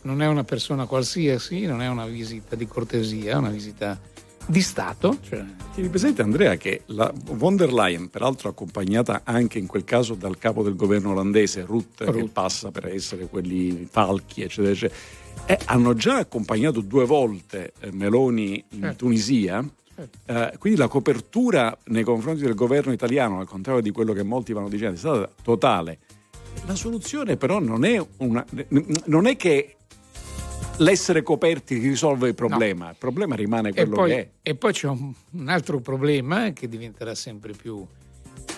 [0.03, 3.99] non è una persona qualsiasi, non è una visita di cortesia, è una visita
[4.45, 5.17] di Stato.
[5.21, 5.43] Cioè...
[5.73, 10.37] Tieni presente Andrea che la von der Leyen, peraltro accompagnata anche in quel caso dal
[10.37, 12.19] capo del governo olandese, Rutte, Rutte.
[12.19, 14.99] che passa per essere quelli falchi, eccetera, eccetera,
[15.45, 18.95] eh, hanno già accompagnato due volte eh, Meloni in certo.
[18.97, 19.67] Tunisia.
[19.95, 20.17] Certo.
[20.25, 24.53] Eh, quindi la copertura nei confronti del governo italiano, al contrario di quello che molti
[24.53, 25.99] vanno dicendo, è stata totale.
[26.65, 28.45] La soluzione però non è, una,
[29.05, 29.75] non è che
[30.77, 32.91] l'essere coperti risolve il problema, no.
[32.91, 34.29] il problema rimane quello poi, che è.
[34.41, 37.85] E poi c'è un, un altro problema che diventerà sempre più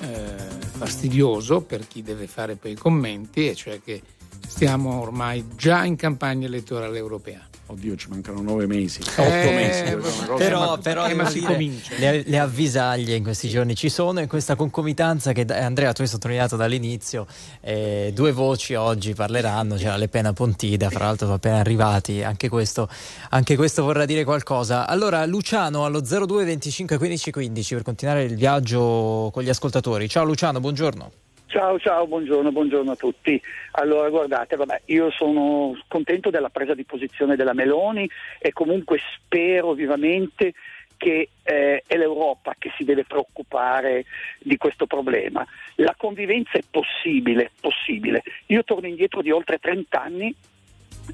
[0.02, 0.36] eh,
[0.78, 4.02] fastidioso per chi deve fare poi i commenti, e cioè che
[4.48, 7.48] stiamo ormai già in campagna elettorale europea.
[7.70, 10.26] Oddio, ci mancano nove mesi, otto eh, mesi.
[10.38, 11.96] Però, però eh, ma si comincia.
[11.98, 16.08] Le, le, avvisaglie in questi giorni ci sono e questa concomitanza che Andrea tu hai
[16.08, 17.28] sottolineato dall'inizio,
[17.60, 22.88] eh, due voci oggi parleranno, c'era Le Pena Pontida, fra l'altro appena arrivati, anche questo,
[23.32, 24.88] anche questo vorrà dire qualcosa.
[24.88, 30.08] Allora Luciano allo 02 25 15 15 per continuare il viaggio con gli ascoltatori.
[30.08, 31.27] Ciao Luciano, buongiorno.
[31.48, 33.42] Ciao, ciao, buongiorno, buongiorno a tutti.
[33.72, 38.08] Allora, guardate, vabbè, io sono contento della presa di posizione della Meloni
[38.38, 40.54] e comunque spero vivamente
[40.98, 44.04] che eh, è l'Europa che si deve preoccupare
[44.40, 45.48] di questo problema.
[45.76, 48.24] La convivenza è possibile, possibile.
[48.48, 50.36] Io torno indietro di oltre 30 anni,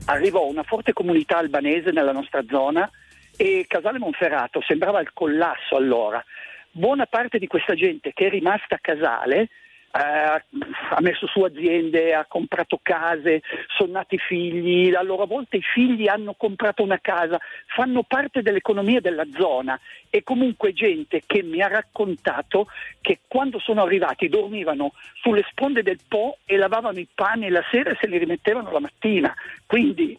[0.05, 2.89] arrivò una forte comunità albanese nella nostra zona
[3.37, 6.23] e Casale Monferrato sembrava il collasso allora.
[6.71, 9.49] Buona parte di questa gente che è rimasta a Casale
[9.95, 16.07] ha messo su aziende, ha comprato case, sono nati figli, a loro volta i figli
[16.07, 19.79] hanno comprato una casa, fanno parte dell'economia della zona.
[20.09, 22.67] E comunque gente che mi ha raccontato
[23.01, 27.91] che quando sono arrivati dormivano sulle sponde del Po e lavavano i panni la sera
[27.91, 29.33] e se li rimettevano la mattina.
[29.67, 30.17] Quindi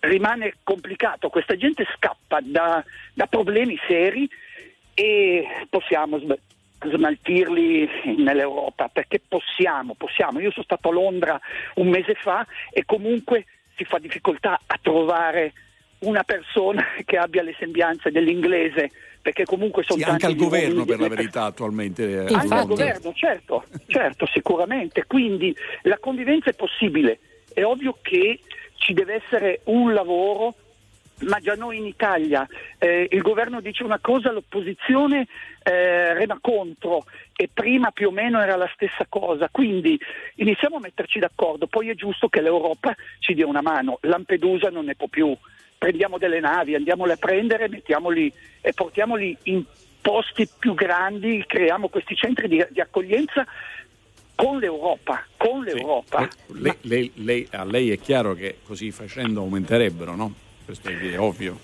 [0.00, 4.28] rimane complicato, questa gente scappa da, da problemi seri
[4.92, 6.48] e possiamo sbagliare
[6.82, 10.40] smaltirli nell'Europa perché possiamo, possiamo.
[10.40, 11.40] Io sono stato a Londra
[11.74, 13.44] un mese fa e comunque
[13.76, 15.52] si fa difficoltà a trovare
[16.00, 18.90] una persona che abbia le sembianze dell'inglese
[19.22, 22.66] perché comunque sono sì, tanti anche al governo per la verità attualmente eh, anche al
[22.66, 25.04] governo certo, certo sicuramente.
[25.06, 27.18] Quindi la convivenza è possibile.
[27.52, 28.40] È ovvio che
[28.76, 30.54] ci deve essere un lavoro
[31.20, 32.46] ma già noi in Italia
[32.78, 35.26] eh, il governo dice una cosa, l'opposizione
[35.62, 37.04] eh, rema contro
[37.36, 39.98] e prima più o meno era la stessa cosa, quindi
[40.36, 44.86] iniziamo a metterci d'accordo, poi è giusto che l'Europa ci dia una mano, Lampedusa non
[44.86, 45.36] ne può più,
[45.78, 49.64] prendiamo delle navi, andiamole a prendere mettiamoli, e portiamoli in
[50.00, 53.46] posti più grandi, creiamo questi centri di, di accoglienza
[54.34, 56.26] con l'Europa, con l'Europa.
[56.30, 56.60] Sì.
[56.60, 60.34] Lei, lei, lei, a lei è chiaro che così facendo aumenterebbero, no?
[60.70, 61.58] Questo è ovvio.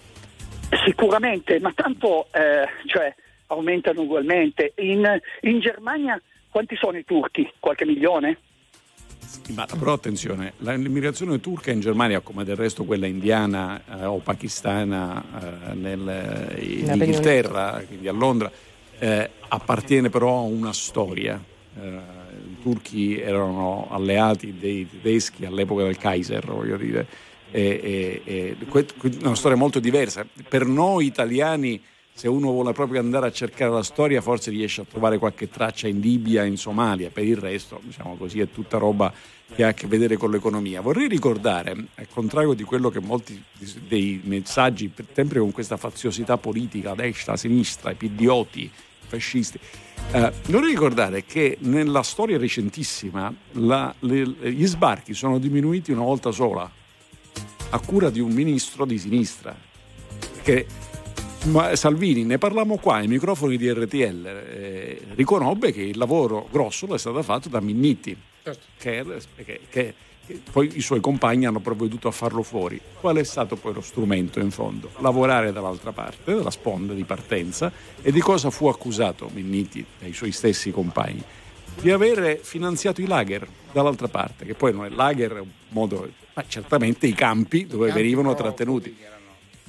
[0.84, 3.14] Sicuramente, ma tanto eh, cioè,
[3.46, 4.72] aumentano ugualmente.
[4.78, 6.20] In, in Germania
[6.50, 7.48] quanti sono i turchi?
[7.60, 8.38] Qualche milione?
[9.54, 15.22] Ma però attenzione, l'immigrazione turca in Germania, come del resto quella indiana eh, o pakistana
[15.70, 18.50] eh, nel, in Inghilterra, quindi a Londra,
[18.98, 21.40] eh, appartiene però a una storia.
[21.78, 27.25] Eh, I turchi erano alleati dei tedeschi all'epoca del Kaiser, voglio dire.
[27.50, 30.26] E, e, e, una storia molto diversa.
[30.48, 31.80] Per noi italiani,
[32.12, 35.86] se uno vuole proprio andare a cercare la storia, forse riesce a trovare qualche traccia
[35.86, 37.10] in Libia, in Somalia.
[37.10, 39.12] Per il resto, diciamo così, è tutta roba
[39.54, 40.80] che ha a che vedere con l'economia.
[40.80, 43.42] Vorrei ricordare, al contrario di quello che molti
[43.86, 48.70] dei messaggi, sempre con questa faziosità politica, destra, sinistra, i pidioti,
[49.06, 49.58] fascisti.
[50.12, 56.30] Eh, vorrei ricordare che nella storia recentissima la, le, gli sbarchi sono diminuiti una volta
[56.30, 56.70] sola,
[57.70, 59.56] a cura di un ministro di sinistra.
[60.42, 60.66] Che
[61.74, 66.98] Salvini, ne parlammo qua ai microfoni di RTL, eh, riconobbe che il lavoro grosso è
[66.98, 68.66] stato fatto da Minniti, certo.
[68.76, 69.04] che,
[69.44, 69.94] che, che
[70.50, 72.80] poi i suoi compagni hanno provveduto a farlo fuori.
[73.00, 74.90] Qual è stato poi lo strumento in fondo?
[74.98, 77.70] Lavorare dall'altra parte, dalla sponda di partenza
[78.02, 81.22] e di cosa fu accusato Minniti dai suoi stessi compagni?
[81.80, 86.10] Di avere finanziato i lager dall'altra parte, che poi non è lager, è un modo,
[86.34, 88.96] ma certamente i campi dove venivano trattenuti.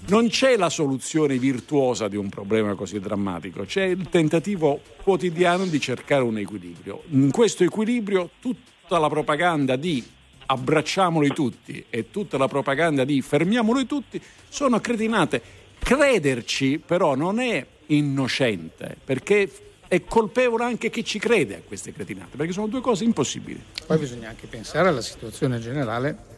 [0.07, 5.79] Non c'è la soluzione virtuosa di un problema così drammatico, c'è il tentativo quotidiano di
[5.81, 7.03] cercare un equilibrio.
[7.09, 10.03] In questo equilibrio tutta la propaganda di
[10.45, 15.41] abbracciamoli tutti e tutta la propaganda di fermiamoli tutti sono cretinate.
[15.77, 19.49] Crederci però non è innocente perché
[19.87, 23.61] è colpevole anche chi ci crede a queste cretinate, perché sono due cose impossibili.
[23.85, 26.35] Poi bisogna anche pensare alla situazione generale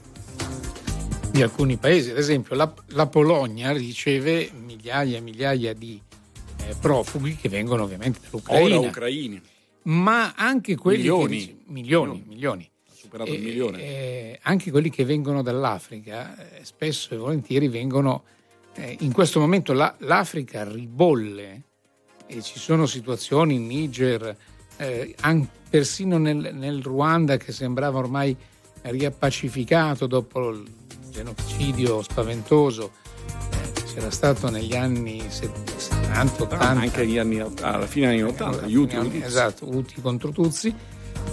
[1.32, 6.02] di alcuni paesi, ad esempio la, la Polonia riceve migliaia e migliaia di
[6.66, 8.78] eh, profughi che vengono ovviamente dall'Ucraina.
[8.80, 9.42] Ora ucraini.
[9.84, 11.46] Ma anche quelli milioni.
[11.46, 12.70] che milioni, milioni
[13.10, 13.80] superato il milione.
[13.82, 18.24] Eh, anche quelli che vengono dall'Africa, eh, spesso e volentieri vengono,
[18.76, 21.64] eh, in questo momento la, l'Africa ribolle
[22.32, 24.36] e ci sono situazioni in Niger,
[24.78, 25.16] eh,
[25.68, 28.36] persino nel, nel, Ruanda che sembrava ormai
[28.82, 30.64] riappacificato dopo il
[31.10, 32.92] genocidio spaventoso
[33.52, 36.60] eh, c'era stato negli anni 70, 80.
[36.60, 39.22] anche anni, alla fine degli anni 80, gli Uti.
[39.24, 40.74] Esatto, Uti contro Tuzzi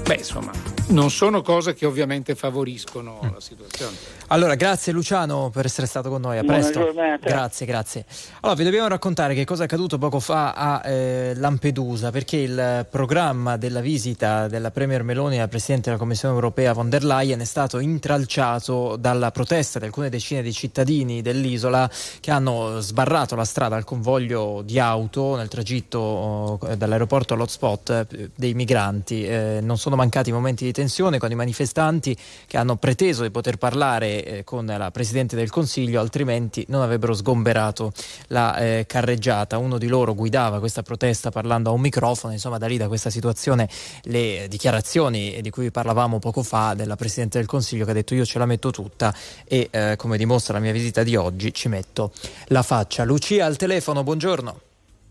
[0.06, 0.52] Beh, insomma,
[0.88, 3.32] non sono cose che ovviamente favoriscono mm.
[3.32, 3.96] la situazione.
[4.28, 6.38] Allora, grazie Luciano per essere stato con noi.
[6.38, 6.92] A presto.
[7.20, 8.04] Grazie, grazie.
[8.40, 12.86] Allora, vi dobbiamo raccontare che cosa è accaduto poco fa a eh, Lampedusa, perché il
[12.88, 17.44] programma della visita della Premier Meloni alla Presidente della Commissione Europea von der Leyen è
[17.44, 21.90] stato intralciato dalla protesta di alcune decine di cittadini dell'isola
[22.20, 28.30] che hanno sbarrato la strada al convoglio di auto nel tragitto eh, dall'aeroporto all'hotspot eh,
[28.34, 29.24] dei migranti.
[29.26, 32.16] Eh, non sono mancati momenti di tensione con i manifestanti
[32.46, 37.12] che hanno preteso di poter parlare eh, con la Presidente del Consiglio, altrimenti non avrebbero
[37.12, 37.92] sgomberato
[38.28, 39.58] la eh, carreggiata.
[39.58, 43.10] Uno di loro guidava questa protesta parlando a un microfono, insomma da lì da questa
[43.10, 43.68] situazione
[44.04, 48.24] le dichiarazioni di cui parlavamo poco fa della Presidente del Consiglio che ha detto io
[48.24, 52.12] ce la metto tutta e eh, come dimostra la mia visita di oggi ci metto
[52.46, 53.04] la faccia.
[53.04, 54.60] Lucia al telefono, buongiorno.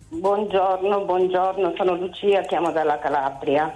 [0.08, 3.72] Buongiorno, buongiorno, sono Lucia, chiamo dalla Calabria.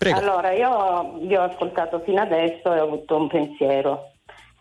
[0.00, 0.18] Prego.
[0.18, 4.12] Allora, io vi ho ascoltato fino adesso e ho avuto un pensiero.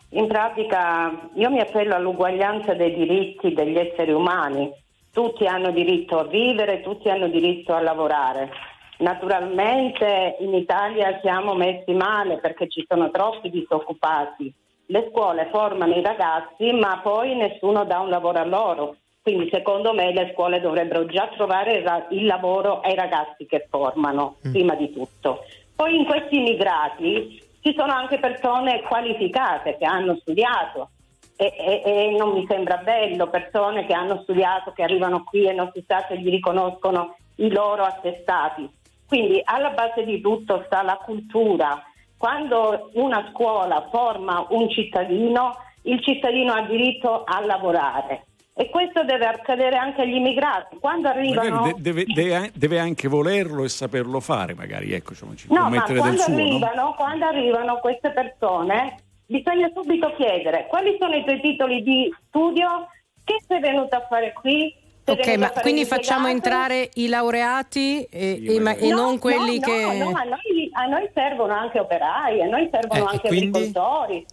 [0.09, 4.69] In pratica io mi appello all'uguaglianza dei diritti degli esseri umani.
[5.13, 8.49] Tutti hanno diritto a vivere, tutti hanno diritto a lavorare.
[8.97, 14.53] Naturalmente in Italia siamo messi male perché ci sono troppi disoccupati.
[14.87, 18.95] Le scuole formano i ragazzi ma poi nessuno dà un lavoro a loro.
[19.21, 24.51] Quindi secondo me le scuole dovrebbero già trovare il lavoro ai ragazzi che formano, mm.
[24.51, 25.43] prima di tutto.
[25.75, 30.89] Poi in questi immigrati ci sono anche persone qualificate che hanno studiato
[31.35, 35.53] e, e, e, non mi sembra bello persone che hanno studiato, che arrivano qui e
[35.53, 38.69] non si sa se gli riconoscono i loro attestati.
[39.07, 41.81] Quindi alla base di tutto sta la cultura.
[42.17, 48.25] Quando una scuola forma un cittadino, il cittadino ha diritto a lavorare
[48.59, 50.79] e questo deve accadere anche agli immigrati.
[50.81, 51.61] Quando arrivano...
[51.63, 55.69] De- deve, deve, deve, anche volerlo e saperlo fare, magari, ecco, insomma, ci no, può
[55.69, 56.33] mettere del suo.
[56.33, 56.93] Arrivano, no?
[56.97, 62.89] Quando arrivano queste persone, bisogna subito chiedere quali sono i tuoi titoli di studio,
[63.23, 64.75] che sei venuto a fare qui,
[65.05, 69.65] Ok, ma quindi facciamo entrare i laureati e, e, ma, e no, non quelli no,
[69.65, 69.97] che...
[69.97, 73.57] No, a noi, a noi, servono anche operai, a noi servono eh, anche quindi...
[73.57, 74.25] agricoltori.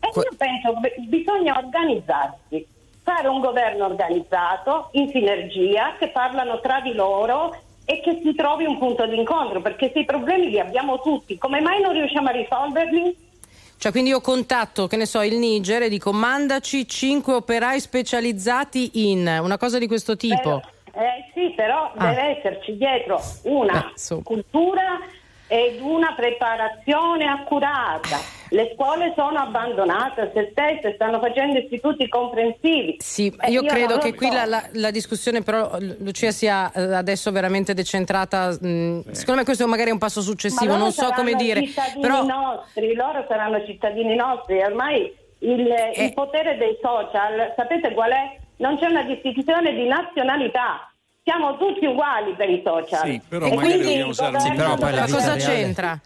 [0.00, 2.66] E io penso che bisogna organizzarsi
[3.02, 7.54] fare un governo organizzato, in sinergia, che parlano tra di loro
[7.84, 11.60] e che si trovi un punto d'incontro, perché se i problemi li abbiamo tutti, come
[11.60, 13.30] mai non riusciamo a risolverli?
[13.76, 19.10] Cioè, quindi io contatto, che ne so, il Niger e dico mandaci cinque operai specializzati
[19.10, 20.60] in una cosa di questo tipo.
[20.60, 22.08] Per, Eh sì, però Ah.
[22.10, 24.22] deve esserci dietro una Eh, su.
[24.22, 25.00] cultura
[25.48, 28.18] ed una preparazione accurata.
[28.52, 32.96] Le scuole sono abbandonate a se stesse, stanno facendo istituti comprensivi.
[32.98, 34.34] Sì, Eh, io credo non che lo qui so.
[34.34, 38.50] la, la- la discussione però Lu- Lucia sia eh, adesso veramente decentrata.
[38.50, 41.62] mh, Secondo me questo magari è un passo successivo, non so come saranno dire.
[41.66, 44.60] cittadini Però nostri, loro saranno cittadini nostri.
[44.62, 46.04] Ormai il, Eh.
[46.04, 48.36] il potere dei social, sapete qual è?
[48.56, 50.92] Non c'è una distinzione di nazionalità.
[51.24, 53.06] Siamo tutti uguali per i social.
[53.08, 55.98] Sì, però E magari dobbiamo usare- Sì, però poi la cosa c'entra?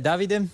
[0.00, 0.46] Davide?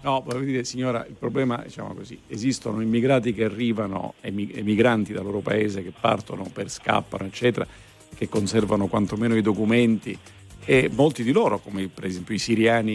[0.00, 5.24] No, voglio dire, signora, il problema, diciamo così, esistono immigrati che arrivano, emi- emigranti dal
[5.24, 7.66] loro paese che partono per scappano, eccetera,
[8.14, 10.16] che conservano quantomeno i documenti
[10.64, 12.94] e molti di loro, come per esempio i siriani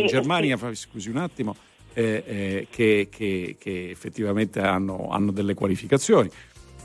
[0.00, 1.54] in Germania, fa- scusi un attimo,
[1.94, 6.28] eh, eh, che, che- che effettivamente hanno, hanno delle qualificazioni.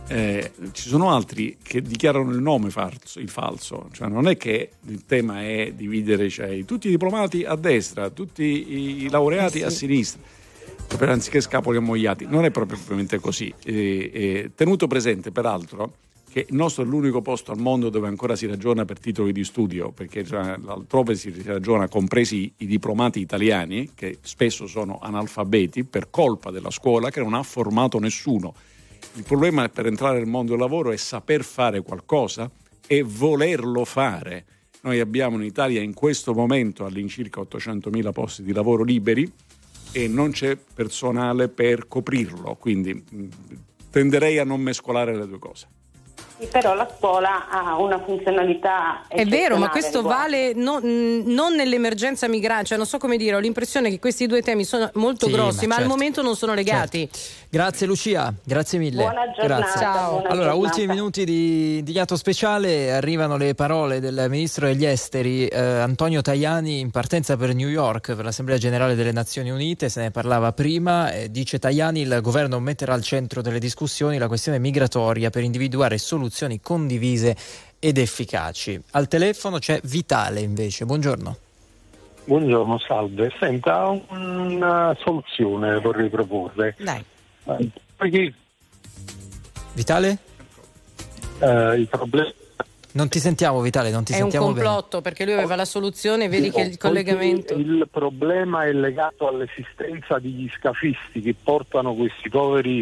[0.07, 4.69] Eh, ci sono altri che dichiarano il nome falso, il falso, cioè non è che
[4.85, 10.21] il tema è dividere cioè, tutti i diplomati a destra, tutti i, laureati a sinistra,
[10.95, 12.27] per- anziché scapoli ammogliati.
[12.29, 13.51] Non è proprio ovviamente così.
[13.63, 15.93] Eh, eh, tenuto presente, peraltro,
[16.31, 19.43] che il nostro è l'unico posto al mondo dove ancora si ragiona per titoli di
[19.43, 26.09] studio, perché cioè, altrove si ragiona, compresi i diplomati italiani, che spesso sono analfabeti per
[26.11, 28.53] colpa della scuola che non ha formato nessuno.
[29.15, 32.51] Il problema per entrare nel mondo del lavoro è saper fare qualcosa
[32.85, 34.45] e volerlo fare.
[34.81, 39.31] Noi abbiamo in Italia in questo momento all'incirca 800.000 posti di lavoro liberi
[39.93, 43.03] e non c'è personale per coprirlo, quindi
[43.89, 45.67] tenderei a non mescolare le due cose.
[46.51, 52.27] Però la scuola ha una funzionalità È vero, ma questo vale non, mh, non nell'emergenza
[52.27, 55.31] migrante, cioè non so come dire, ho l'impressione che questi due temi sono molto Sì,
[55.31, 55.95] grossi, ma ma, al certo.
[55.97, 57.09] momento non sono legati.
[57.49, 59.01] Grazie Lucia, grazie mille.
[59.01, 59.79] Buona giornata, Grazie.
[59.79, 60.09] Ciao.
[60.09, 60.55] buona Allora, giornata.
[60.75, 66.21] ultimi minuti di, di Iato Speciale, arrivano le parole del Ministro degli Esteri eh, Antonio
[66.21, 70.51] Tajani in partenza per New York per l'Assemblea Generale delle Nazioni Unite, se ne parlava
[70.51, 75.43] prima, eh, dice Tajani il governo metterà al centro delle discussioni la questione migratoria per
[75.43, 76.23] individuare soluzioni
[76.61, 77.35] condivise
[77.79, 78.81] ed efficaci.
[78.91, 81.37] Al telefono c'è Vitale invece, buongiorno.
[82.25, 83.31] Buongiorno, salve.
[83.39, 86.75] Senta, una soluzione vorrei proporre.
[86.79, 87.03] Dai.
[87.45, 88.33] Eh, Perché
[89.73, 90.17] Vitale?
[91.39, 92.31] eh, il problema
[92.93, 94.63] Non ti sentiamo Vitale, non ti È un sentiamo bene.
[94.63, 97.53] complotto perché lui aveva la soluzione, vedi che il collegamento...
[97.53, 102.79] Il problema è legato all'esistenza degli scafisti che portano questi poveri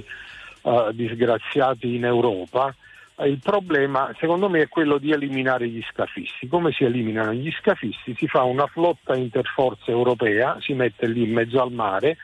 [0.62, 2.74] eh, disgraziati in Europa.
[3.20, 6.48] Il problema, secondo me, è quello di eliminare gli scafisti.
[6.48, 8.16] Come si eliminano gli scafisti?
[8.18, 12.18] Si fa una flotta interforze europea, si mette lì in mezzo al mare.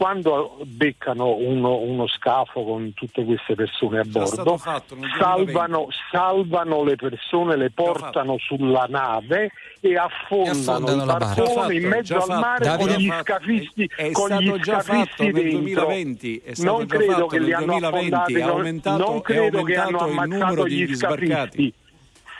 [0.00, 5.52] Quando beccano uno, uno scafo con tutte queste persone a bordo, fatto nel 2020.
[5.52, 12.16] salvano, salvano le persone, le portano sulla nave e affondano, affondano i barconi in mezzo
[12.16, 13.22] al mare con gli fatto.
[13.24, 15.58] scafisti, È con stato gli scafisti nel dentro.
[15.58, 18.66] 2020, è stato non credo che li hanno 2020, affondati, è non-
[19.18, 21.74] è credo che hanno aumentato il ammazzato gli sbarcati.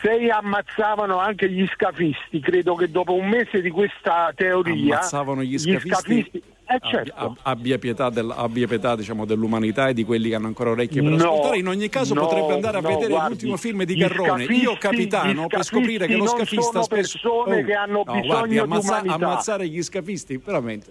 [0.01, 0.25] Scafisti.
[0.25, 5.59] Se ammazzavano anche gli scafisti, credo che dopo un mese di questa teoria ammazzavano gli
[5.59, 7.13] scafisti, eh, Abbia- certo.
[7.17, 11.03] ab- abbia pietà, del- abbia pietà, diciamo, dell'umanità e di quelli che hanno ancora orecchie
[11.03, 11.59] per No, ascoltare.
[11.59, 14.45] In ogni caso no, potrebbe andare a no, vedere guardi, l'ultimo film di gli Garrone,
[14.45, 17.19] scafisti- Io capitano, gli per scoprire che lo scafisti scafista sono spesso...
[17.19, 20.91] persone che hanno no, bisogno guardi, di ammazza- ammazzare gli scafisti, veramente...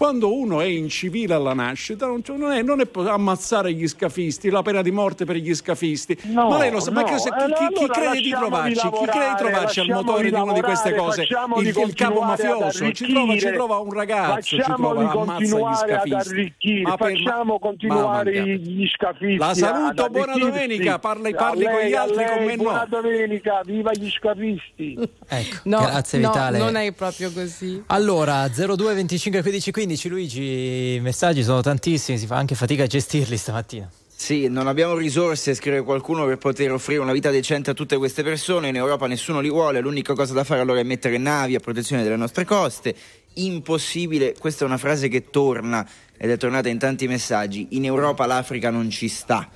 [0.00, 4.48] Quando uno è incivile alla nascita, non, cioè, non è, non è ammazzare gli scafisti,
[4.48, 6.18] la pena di morte per gli scafisti.
[6.22, 8.30] No, ma lei lo sa, ma no, che- chi, eh, chi- chi allora crede di
[8.30, 8.72] trovarci?
[8.72, 11.60] Chi crede di lavorare, trovarci al motore di una di queste lavorare, cose?
[11.68, 16.80] Il, il capo mafioso ci trova, ci trova un ragazzo, ci trova, ammazza gli scafisti.
[16.80, 19.36] Ma per- facciamo ma- continuare ma- gli scafisti.
[19.36, 22.56] La saluto, ad buona domenica, parli- parli con lei, gli a altri, lei, con me
[22.56, 22.62] no.
[22.62, 24.96] Buona domenica, viva gli scafisti.
[25.28, 26.56] Ecco, No, grazie no, Vitale.
[26.56, 27.82] non è proprio così.
[27.88, 32.86] Allora, 02 25 15 15, Luigi, i messaggi sono tantissimi, si fa anche fatica a
[32.86, 33.90] gestirli stamattina.
[34.20, 38.22] Sì, non abbiamo risorse, scrive qualcuno, per poter offrire una vita decente a tutte queste
[38.22, 38.68] persone.
[38.68, 42.02] In Europa nessuno li vuole, l'unica cosa da fare allora è mettere navi a protezione
[42.02, 42.94] delle nostre coste.
[43.34, 45.88] Impossibile, questa è una frase che torna
[46.18, 47.68] ed è tornata in tanti messaggi.
[47.70, 49.48] In Europa l'Africa non ci sta.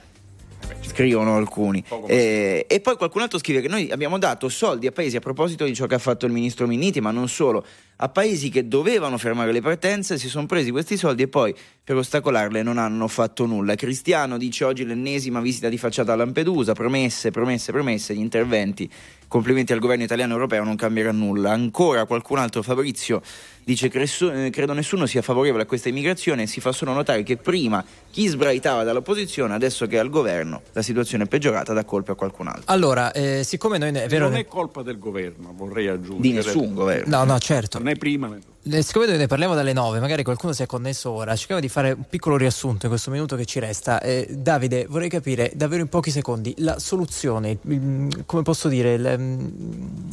[0.80, 1.84] Scrivono alcuni.
[2.06, 5.66] Eh, e poi qualcun altro scrive che noi abbiamo dato soldi a paesi a proposito
[5.66, 7.66] di ciò che ha fatto il ministro Minniti, ma non solo,
[7.96, 11.96] a paesi che dovevano fermare le partenze, si sono presi questi soldi e poi per
[11.96, 13.74] ostacolarle non hanno fatto nulla.
[13.74, 18.90] Cristiano dice oggi l'ennesima visita di facciata a Lampedusa, promesse, promesse, promesse, gli interventi
[19.34, 21.50] complimenti al governo italiano e europeo, non cambierà nulla.
[21.50, 23.20] Ancora qualcun altro, Fabrizio,
[23.64, 27.22] dice che eh, credo nessuno sia favorevole a questa immigrazione e si fa solo notare
[27.22, 31.84] che prima chi sbraitava dall'opposizione, adesso che è al governo, la situazione è peggiorata, dà
[31.84, 32.64] colpa a qualcun altro.
[32.66, 33.92] Allora, eh, siccome noi...
[33.94, 36.20] È vero, non è colpa del governo, vorrei aggiungere.
[36.20, 37.16] Di nessun governo.
[37.16, 37.78] No, no, certo.
[37.80, 41.36] Né prima né Siccome noi ne parliamo dalle 9, magari qualcuno si è connesso ora,
[41.36, 44.00] cerchiamo di fare un piccolo riassunto in questo minuto che ci resta.
[44.00, 49.16] Eh, Davide, vorrei capire davvero in pochi secondi la soluzione, il- come posso dire, il,
[49.18, 49.46] mm,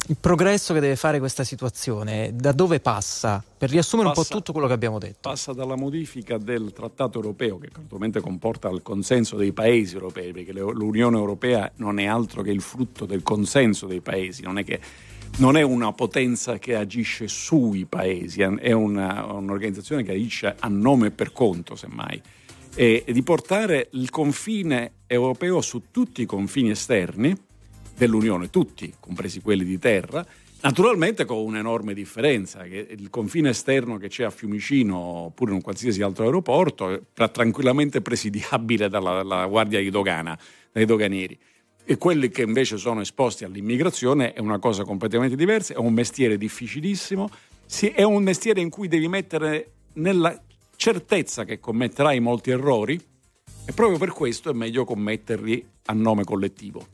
[0.08, 3.42] il progresso che deve fare questa situazione, da dove passa?
[3.56, 5.16] Per riassumere un po' Passa- tutto quello che abbiamo detto.
[5.30, 10.52] passa dalla modifica del trattato europeo che naturalmente comporta il consenso dei paesi europei perché
[10.52, 14.78] l'Unione Europea non è altro che il frutto del consenso dei paesi non è che
[15.38, 21.08] non è una potenza che agisce sui paesi è una- un'organizzazione che agisce a nome
[21.08, 22.20] e per conto semmai
[22.74, 27.36] e, e di portare il confine europeo su tutti i confini esterni
[27.96, 30.24] dell'Unione, tutti, compresi quelli di terra,
[30.62, 35.62] naturalmente con un'enorme differenza, che il confine esterno che c'è a Fiumicino oppure in un
[35.62, 40.38] qualsiasi altro aeroporto è tra- tranquillamente presidiabile dalla, dalla Guardia di Dogana,
[40.72, 41.38] dai doganieri.
[41.84, 46.38] E quelli che invece sono esposti all'immigrazione è una cosa completamente diversa, è un mestiere
[46.38, 47.28] difficilissimo,
[47.94, 50.40] è un mestiere in cui devi mettere nella
[50.76, 53.00] certezza che commetterai molti errori
[53.64, 56.86] e proprio per questo è meglio commetterli a nome collettivo.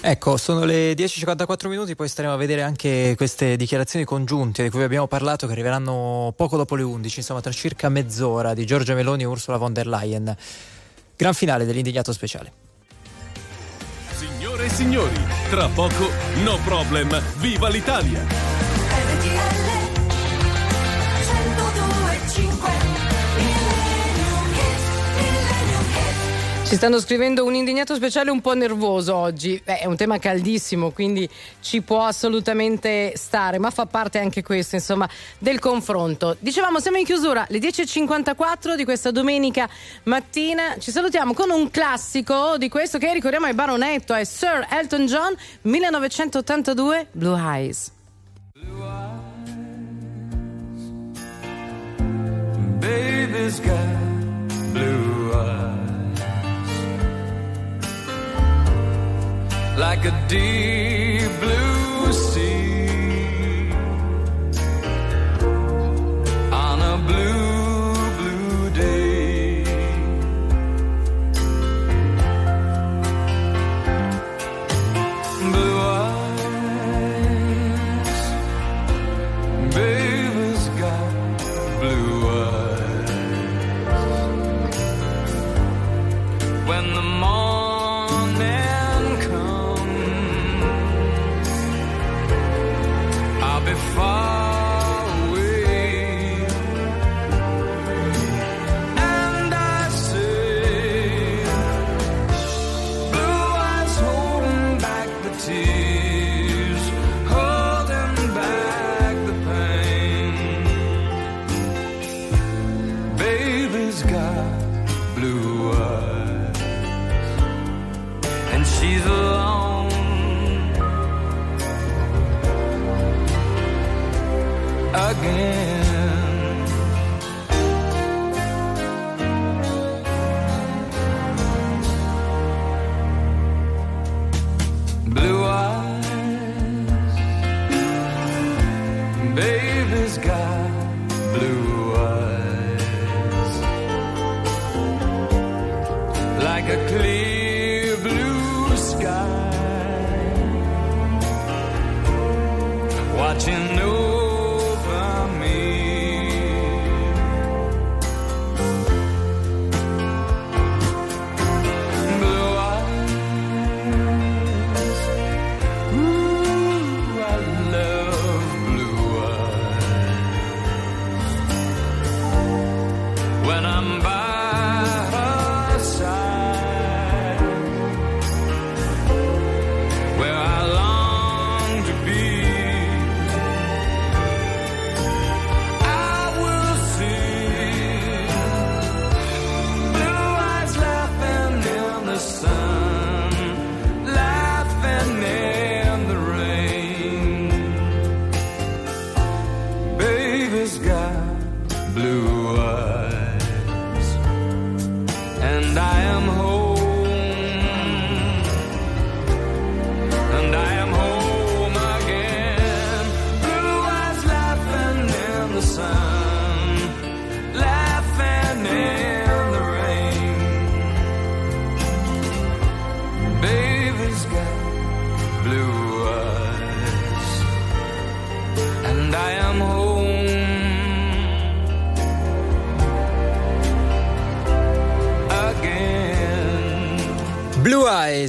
[0.00, 4.82] Ecco, sono le 10.54 minuti, poi staremo a vedere anche queste dichiarazioni congiunte di cui
[4.82, 9.22] abbiamo parlato che arriveranno poco dopo le 11, insomma tra circa mezz'ora di Giorgia Meloni
[9.22, 10.36] e Ursula von der Leyen.
[11.16, 12.63] Gran finale dell'indignato speciale.
[14.64, 15.20] E signori,
[15.50, 16.08] tra poco
[16.42, 18.53] No Problem, viva l'Italia!
[26.74, 29.62] Ci stanno scrivendo un indignato speciale un po' nervoso oggi.
[29.64, 31.30] Beh, è un tema caldissimo, quindi
[31.60, 36.36] ci può assolutamente stare, ma fa parte anche questo, insomma, del confronto.
[36.40, 39.68] Dicevamo, siamo in chiusura, le 10.54 di questa domenica
[40.02, 40.74] mattina.
[40.76, 45.32] Ci salutiamo con un classico di questo che ricordiamo è Baronetto, è Sir Elton John,
[45.60, 47.92] 1982, Blue Eyes.
[52.80, 55.73] Baby's got blue eyes
[59.78, 63.70] like a deep blue sea.
[66.52, 67.33] On a blue,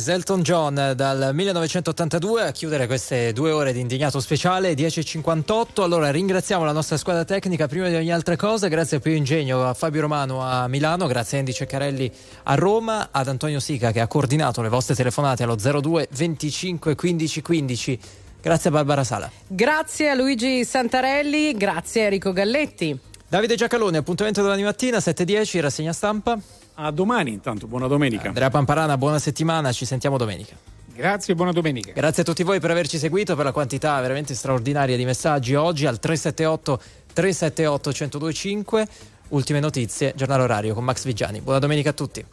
[0.06, 6.12] Eyes, Elton John dal 1982 a chiudere queste due ore di indignato speciale 10.58 allora
[6.12, 8.68] ringraziamo la nostra squadra tecnica prima di ogni altra cosa.
[8.68, 12.12] Grazie a Pio Ingegno a Fabio Romano a Milano grazie a Andy Ceccarelli
[12.44, 17.42] a Roma ad Antonio Sica che ha coordinato le vostre telefonate allo 02 25 15
[17.42, 18.00] 15
[18.42, 19.30] grazie a Barbara Sala.
[19.48, 22.98] Grazie a Luigi Santarelli, grazie a Enrico Galletti.
[23.28, 26.40] Davide Giacalone appuntamento domani mattina 7.10 rassegna stampa
[26.76, 31.52] a domani intanto buona domenica Andrea Pamparana buona settimana ci sentiamo domenica Grazie e buona
[31.52, 31.92] domenica.
[31.92, 35.86] Grazie a tutti voi per averci seguito, per la quantità veramente straordinaria di messaggi oggi
[35.86, 36.82] al 378
[37.12, 38.88] 378 1025.
[39.28, 41.42] Ultime notizie, giornale orario con Max Vigiani.
[41.42, 42.26] Buona domenica a tutti.